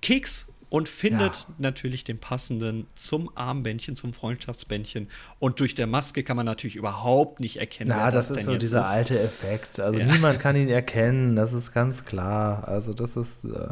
[0.02, 1.54] Keks und findet ja.
[1.58, 5.06] natürlich den passenden zum Armbändchen, zum Freundschaftsbändchen.
[5.38, 8.56] Und durch der Maske kann man natürlich überhaupt nicht erkennen, wer das, das ist so
[8.56, 8.86] dieser ist.
[8.86, 9.78] alte Effekt.
[9.80, 10.06] Also ja.
[10.06, 12.66] niemand kann ihn erkennen, das ist ganz klar.
[12.66, 13.44] Also das ist.
[13.44, 13.68] Äh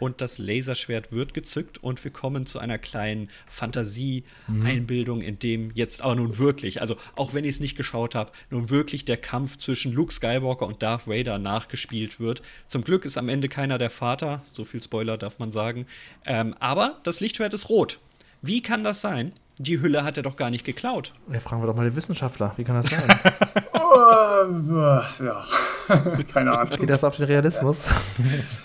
[0.00, 6.02] und das Laserschwert wird gezückt und wir kommen zu einer kleinen Fantasie-Einbildung, in dem jetzt
[6.02, 9.58] aber nun wirklich, also auch wenn ich es nicht geschaut habe, nun wirklich der Kampf
[9.58, 12.42] zwischen Luke Skywalker und Darth Vader nachgespielt wird.
[12.66, 15.86] Zum Glück ist am Ende keiner der Vater, so viel Spoiler darf man sagen.
[16.24, 17.98] Ähm, aber das Lichtschwert ist rot.
[18.42, 19.32] Wie kann das sein?
[19.60, 21.12] Die Hülle hat er doch gar nicht geklaut.
[21.32, 22.54] Ja, fragen wir doch mal den Wissenschaftler.
[22.56, 23.08] Wie kann das sein?
[23.74, 25.44] oh, ja.
[26.32, 26.78] Keine Ahnung.
[26.78, 27.86] Geht das auf den Realismus?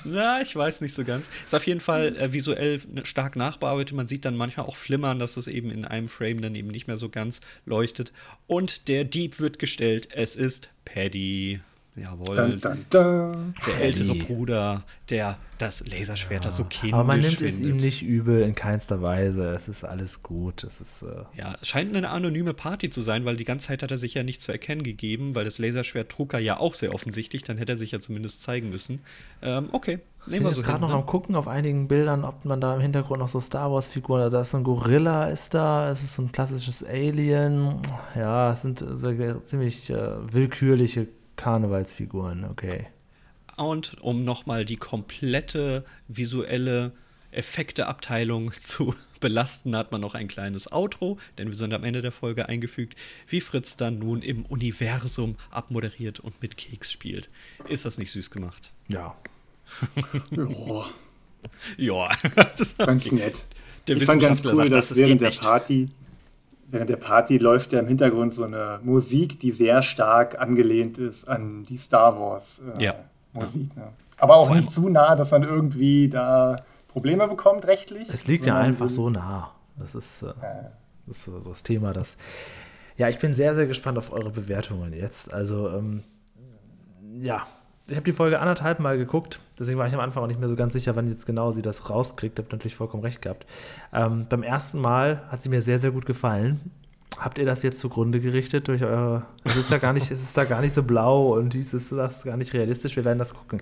[0.03, 1.29] Na, ich weiß nicht so ganz.
[1.45, 3.95] Ist auf jeden Fall äh, visuell stark nachbearbeitet.
[3.95, 6.87] Man sieht dann manchmal auch flimmern, dass es eben in einem Frame dann eben nicht
[6.87, 8.11] mehr so ganz leuchtet.
[8.47, 10.09] Und der Dieb wird gestellt.
[10.13, 11.61] Es ist Paddy.
[11.95, 12.35] Jawohl.
[12.35, 13.53] Dun, dun, dun.
[13.67, 16.51] Der ältere Bruder, der das Laserschwert ja.
[16.51, 17.53] so kindisch Aber man nimmt findet.
[17.53, 19.49] es ihm nicht übel in keinster Weise.
[19.49, 20.63] Es ist alles gut.
[20.63, 23.91] Es ist, äh ja, scheint eine anonyme Party zu sein, weil die ganze Zeit hat
[23.91, 26.95] er sich ja nicht zu erkennen gegeben, weil das Laserschwert trug er ja auch sehr
[26.95, 27.43] offensichtlich.
[27.43, 29.01] Dann hätte er sich ja zumindest zeigen müssen.
[29.43, 30.61] Ähm, okay, nehmen wir so.
[30.61, 30.95] Ich bin gerade noch ne?
[30.95, 34.21] am gucken auf einigen Bildern, ob man da im Hintergrund noch so Star Wars Figuren,
[34.21, 37.77] also da ist so ein Gorilla, ist da, es ist so ein klassisches Alien.
[38.15, 39.13] Ja, es sind so
[39.43, 42.87] ziemlich äh, willkürliche Karnevalsfiguren, okay.
[43.55, 46.93] Und um nochmal die komplette visuelle
[47.31, 52.11] Effekteabteilung zu belasten, hat man noch ein kleines Outro, denn wir sind am Ende der
[52.11, 52.97] Folge eingefügt,
[53.27, 57.29] wie Fritz dann nun im Universum abmoderiert und mit Keks spielt.
[57.67, 58.73] Ist das nicht süß gemacht?
[58.89, 59.15] Ja.
[60.31, 60.85] ja.
[61.77, 62.09] Ja.
[62.77, 63.43] Ganz nett.
[63.87, 65.89] Der ich Wissenschaftler fand ganz cool, sagt, dass das während der Party
[66.73, 71.29] während der Party läuft ja im Hintergrund so eine Musik, die sehr stark angelehnt ist
[71.29, 72.95] an die Star Wars äh, ja.
[73.31, 73.75] Musik.
[73.77, 73.89] Ne?
[74.17, 78.09] Aber auch nicht zu nah, dass man irgendwie da Probleme bekommt rechtlich.
[78.09, 79.51] Es liegt ja einfach so nah.
[79.77, 80.33] Das ist, äh,
[81.07, 82.17] das, ist so das Thema, das.
[82.97, 85.33] Ja, ich bin sehr, sehr gespannt auf eure Bewertungen jetzt.
[85.33, 86.03] Also, ähm,
[87.21, 87.45] ja,
[87.87, 90.49] ich habe die Folge anderthalb Mal geguckt, deswegen war ich am Anfang auch nicht mehr
[90.49, 92.39] so ganz sicher, wann jetzt genau sie das rauskriegt.
[92.39, 93.45] Habt natürlich vollkommen recht gehabt.
[93.93, 96.71] Ähm, beim ersten Mal hat sie mir sehr, sehr gut gefallen.
[97.19, 99.25] Habt ihr das jetzt zugrunde gerichtet durch eure.
[99.43, 101.91] Es ist da gar nicht, es ist da gar nicht so blau und dies ist
[101.91, 102.95] das gar nicht realistisch.
[102.95, 103.61] Wir werden das gucken.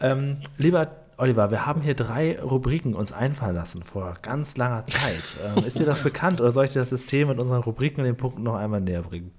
[0.00, 0.88] Ähm, lieber
[1.18, 5.22] Oliver, wir haben hier drei Rubriken uns einfallen lassen vor ganz langer Zeit.
[5.44, 8.06] Ähm, ist dir das bekannt oder soll ich dir das System mit unseren Rubriken und
[8.06, 9.32] den Punkten noch einmal näher bringen?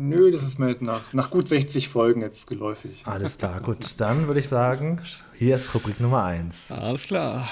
[0.00, 3.02] Nö, das ist mir nach, nach gut 60 Folgen jetzt geläufig.
[3.04, 4.00] Alles klar, gut.
[4.00, 5.00] Dann würde ich sagen,
[5.36, 6.70] hier ist Rubrik Nummer 1.
[6.70, 7.48] Alles klar.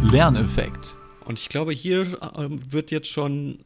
[0.00, 0.96] Lerneffekt.
[1.26, 3.58] Und ich glaube, hier äh, wird jetzt schon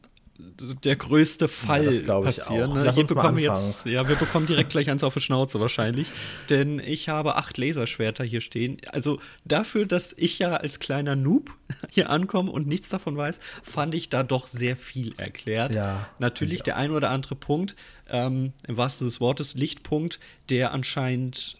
[0.83, 2.73] der größte Fall ja, passieren.
[2.73, 2.91] Ne?
[2.93, 6.07] Hier bekommen wir jetzt, ja, wir bekommen direkt gleich eins auf die Schnauze wahrscheinlich,
[6.49, 8.77] denn ich habe acht Laserschwerter hier stehen.
[8.91, 11.51] Also dafür, dass ich ja als kleiner Noob
[11.89, 15.75] hier ankomme und nichts davon weiß, fand ich da doch sehr viel erklärt.
[15.75, 17.75] Ja, Natürlich der ein oder andere Punkt,
[18.09, 20.19] ähm, im wahrsten des Wortes Lichtpunkt,
[20.49, 21.57] der anscheinend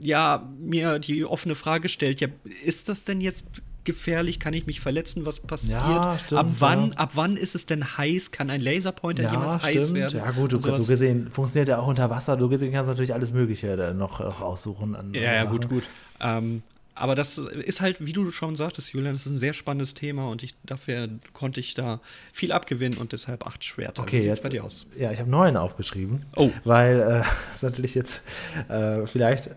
[0.00, 2.28] ja mir die offene Frage stellt, ja,
[2.64, 4.38] ist das denn jetzt gefährlich?
[4.40, 5.26] Kann ich mich verletzen?
[5.26, 5.80] Was passiert?
[5.80, 6.96] Ja, stimmt, ab, wann, ja.
[6.96, 8.30] ab wann ist es denn heiß?
[8.30, 9.76] Kann ein Laserpointer ja, jemals stimmt.
[9.76, 10.18] heiß werden?
[10.18, 12.36] Ja, gut, du, so gesehen funktioniert ja auch unter Wasser.
[12.36, 14.96] Du gesehen kannst natürlich alles Mögliche noch raussuchen.
[14.96, 15.84] An, ja, ja, gut, gut.
[16.20, 16.62] Ähm,
[17.00, 20.28] aber das ist halt, wie du schon sagtest, Julian, das ist ein sehr spannendes Thema
[20.28, 22.00] und ich, dafür konnte ich da
[22.30, 24.02] viel abgewinnen und deshalb acht Schwerter.
[24.02, 24.86] Okay, wie sieht's jetzt, bei dir aus?
[24.98, 26.26] Ja, ich habe neun aufgeschrieben.
[26.36, 26.50] Oh.
[26.64, 27.04] Weil, äh,
[27.52, 28.22] das ist natürlich jetzt
[28.68, 29.50] äh, vielleicht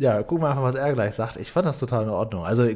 [0.00, 1.36] ja, gucken wir einfach, was er gleich sagt.
[1.36, 2.42] Ich fand das total in Ordnung.
[2.42, 2.66] Also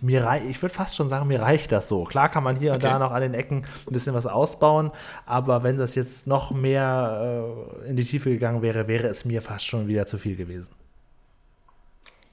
[0.00, 2.04] mir rei ich würde fast schon sagen, mir reicht das so.
[2.04, 2.76] Klar kann man hier okay.
[2.76, 4.92] und da noch an den Ecken ein bisschen was ausbauen,
[5.26, 7.42] aber wenn das jetzt noch mehr
[7.84, 10.70] äh, in die Tiefe gegangen wäre, wäre es mir fast schon wieder zu viel gewesen.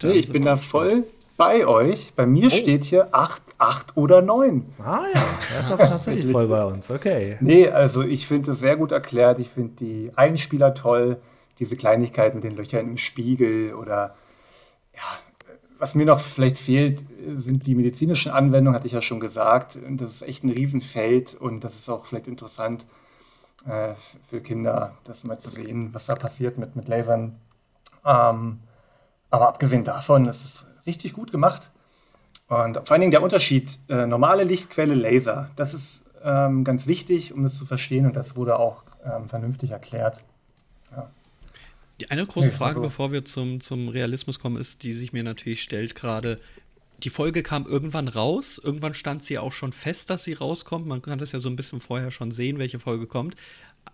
[0.04, 1.06] Nee, ich bin da voll
[1.36, 2.14] bei euch.
[2.16, 2.52] Bei mir oh.
[2.52, 4.66] steht hier 8, 8 oder 9.
[4.78, 5.24] Ah ja,
[5.56, 6.92] er ist tatsächlich voll bei uns.
[6.92, 7.38] Okay.
[7.40, 9.40] Nee, also ich finde es sehr gut erklärt.
[9.40, 11.18] Ich finde die Einspieler toll
[11.58, 14.14] diese Kleinigkeit mit den Löchern im Spiegel oder
[14.98, 15.04] ja,
[15.80, 17.06] was mir noch vielleicht fehlt,
[17.36, 19.78] sind die medizinischen Anwendungen, hatte ich ja schon gesagt.
[19.92, 22.88] Das ist echt ein Riesenfeld und das ist auch vielleicht interessant
[23.68, 23.94] äh,
[24.30, 27.36] für Kinder, das mal zu sehen, was da passiert mit, mit Lasern.
[28.06, 28.60] Ähm,
[29.30, 31.70] aber abgesehen davon, das ist richtig gut gemacht.
[32.48, 37.34] Und vor allen Dingen der Unterschied, äh, normale Lichtquelle, Laser, das ist ähm, ganz wichtig,
[37.34, 40.24] um das zu verstehen und das wurde auch ähm, vernünftig erklärt.
[42.00, 42.82] Die eine große Frage, also.
[42.82, 46.40] bevor wir zum, zum Realismus kommen, ist, die sich mir natürlich stellt gerade.
[47.04, 48.60] Die Folge kam irgendwann raus.
[48.64, 50.86] Irgendwann stand sie auch schon fest, dass sie rauskommt.
[50.86, 53.36] Man kann das ja so ein bisschen vorher schon sehen, welche Folge kommt.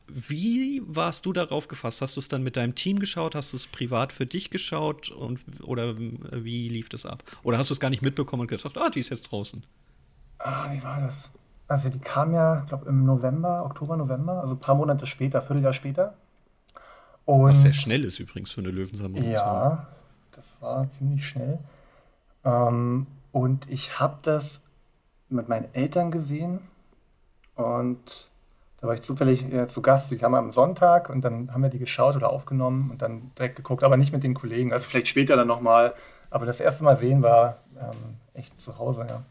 [0.07, 2.01] wie warst du darauf gefasst?
[2.01, 3.35] Hast du es dann mit deinem Team geschaut?
[3.35, 5.09] Hast du es privat für dich geschaut?
[5.11, 7.23] Und, oder wie lief das ab?
[7.43, 9.63] Oder hast du es gar nicht mitbekommen und gedacht, ah, die ist jetzt draußen?
[10.39, 11.31] Ah, wie war das?
[11.67, 15.41] Also die kam ja, ich glaube, im November, Oktober, November, also ein paar Monate später,
[15.41, 16.17] Vierteljahr später.
[17.25, 19.23] Und Was sehr schnell ist übrigens für eine Löwensammlung.
[19.29, 19.87] Ja,
[20.31, 21.59] das war ziemlich schnell.
[22.43, 24.59] Ähm, und ich habe das
[25.29, 26.59] mit meinen Eltern gesehen
[27.55, 28.29] und
[28.81, 30.11] da war ich zufällig äh, zu Gast.
[30.11, 33.55] Die kamen am Sonntag und dann haben wir die geschaut oder aufgenommen und dann direkt
[33.55, 34.73] geguckt, aber nicht mit den Kollegen.
[34.73, 35.93] Also vielleicht später dann nochmal.
[36.29, 39.23] Aber das erste Mal sehen war ähm, echt zu Hause, ja.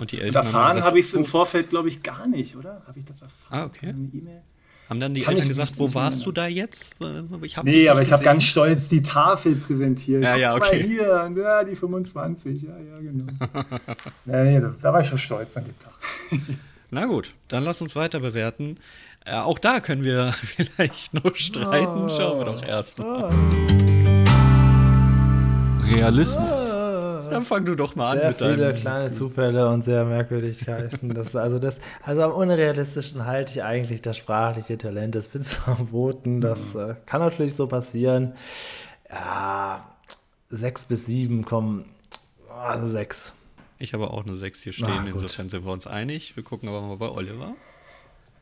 [0.00, 2.82] Und die Eltern und erfahren habe ich es im Vorfeld, glaube ich, gar nicht, oder?
[2.86, 3.62] Habe ich das erfahren?
[3.62, 3.90] Ah, okay.
[3.90, 4.40] E
[4.88, 6.94] haben dann die Kann Eltern gesagt, wo warst du da jetzt?
[7.42, 10.22] Ich nee, aber ich habe ganz stolz die Tafel präsentiert.
[10.22, 10.80] Ja, ja, okay.
[10.80, 13.26] Mal hier, ja, die 25, ja, ja, genau.
[14.24, 15.92] nee, da, da war ich schon stolz an dem Tag.
[16.90, 18.78] Na gut, dann lass uns weiter bewerten.
[19.26, 22.08] Äh, auch da können wir vielleicht noch streiten.
[22.08, 23.30] Schauen wir doch erstmal.
[25.92, 26.77] Realismus.
[27.30, 28.54] Dann fang du doch mal sehr an mit deinem.
[28.54, 31.14] Viele kleine Zufälle und sehr Merkwürdigkeiten.
[31.14, 36.40] Das, also, das, also am unrealistischen halte ich eigentlich das sprachliche Talent des Pizzaboten.
[36.40, 36.80] Das mhm.
[36.80, 38.34] äh, kann natürlich so passieren.
[39.10, 39.96] Ja,
[40.50, 41.84] sechs bis sieben kommen.
[42.62, 43.32] Also sechs.
[43.78, 46.34] Ich habe auch eine 6 hier stehen, Ach, insofern sind wir uns einig.
[46.34, 47.54] Wir gucken aber mal bei Oliver.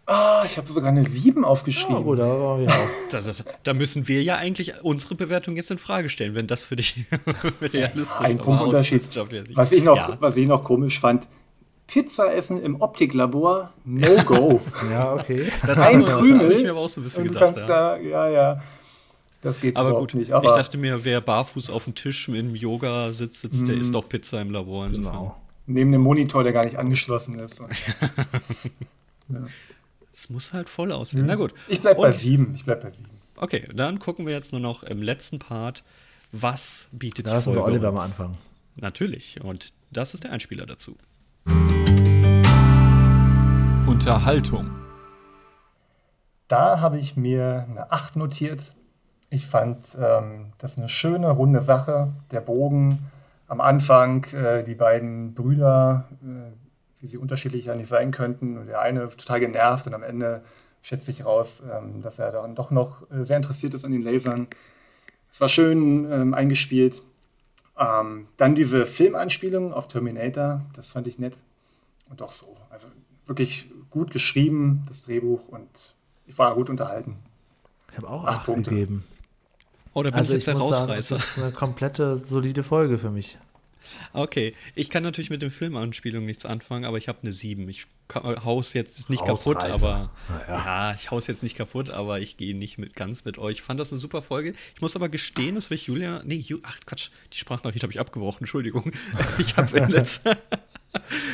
[0.07, 1.97] Ah, ich habe sogar eine 7 aufgeschrieben.
[1.97, 2.89] Ja, waren wir auch.
[3.11, 6.65] Das, das, da müssen wir ja eigentlich unsere Bewertung jetzt in Frage stellen, wenn das
[6.65, 7.07] für dich
[7.61, 9.09] realistisch Ein Punktunterschied.
[9.57, 10.17] Was, ich noch, ja.
[10.21, 11.27] was ich noch komisch fand,
[11.89, 14.61] Pizza essen im Optiklabor, no go.
[14.91, 15.51] ja, okay.
[15.67, 16.53] Das Ein Krümel.
[16.53, 17.57] ich mir aber auch so ein bisschen gedacht.
[17.57, 17.67] Ja.
[17.67, 18.63] Da, ja, ja.
[19.43, 20.33] Das geht aber gut, nicht.
[20.33, 23.67] Aber ich dachte mir, wer barfuß auf dem Tisch im Yoga sitzt, sitzt mm.
[23.67, 24.89] der isst doch Pizza im Labor.
[24.89, 25.37] Genau.
[25.67, 27.59] Neben dem Monitor, der gar nicht angeschlossen ist.
[29.29, 29.39] ja.
[30.17, 31.23] Es muss halt voll aussehen.
[31.23, 31.27] Mhm.
[31.27, 31.53] Na gut.
[31.69, 32.55] Ich bleib bei sieben.
[32.55, 33.11] Ich bleib bei sieben.
[33.37, 35.85] Okay, dann gucken wir jetzt nur noch im letzten Part,
[36.33, 38.39] was bietet da die Folge Oliver am Anfang.
[38.77, 39.43] Natürlich.
[39.45, 40.97] Und das ist der Einspieler dazu.
[43.87, 44.71] Unterhaltung.
[46.49, 48.75] Da habe ich mir eine 8 notiert.
[49.29, 52.15] Ich fand ähm, das eine schöne, runde Sache.
[52.31, 53.01] Der Bogen
[53.49, 56.66] am Anfang, äh, die beiden Brüder, äh,
[57.01, 58.59] wie sie unterschiedlich eigentlich sein könnten.
[58.59, 60.43] Und der eine total genervt und am Ende
[60.83, 64.03] schätzt sich raus, ähm, dass er dann doch noch äh, sehr interessiert ist an den
[64.03, 64.49] Lasern.
[65.31, 67.03] Es war schön ähm, eingespielt.
[67.79, 71.37] Ähm, dann diese Filmanspielung auf Terminator, das fand ich nett.
[72.09, 72.57] Und auch so.
[72.71, 72.89] Also
[73.27, 75.95] wirklich gut geschrieben, das Drehbuch, und
[76.27, 77.17] ich war gut unterhalten.
[77.91, 79.05] Ich habe auch acht, acht Punkte gegeben.
[79.93, 81.17] Oh, da bin also ich jetzt der Rausreißer.
[81.17, 83.39] das ist eine komplette solide Folge für mich.
[84.13, 87.69] Okay, ich kann natürlich mit den Filmanspielungen nichts anfangen, aber ich habe eine 7.
[87.69, 90.11] Ich haus jetzt nicht kaputt, aber
[90.49, 90.91] ja.
[90.91, 90.95] ja.
[90.95, 93.57] ich haus jetzt nicht kaputt, aber ich gehe nicht mit, ganz mit euch.
[93.57, 94.55] Ich fand das eine super Folge.
[94.75, 97.93] Ich muss aber gestehen, das habe ich Julia, nee, Ju, ach Quatsch, die Sprachnachricht habe
[97.93, 98.93] ich abgebrochen, Entschuldigung.
[99.39, 100.37] Ich habe in letzter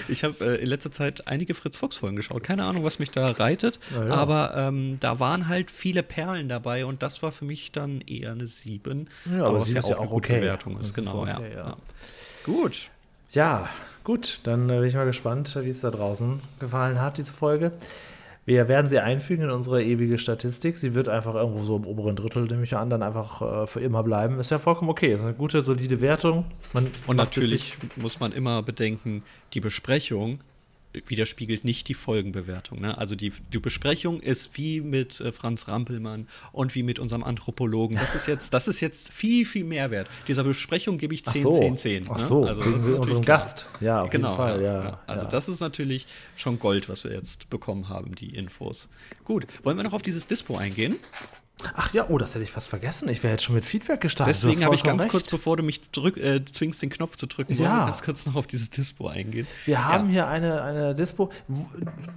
[0.08, 2.42] ich habe äh, in letzter Zeit einige Fritz Fox Folgen geschaut.
[2.42, 6.86] Keine Ahnung, was mich da reitet, ja, aber ähm, da waren halt viele Perlen dabei
[6.86, 9.08] und das war für mich dann eher eine 7.
[9.30, 10.40] Ja, aber was ja auch, ja auch eine gute okay.
[10.40, 11.76] Bewertung ist, das genau, ist okay, ja.
[12.44, 12.90] Gut.
[13.30, 13.68] Ja,
[14.04, 17.72] gut, dann äh, bin ich mal gespannt, wie es da draußen gefallen hat, diese Folge.
[18.44, 20.76] Wir werden sie einfügen in unsere ewige Statistik.
[20.76, 23.80] Sie wird einfach irgendwo so im oberen Drittel, nehme ich an, dann einfach äh, für
[23.80, 24.40] immer bleiben.
[24.40, 25.14] Ist ja vollkommen okay.
[25.14, 26.44] Ist eine gute, solide Wertung.
[26.72, 29.22] Man Und natürlich muss man immer bedenken,
[29.54, 30.40] die Besprechung
[31.06, 32.80] widerspiegelt nicht die Folgenbewertung.
[32.80, 32.96] Ne?
[32.98, 37.96] Also die, die Besprechung ist wie mit äh, Franz Rampelmann und wie mit unserem Anthropologen.
[37.96, 40.08] Das ist jetzt, das ist jetzt viel, viel mehr wert.
[40.28, 41.52] Dieser Besprechung gebe ich 10, so.
[41.52, 42.06] 10, 10.
[42.10, 42.48] Ach so, ne?
[42.50, 43.66] also wegen unserem Gast.
[43.80, 44.62] Ja, auf genau, jeden Fall.
[44.62, 45.00] Ja, ja.
[45.06, 45.30] Also ja.
[45.30, 46.06] das ist natürlich
[46.36, 48.88] schon Gold, was wir jetzt bekommen haben, die Infos.
[49.24, 50.96] Gut, wollen wir noch auf dieses Dispo eingehen?
[51.74, 53.08] Ach ja, oh, das hätte ich fast vergessen.
[53.08, 54.34] Ich wäre jetzt schon mit Feedback gestartet.
[54.34, 55.12] Deswegen habe ich ganz recht.
[55.12, 57.84] kurz, bevor du mich drück, äh, zwingst, den Knopf zu drücken, ja.
[57.84, 59.46] ganz kurz noch auf dieses Dispo eingehen.
[59.64, 61.30] Wir haben hier eine, eine Dispo,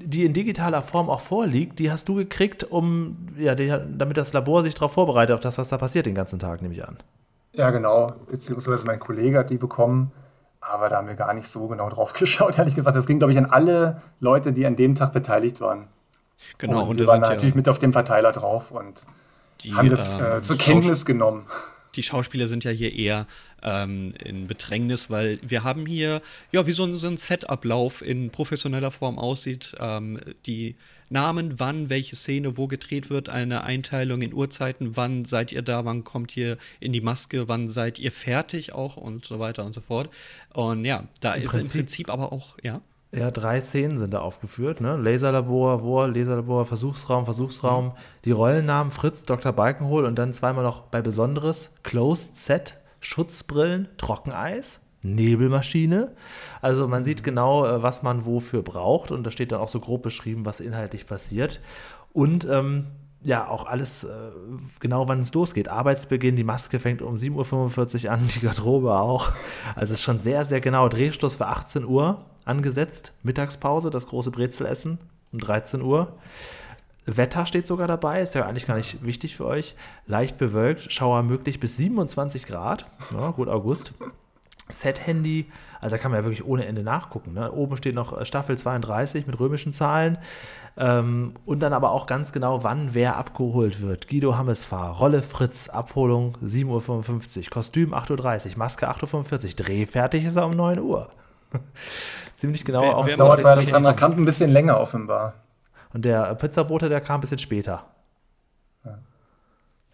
[0.02, 1.80] die in digitaler Form auch vorliegt.
[1.80, 5.58] Die hast du gekriegt, um, ja, die, damit das Labor sich darauf vorbereitet, auf das,
[5.58, 6.98] was da passiert den ganzen Tag, nehme ich an.
[7.54, 8.14] Ja, genau.
[8.30, 10.12] Beziehungsweise mein Kollege hat die bekommen.
[10.60, 12.98] Aber da haben wir gar nicht so genau drauf geschaut, ehrlich gesagt.
[12.98, 15.88] Das ging, glaube ich, an alle Leute, die an dem Tag beteiligt waren.
[16.58, 19.04] Genau, und, und wir waren natürlich ja mit auf dem Verteiler drauf und
[19.62, 21.46] die, haben das äh, zur Kenntnis genommen.
[21.96, 23.26] Die Schauspieler sind ja hier eher
[23.64, 26.22] ähm, in Bedrängnis, weil wir haben hier,
[26.52, 29.76] ja, wie so ein, so ein Set-Ablauf in professioneller Form aussieht.
[29.80, 30.76] Ähm, die
[31.10, 35.86] Namen, wann welche Szene wo gedreht wird, eine Einteilung in Uhrzeiten, wann seid ihr da,
[35.86, 39.74] wann kommt ihr in die Maske, wann seid ihr fertig auch und so weiter und
[39.74, 40.10] so fort.
[40.54, 42.82] Und ja, da Im ist Prinzip, im Prinzip aber auch, ja.
[43.16, 44.82] Ja, drei Szenen sind da aufgeführt.
[44.82, 44.98] Ne?
[44.98, 47.86] Laserlabor, War, Laserlabor, Versuchsraum, Versuchsraum.
[47.86, 47.92] Mhm.
[48.26, 49.54] Die Rollennamen Fritz, Dr.
[49.54, 54.82] Balkenhol und dann zweimal noch bei Besonderes Closed Set, Schutzbrillen, Trockeneis.
[55.02, 56.14] Nebelmaschine.
[56.62, 59.80] Also man sieht genau, äh, was man wofür braucht und da steht dann auch so
[59.80, 61.62] grob beschrieben, was inhaltlich passiert.
[62.12, 62.88] Und ähm,
[63.22, 64.32] ja, auch alles äh,
[64.80, 65.70] genau, wann es losgeht.
[65.70, 69.32] Arbeitsbeginn, die Maske fängt um 7.45 Uhr an, die Garderobe auch.
[69.76, 70.90] Also es ist schon sehr, sehr genau.
[70.90, 73.14] Drehschluss für 18 Uhr angesetzt.
[73.24, 75.00] Mittagspause, das große Brezelessen
[75.34, 76.14] um 13 Uhr.
[77.06, 79.76] Wetter steht sogar dabei, ist ja eigentlich gar nicht wichtig für euch.
[80.08, 82.86] Leicht bewölkt, Schauer möglich bis 27 Grad.
[83.14, 83.94] Ja, gut, August.
[84.68, 85.46] Set-Handy,
[85.80, 87.34] also da kann man ja wirklich ohne Ende nachgucken.
[87.34, 87.52] Ne?
[87.52, 90.18] Oben steht noch äh, Staffel 32 mit römischen Zahlen.
[90.76, 94.08] Ähm, und dann aber auch ganz genau, wann wer abgeholt wird.
[94.08, 100.36] Guido Hammesfahr, Rolle Fritz, Abholung 7.55 Uhr, Kostüm 8.30 Uhr, Maske 8.45 Uhr, Drehfertig ist
[100.36, 101.10] er um 9 Uhr.
[102.36, 105.34] Ziemlich genau wer, wer dauert bei Alexander Kamp ein bisschen länger offenbar.
[105.94, 107.86] Und der Pizzabote, der kam ein bisschen später.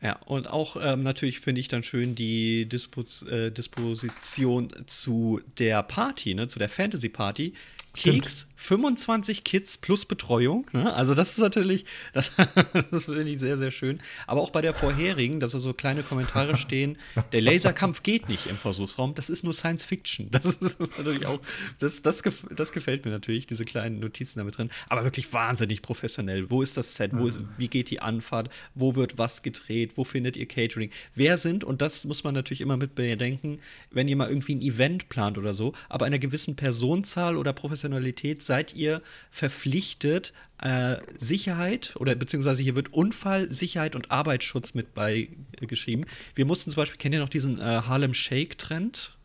[0.02, 5.84] Ja, und auch ähm, natürlich finde ich dann schön die Dispos äh, Disposition zu der
[5.84, 7.10] Party, ne, zu der Fantasy
[7.94, 10.66] Keks, 25 Kids plus Betreuung.
[10.72, 10.94] Ne?
[10.94, 12.32] Also das ist natürlich, das,
[12.90, 14.00] das finde ich sehr, sehr schön.
[14.28, 16.98] Aber auch bei der vorherigen, dass da so kleine Kommentare stehen,
[17.34, 20.30] der Laserkampf geht nicht im Versuchsraum, das ist nur Science Fiction.
[20.32, 21.40] Das ist, das ist natürlich auch,
[21.80, 22.24] das, das,
[22.56, 24.70] das gefällt mir natürlich, diese kleinen Notizen damit drin.
[24.88, 26.50] Aber wirklich wahnsinnig professionell.
[26.50, 27.12] Wo ist das Set?
[27.14, 28.50] Wo ist, wie geht die Anfahrt?
[28.74, 29.94] Wo wird was gedreht?
[29.96, 30.92] Wo findet ihr Catering?
[31.14, 33.60] Wer sind, und das muss man natürlich immer mit bedenken,
[33.92, 37.81] wenn ihr mal irgendwie ein Event plant oder so, aber einer gewissen Personenzahl oder Professionalität
[37.82, 39.02] Professionalität seid ihr
[39.32, 46.06] verpflichtet, äh, Sicherheit oder beziehungsweise hier wird Unfall, Sicherheit und Arbeitsschutz mit beigeschrieben.
[46.36, 49.18] Wir mussten zum Beispiel, kennt ihr noch diesen äh, Harlem Shake-Trend?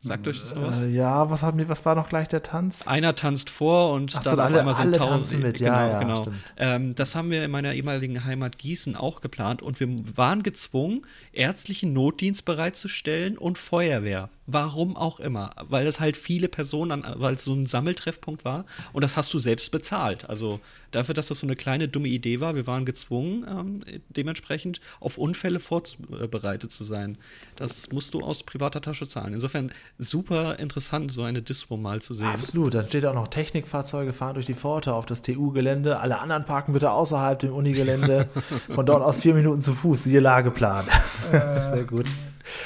[0.00, 0.84] Sagt euch das noch was?
[0.84, 2.86] Äh, ja, was, haben was war noch gleich der Tanz?
[2.86, 5.58] Einer tanzt vor und so, dann alle, auf einmal sind tausend mit.
[5.58, 6.26] Genau, ja, ja, genau.
[6.58, 11.06] Ähm, das haben wir in meiner ehemaligen Heimat Gießen auch geplant und wir waren gezwungen,
[11.32, 14.28] ärztlichen Notdienst bereitzustellen und Feuerwehr.
[14.46, 15.50] Warum auch immer.
[15.68, 19.38] Weil es halt viele Personen, weil es so ein Sammeltreffpunkt war und das hast du
[19.38, 20.28] selbst bezahlt.
[20.28, 20.60] Also
[20.90, 25.18] dafür, dass das so eine kleine dumme Idee war, wir waren gezwungen, ähm, dementsprechend auf
[25.18, 27.18] Unfälle vorbereitet zu sein.
[27.56, 29.32] Das musst du aus privater Tasche zahlen.
[29.34, 32.26] Insofern super interessant, so eine Dispo mal zu sehen.
[32.26, 32.74] Absolut.
[32.74, 36.00] Dann steht auch noch Technikfahrzeuge fahren durch die Pforte auf das TU-Gelände.
[36.00, 38.28] Alle anderen parken bitte außerhalb dem Unigelände.
[38.74, 40.04] Von dort aus vier Minuten zu Fuß.
[40.04, 40.86] Siehe Lageplan.
[41.32, 41.68] Äh.
[41.74, 42.06] Sehr gut.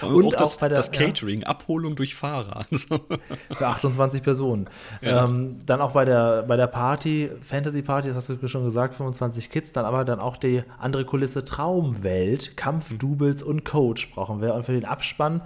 [0.02, 1.46] Und, und auch, das, bei der, das Catering, ja.
[1.46, 2.66] Abholung durch Fahrer.
[3.56, 4.68] Für 28 Personen.
[5.00, 5.24] Ja.
[5.24, 8.94] Ähm, dann auch bei der, bei der Party, Fantasy Party, das hast du schon gesagt,
[8.94, 12.98] 25 Kids, dann aber dann auch die andere Kulisse Traumwelt, Kampf, mhm.
[12.98, 14.54] Doubles und Coach brauchen wir.
[14.54, 15.42] Und für den Abspann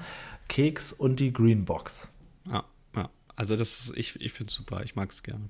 [0.48, 2.10] Keks und die Greenbox.
[2.50, 2.64] Ja,
[2.94, 3.08] ja.
[3.36, 5.48] Also das ist, ich, ich finde es super, ich mag es gerne.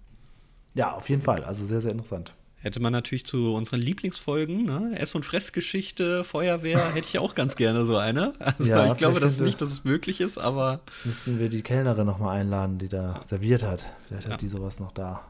[0.75, 1.45] Ja, auf jeden Fall.
[1.45, 2.35] Also sehr, sehr interessant.
[2.63, 4.93] Hätte man natürlich zu unseren Lieblingsfolgen, ne?
[4.97, 8.35] Ess- und Fressgeschichte, Feuerwehr, hätte ich auch ganz gerne so eine.
[8.39, 10.81] Also ja, ich glaube das nicht, dass es möglich ist, aber.
[11.05, 13.87] Müssten wir die Kellnerin nochmal einladen, die da serviert hat.
[14.07, 14.35] Vielleicht ja.
[14.35, 15.25] hat die sowas noch da.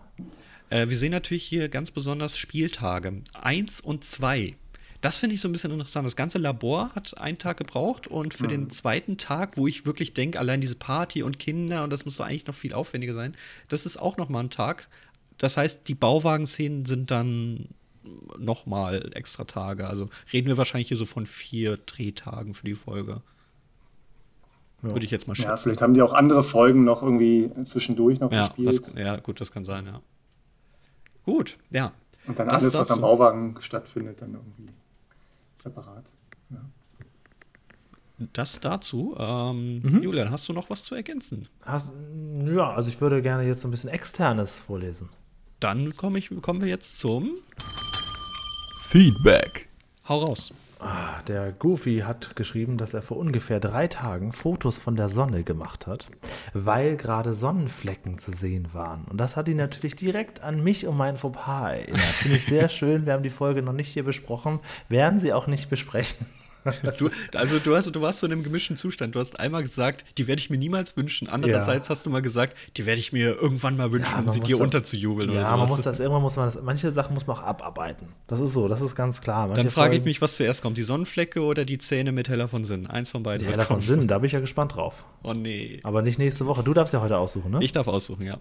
[0.69, 3.23] Äh, wir sehen natürlich hier ganz besonders Spieltage.
[3.33, 4.57] Eins und zwei.
[5.01, 6.07] Das finde ich so ein bisschen interessant.
[6.07, 8.49] Das ganze Labor hat einen Tag gebraucht und für mhm.
[8.49, 12.19] den zweiten Tag, wo ich wirklich denke, allein diese Party und Kinder und das muss
[12.19, 13.35] doch eigentlich noch viel aufwendiger sein,
[13.69, 14.89] das ist auch nochmal ein Tag.
[15.43, 17.67] Das heißt, die Bauwagenszenen sind dann
[18.39, 19.89] nochmal extra Tage.
[19.89, 23.23] Also reden wir wahrscheinlich hier so von vier Drehtagen für die Folge.
[24.83, 24.91] Ja.
[24.91, 25.49] Würde ich jetzt mal schätzen.
[25.49, 28.87] Ja, vielleicht haben die auch andere Folgen noch irgendwie zwischendurch noch ja, gespielt.
[28.95, 30.01] Das, ja, gut, das kann sein, ja.
[31.25, 31.91] Gut, ja.
[32.29, 34.69] Und dann das alles, was am Bauwagen stattfindet, dann irgendwie
[35.61, 36.05] separat.
[36.51, 36.61] Ja.
[38.33, 39.17] Das dazu.
[39.19, 40.03] Ähm, mhm.
[40.05, 41.49] Julian, hast du noch was zu ergänzen?
[41.63, 41.91] Hast,
[42.45, 45.09] ja, also ich würde gerne jetzt so ein bisschen Externes vorlesen
[45.63, 47.31] dann komm ich, kommen wir jetzt zum
[48.81, 49.69] Feedback.
[50.09, 50.53] Hau raus.
[50.81, 55.45] Ah, der Goofy hat geschrieben, dass er vor ungefähr drei Tagen Fotos von der Sonne
[55.45, 56.09] gemacht hat,
[56.55, 59.05] weil gerade Sonnenflecken zu sehen waren.
[59.05, 62.01] Und das hat ihn natürlich direkt an mich und mein Fauxpas erinnert.
[62.01, 63.07] Finde ich sehr schön.
[63.07, 64.59] Wir haben die Folge noch nicht hier besprochen,
[64.89, 66.27] werden sie auch nicht besprechen.
[66.99, 69.15] Du, also du, hast, du warst so in einem gemischten Zustand.
[69.15, 71.29] Du hast einmal gesagt, die werde ich mir niemals wünschen.
[71.29, 71.93] Andererseits ja.
[71.93, 74.57] hast du mal gesagt, die werde ich mir irgendwann mal wünschen, ja, um sie dir
[74.57, 75.57] das, unterzujubeln ja, oder so.
[75.57, 78.09] man muss das, irgendwann muss man das, manche Sachen muss man auch abarbeiten.
[78.27, 79.47] Das ist so, das ist ganz klar.
[79.47, 82.49] Manche Dann frage ich mich, was zuerst kommt, die Sonnenflecke oder die Zähne mit Heller
[82.49, 82.87] von Sinn?
[82.87, 83.47] Eins von beiden.
[83.47, 85.05] Heller von Sinn, da bin ich ja gespannt drauf.
[85.23, 85.81] Oh nee.
[85.83, 86.63] Aber nicht nächste Woche.
[86.63, 87.59] Du darfst ja heute aussuchen, ne?
[87.63, 88.39] Ich darf aussuchen, ja.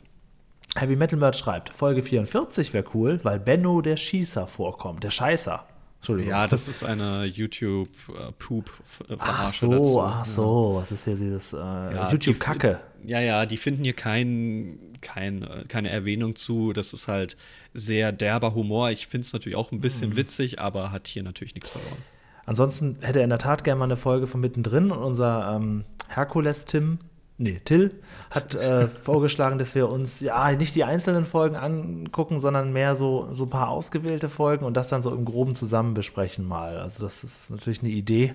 [0.76, 5.66] Heavy Metal Merch schreibt, Folge 44 wäre cool, weil Benno der Schießer vorkommt, der Scheißer.
[6.02, 6.32] Entschuldigung.
[6.32, 10.02] Ja, das ist eine YouTube-Poop-Verarsche Ach so, dazu.
[10.02, 12.80] ach so, was ist hier dieses äh, ja, YouTube-Kacke?
[13.06, 16.74] Ja, ja, die finden hier kein, kein, keine Erwähnung zu.
[16.74, 17.38] Das ist halt
[17.76, 18.90] sehr derber Humor.
[18.90, 20.18] Ich finde es natürlich auch ein bisschen mhm.
[20.18, 22.00] witzig, aber hat hier natürlich nichts verloren.
[22.48, 25.86] Ansonsten hätte er in der Tat gerne mal eine Folge von mittendrin und unser ähm,
[26.10, 26.98] Herkules-Tim
[27.42, 27.92] nee, Till
[28.30, 33.28] hat äh, vorgeschlagen, dass wir uns ja nicht die einzelnen Folgen angucken, sondern mehr so,
[33.32, 36.78] so ein paar ausgewählte Folgen und das dann so im Groben zusammen besprechen mal.
[36.78, 38.34] Also das ist natürlich eine Idee,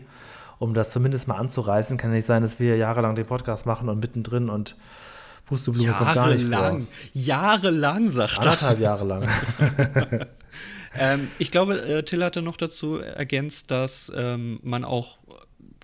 [0.58, 1.96] um das zumindest mal anzureißen.
[1.96, 4.76] Kann nicht sein, dass wir jahrelang den Podcast machen und mittendrin und
[5.46, 8.42] Pusteblume kommt gar nicht Jahrelang, jahrelang, sagt er.
[8.42, 9.28] Anderthalb Jahre lang.
[10.98, 15.18] ähm, ich glaube, äh, Till hatte noch dazu ergänzt, dass ähm, man auch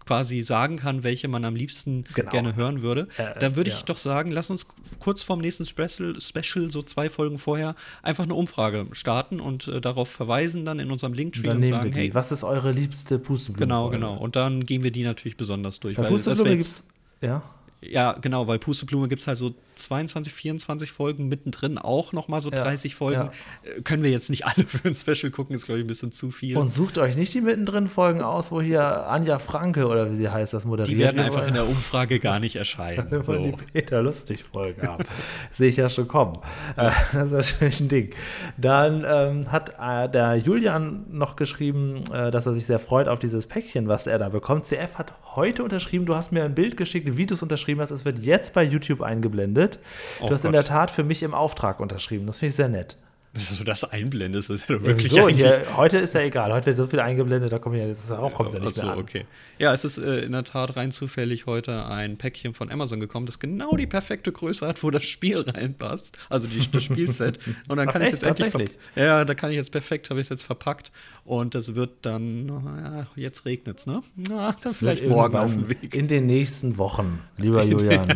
[0.06, 2.30] quasi sagen kann, welche man am liebsten genau.
[2.30, 3.82] gerne hören würde, äh, dann würde ich ja.
[3.84, 4.66] doch sagen, lass uns
[4.98, 9.80] kurz vorm nächsten Special, Special, so zwei Folgen vorher, einfach eine Umfrage starten und äh,
[9.80, 13.66] darauf verweisen dann in unserem Linktree und, und sagen, hey, was ist eure liebste Pusteblume?
[13.66, 14.16] Genau, genau.
[14.16, 15.96] Und dann gehen wir die natürlich besonders durch.
[15.96, 16.84] Bei weil gibt's,
[17.20, 17.42] ja.
[17.82, 22.50] Ja, genau, weil Pusteblume gibt es halt so 22, 24 Folgen mittendrin, auch nochmal so
[22.50, 23.20] 30 ja, Folgen.
[23.20, 23.30] Ja.
[23.78, 26.12] Äh, können wir jetzt nicht alle für ein Special gucken, ist, glaube ich, ein bisschen
[26.12, 26.56] zu viel.
[26.56, 30.28] Und sucht euch nicht die mittendrin Folgen aus, wo hier Anja Franke oder wie sie
[30.28, 30.96] heißt, das moderiert.
[30.96, 33.08] Die werden einfach in der Umfrage gar nicht erscheinen.
[33.22, 33.36] So.
[33.36, 35.04] die Peter Lustig Folgen haben.
[35.52, 36.38] Sehe ich ja schon kommen.
[36.76, 36.88] Ja.
[36.88, 38.10] Äh, das ist natürlich ein Ding.
[38.56, 43.20] Dann ähm, hat äh, der Julian noch geschrieben, äh, dass er sich sehr freut auf
[43.20, 44.66] dieses Päckchen, was er da bekommt.
[44.66, 47.90] CF hat heute unterschrieben, du hast mir ein Bild geschickt, wie du es unterschrieben hast.
[47.90, 49.78] Es wird jetzt bei YouTube eingeblendet.
[50.18, 50.48] Du oh hast Gott.
[50.48, 52.26] in der Tat für mich im Auftrag unterschrieben.
[52.26, 52.96] Das finde ich sehr nett.
[53.34, 56.52] Dass du das einblendest, ist ja wirklich so, hier, Heute ist ja egal.
[56.52, 58.84] Heute wird so viel eingeblendet, da kommen ja, das ist auch, kommt ja nicht so,
[58.84, 58.98] mehr an.
[58.98, 59.24] okay.
[59.58, 63.24] Ja, es ist äh, in der Tat rein zufällig heute ein Päckchen von Amazon gekommen,
[63.24, 66.18] das genau die perfekte Größe hat, wo das Spiel reinpasst.
[66.28, 67.38] Also die, das Spielset.
[67.68, 68.76] Und dann Ach, kann ich jetzt endlich.
[68.96, 70.92] Ja, da kann ich jetzt perfekt, habe ich es jetzt verpackt.
[71.24, 74.02] Und das wird dann, ja, jetzt regnet es, ne?
[74.28, 75.94] Na, das vielleicht morgen auf dem Weg.
[75.94, 78.12] In den nächsten Wochen, lieber Julian.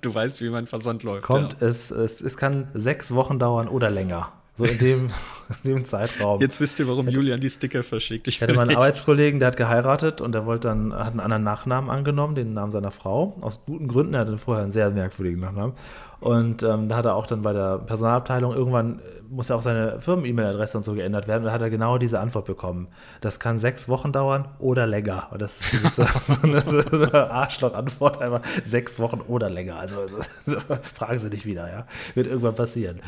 [0.00, 1.24] du weißt, wie mein Versand läuft.
[1.24, 1.66] Kommt, ja.
[1.66, 4.32] es, es, es kann sechs Wochen dauern oder länger.
[4.56, 5.10] So in dem,
[5.64, 6.40] in dem Zeitraum.
[6.40, 8.26] Jetzt wisst ihr, warum Julian die Sticker verschickt.
[8.26, 11.90] Ich hatte meinen Arbeitskollegen, der hat geheiratet und der wollte dann, hat einen anderen Nachnamen
[11.90, 13.36] angenommen, den Namen seiner Frau.
[13.42, 15.74] Aus guten Gründen, er hatte vorher einen sehr merkwürdigen Nachnamen.
[16.20, 20.00] Und ähm, da hat er auch dann bei der Personalabteilung irgendwann muss ja auch seine
[20.00, 21.44] Firmen-E-Mail-Adresse und so geändert werden.
[21.44, 22.88] Da hat er genau diese Antwort bekommen.
[23.20, 25.28] Das kann sechs Wochen dauern oder länger.
[25.30, 29.78] Und das ist so, so eine, Arschloch-Antwort, einfach sechs Wochen oder länger.
[29.78, 30.06] Also
[30.46, 30.56] so,
[30.94, 31.86] fragen Sie nicht wieder, ja.
[32.14, 33.00] Wird irgendwann passieren.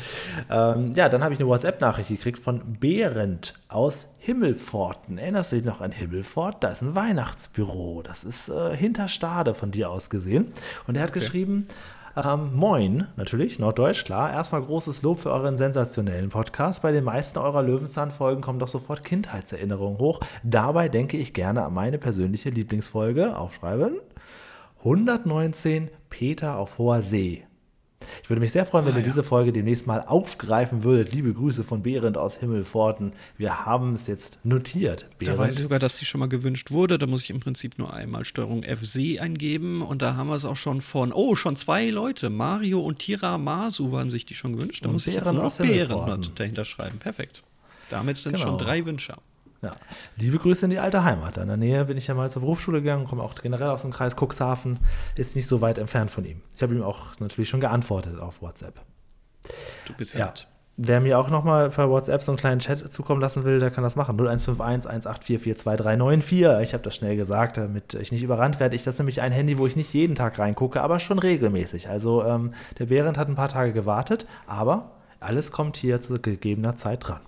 [0.50, 5.18] Ähm, ja, dann habe ich eine WhatsApp-Nachricht gekriegt von Behrend aus Himmelforten.
[5.18, 6.62] Erinnerst du dich noch an Himmelfort?
[6.62, 8.02] Da ist ein Weihnachtsbüro.
[8.02, 10.52] Das ist äh, hinter Stade von dir aus gesehen.
[10.86, 11.20] Und er hat okay.
[11.20, 11.68] geschrieben,
[12.24, 14.32] ähm, moin, natürlich, Norddeutsch, klar.
[14.32, 16.82] Erstmal großes Lob für euren sensationellen Podcast.
[16.82, 20.20] Bei den meisten eurer Löwenzahn-Folgen kommen doch sofort Kindheitserinnerungen hoch.
[20.42, 23.36] Dabei denke ich gerne an meine persönliche Lieblingsfolge.
[23.36, 23.98] Aufschreiben.
[24.80, 27.47] 119 Peter auf hoher See.
[28.22, 29.08] Ich würde mich sehr freuen, wenn ah, ihr ja.
[29.08, 31.12] diese Folge demnächst mal aufgreifen würdet.
[31.12, 33.12] Liebe Grüße von Behrend aus Himmelforten.
[33.36, 35.06] Wir haben es jetzt notiert.
[35.18, 35.38] Behrend.
[35.38, 36.98] Da weiß ich sogar, dass sie schon mal gewünscht wurde.
[36.98, 39.82] Da muss ich im Prinzip nur einmal Steuerung FC eingeben.
[39.82, 42.30] Und da haben wir es auch schon von, oh, schon zwei Leute.
[42.30, 44.84] Mario und Tira Masu haben sich die schon gewünscht.
[44.84, 46.98] Da und muss ich jetzt nur noch Behrend dahinter schreiben.
[46.98, 47.42] Perfekt.
[47.90, 48.46] Damit sind genau.
[48.46, 49.14] schon drei Wünsche.
[49.60, 49.72] Ja.
[50.16, 51.36] Liebe Grüße in die alte Heimat.
[51.36, 53.92] In der Nähe bin ich ja mal zur Berufsschule gegangen, komme auch generell aus dem
[53.92, 54.78] Kreis Cuxhaven,
[55.16, 56.42] ist nicht so weit entfernt von ihm.
[56.54, 58.80] Ich habe ihm auch natürlich schon geantwortet auf WhatsApp.
[59.86, 60.26] Du bist ja.
[60.26, 60.48] Nett.
[60.80, 63.82] Wer mir auch nochmal per WhatsApp so einen kleinen Chat zukommen lassen will, der kann
[63.82, 64.16] das machen.
[64.16, 66.60] 0151 184429394.
[66.60, 68.76] Ich habe das schnell gesagt, damit ich nicht überrannt werde.
[68.76, 71.88] Ich, das ist nämlich ein Handy, wo ich nicht jeden Tag reingucke, aber schon regelmäßig.
[71.88, 76.76] Also ähm, der Behrend hat ein paar Tage gewartet, aber alles kommt hier zu gegebener
[76.76, 77.22] Zeit dran.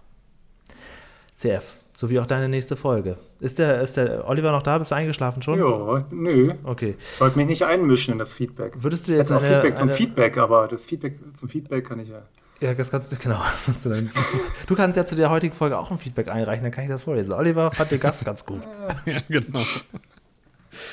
[1.34, 3.18] CF, so wie auch deine nächste Folge.
[3.40, 4.78] Ist der, ist der Oliver noch da?
[4.78, 5.58] Bist du eingeschlafen schon?
[5.58, 6.54] Ja, nö.
[6.64, 6.96] Okay.
[7.14, 8.72] Ich wollte mich nicht einmischen in das Feedback.
[8.76, 12.08] Würdest du jetzt eine, Feedback zum eine, Feedback, aber das Feedback zum Feedback kann ich
[12.08, 12.22] ja.
[12.60, 13.42] Ja, das kannst du, genau.
[14.66, 17.02] Du kannst ja zu der heutigen Folge auch ein Feedback einreichen, dann kann ich das
[17.02, 17.34] vorlesen.
[17.34, 18.62] Oliver fand den Gast ganz gut.
[19.04, 19.60] ja, genau.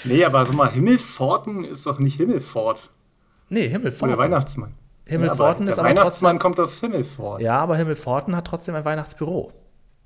[0.03, 2.89] Nee, aber sag mal, Himmelforten ist doch nicht Himmelfort.
[3.47, 4.13] Nee, Himmelforten.
[4.13, 4.73] Oder Weihnachtsmann.
[5.05, 7.41] Himmelforten ja, ist aber Weihnachtsmann trotzdem, kommt aus Himmelfort.
[7.41, 9.53] Ja, aber Himmelforten hat trotzdem ein Weihnachtsbüro.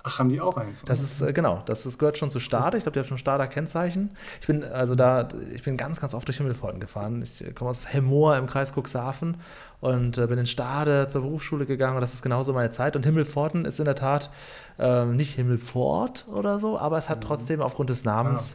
[0.04, 0.82] Ach, haben die auch eins?
[0.84, 2.76] Das ist, äh, genau, das, das gehört schon zu Stade.
[2.76, 4.10] Ich glaube, die haben schon Stader-Kennzeichen.
[4.40, 7.22] Ich bin also da, ich bin ganz, ganz oft durch Himmelforten gefahren.
[7.22, 9.36] Ich äh, komme aus Hemmoor im Kreis Cuxhaven
[9.80, 12.96] und äh, bin in Stade zur Berufsschule gegangen und das ist genauso meine Zeit.
[12.96, 14.30] Und Himmelforten ist in der Tat
[14.78, 17.28] äh, nicht Himmelfort oder so, aber es hat mhm.
[17.28, 18.54] trotzdem aufgrund des Namens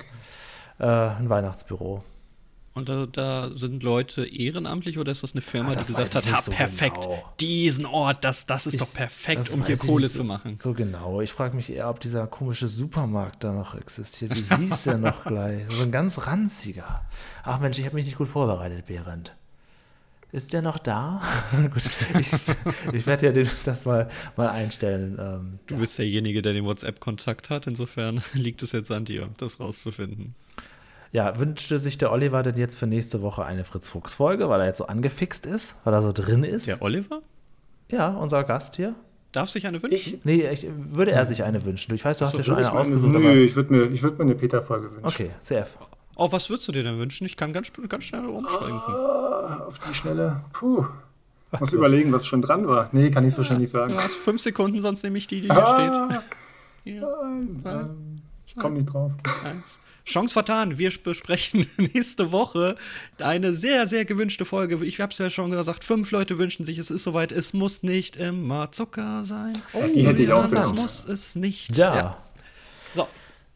[0.80, 1.15] ah, okay.
[1.18, 2.03] äh, ein Weihnachtsbüro.
[2.78, 6.14] Und da, da, sind Leute ehrenamtlich oder ist das eine Firma, Ach, das die gesagt
[6.14, 7.34] hat, ha, so perfekt, genau.
[7.40, 10.58] diesen Ort, das, das ist ich, doch perfekt, um hier Kohle zu machen.
[10.58, 11.22] So genau.
[11.22, 14.32] Ich frage mich eher, ob dieser komische Supermarkt da noch existiert.
[14.52, 15.66] Wie hieß der noch gleich?
[15.76, 17.04] So ein ganz ranziger.
[17.44, 19.36] Ach Mensch, ich habe mich nicht gut vorbereitet, Behrend.
[20.32, 21.22] Ist der noch da?
[21.74, 21.90] Gut,
[22.20, 22.32] ich,
[22.94, 25.18] ich werde ja den, das mal, mal einstellen.
[25.20, 25.80] Ähm, du ja.
[25.80, 27.66] bist derjenige, der den WhatsApp-Kontakt hat.
[27.66, 30.36] Insofern liegt es jetzt an dir, das rauszufinden.
[31.12, 34.78] Ja, wünschte sich der Oliver denn jetzt für nächste Woche eine Fritz-Fuchs-Folge, weil er jetzt
[34.78, 36.68] so angefixt ist, weil er so drin ist?
[36.68, 37.22] Der Oliver?
[37.90, 38.96] Ja, unser Gast hier.
[39.32, 40.16] Darf sich eine wünschen?
[40.16, 41.94] Ich, nee, ich, würde er sich eine wünschen.
[41.94, 43.14] Ich weiß, du Achso, hast ja schon eine ausgesucht.
[43.14, 45.06] Nö, ich würde mir, würd mir eine Peter-Folge wünschen.
[45.06, 45.78] Okay, CF.
[46.16, 47.26] Oh, was würdest du dir denn wünschen?
[47.26, 48.80] Ich kann ganz, ganz schnell umschwenken.
[48.80, 50.42] Ah, auf die Schnelle.
[50.54, 50.86] Puh.
[51.60, 52.90] Muss überlegen, was schon dran war.
[52.92, 53.94] Nee, kann ich so schnell nicht sagen.
[53.94, 56.22] Du hast fünf Sekunden, sonst nehme ich die, die hier ah, steht.
[56.84, 57.08] Hier.
[57.64, 58.07] Nein,
[58.48, 59.11] ich komm nicht drauf.
[59.44, 59.80] Eins.
[60.06, 60.78] Chance vertan.
[60.78, 62.76] Wir besprechen nächste Woche
[63.19, 64.84] eine sehr, sehr gewünschte Folge.
[64.86, 67.84] Ich habe es ja schon gesagt, fünf Leute wünschen sich, es ist soweit, es muss
[67.84, 69.57] nicht immer Zucker sein.
[69.74, 71.76] Oh, die hätte ich auch Das muss es nicht.
[71.78, 71.95] Ja.
[71.95, 72.18] ja.
[72.94, 73.07] So,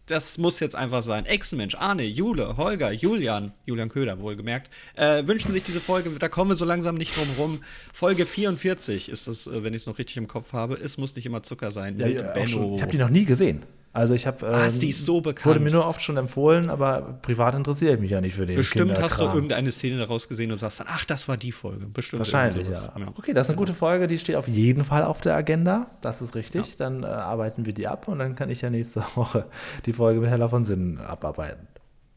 [0.07, 1.25] das muss jetzt einfach sein.
[1.25, 6.51] Ex-Mensch, Arne, Jule, Holger, Julian, Julian Köder wohlgemerkt, äh, wünschen sich diese Folge, da kommen
[6.51, 7.59] wir so langsam nicht drum rum.
[7.93, 10.75] Folge 44 ist das, äh, wenn ich es noch richtig im Kopf habe.
[10.75, 12.75] Es muss nicht immer Zucker sein ja, mit ja, Benno.
[12.75, 13.63] Ich habe die noch nie gesehen.
[13.93, 14.41] Also ich habe.
[14.41, 15.45] Was, ähm, die ist so bekannt.
[15.45, 18.55] Wurde mir nur oft schon empfohlen, aber privat interessiere ich mich ja nicht für den.
[18.55, 21.87] Bestimmt hast du irgendeine Szene daraus gesehen und sagst dann, ach, das war die Folge.
[21.87, 22.21] Bestimmt.
[22.21, 22.73] Wahrscheinlich, ja.
[22.73, 23.07] ja.
[23.17, 25.87] Okay, das ist eine gute Folge, die steht auf jeden Fall auf der Agenda.
[26.01, 26.69] Das ist richtig.
[26.69, 26.75] Ja.
[26.77, 29.45] Dann äh, arbeiten wir die ab und dann kann ich ja nächste Woche
[29.85, 31.67] die Folge mit Heller von Sinnen abarbeiten.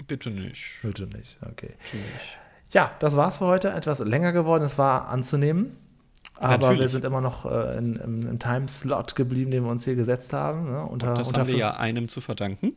[0.07, 0.81] Bitte nicht.
[0.83, 1.73] Bitte nicht, okay.
[1.83, 2.39] Bitte nicht.
[2.71, 3.71] Ja, das war's für heute.
[3.71, 4.65] Etwas länger geworden.
[4.65, 5.77] Es war anzunehmen.
[6.37, 6.81] Aber Natürlich.
[6.81, 10.33] wir sind immer noch äh, in, im, im Timeslot geblieben, den wir uns hier gesetzt
[10.33, 10.71] haben.
[10.71, 10.83] Ne?
[10.87, 12.73] Unter, Und das unter haben wir ja einem zu verdanken.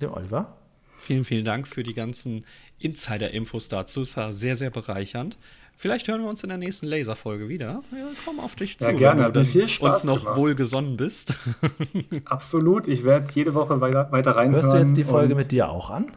[0.00, 0.56] Dem Oliver.
[0.96, 2.44] Vielen, vielen Dank für die ganzen
[2.78, 4.02] Insider-Infos dazu.
[4.02, 5.38] Es war sehr, sehr bereichernd.
[5.76, 7.82] Vielleicht hören wir uns in der nächsten Laser-Folge wieder.
[7.92, 9.32] Wir kommen auf dich zu, ja, gerne.
[9.32, 10.36] wenn du uns noch gemacht.
[10.36, 11.34] wohlgesonnen bist.
[12.24, 12.88] Absolut.
[12.88, 14.60] Ich werde jede Woche weiter, weiter reinhören.
[14.60, 16.10] Hörst du jetzt die Folge mit dir auch an?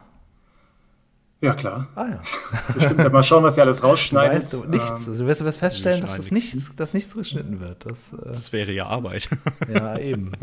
[1.42, 1.88] Ja, klar.
[1.96, 2.22] Ah ja.
[2.74, 4.38] Bestimmt, mal schauen, was ihr alles rausschneidet.
[4.38, 5.06] Weißt du, nichts.
[5.06, 7.84] Ähm, also wirst du wirst feststellen, dass das nichts, dass nichts geschnitten wird.
[7.84, 9.28] Das, äh, das wäre ja Arbeit.
[9.72, 10.32] ja, eben.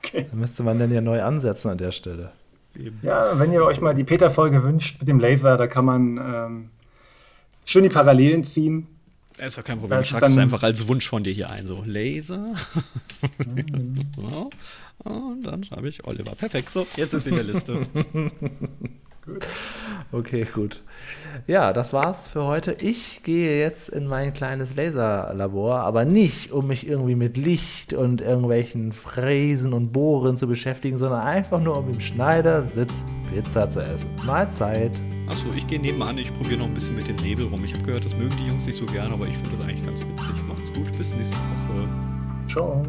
[0.00, 0.28] Okay.
[0.30, 2.30] Da müsste man dann ja neu ansetzen an der Stelle.
[2.76, 2.98] Eben.
[3.02, 6.70] Ja, wenn ihr euch mal die Peter-Folge wünscht mit dem Laser, da kann man ähm,
[7.64, 8.86] schön die Parallelen ziehen.
[9.36, 10.00] Das ist ja kein Problem.
[10.00, 11.66] ich trage es einfach als Wunsch von dir hier ein.
[11.66, 12.54] So, Laser.
[13.44, 14.06] Mhm.
[14.16, 14.50] so.
[15.02, 16.36] Und dann schreibe ich Oliver.
[16.36, 16.70] Perfekt.
[16.70, 17.86] So, jetzt ist sie in der Liste.
[19.28, 19.46] Gut.
[20.10, 20.82] Okay, gut.
[21.46, 22.72] Ja, das war's für heute.
[22.80, 28.22] Ich gehe jetzt in mein kleines Laserlabor, aber nicht, um mich irgendwie mit Licht und
[28.22, 34.08] irgendwelchen Fräsen und Bohren zu beschäftigen, sondern einfach nur, um im Schneidersitz Pizza zu essen.
[34.24, 35.02] Mahlzeit.
[35.28, 37.62] Achso, ich gehe nebenan, ich probiere noch ein bisschen mit dem Nebel rum.
[37.66, 39.84] Ich habe gehört, das mögen die Jungs nicht so gern, aber ich finde das eigentlich
[39.84, 40.32] ganz witzig.
[40.48, 41.88] Macht's gut, bis nächste Woche.
[42.50, 42.86] Ciao.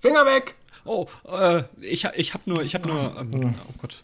[0.00, 0.54] Finger weg!
[0.84, 4.02] Oh, äh, ich, ich habe nur, ich habe nur, ähm, oh Gott.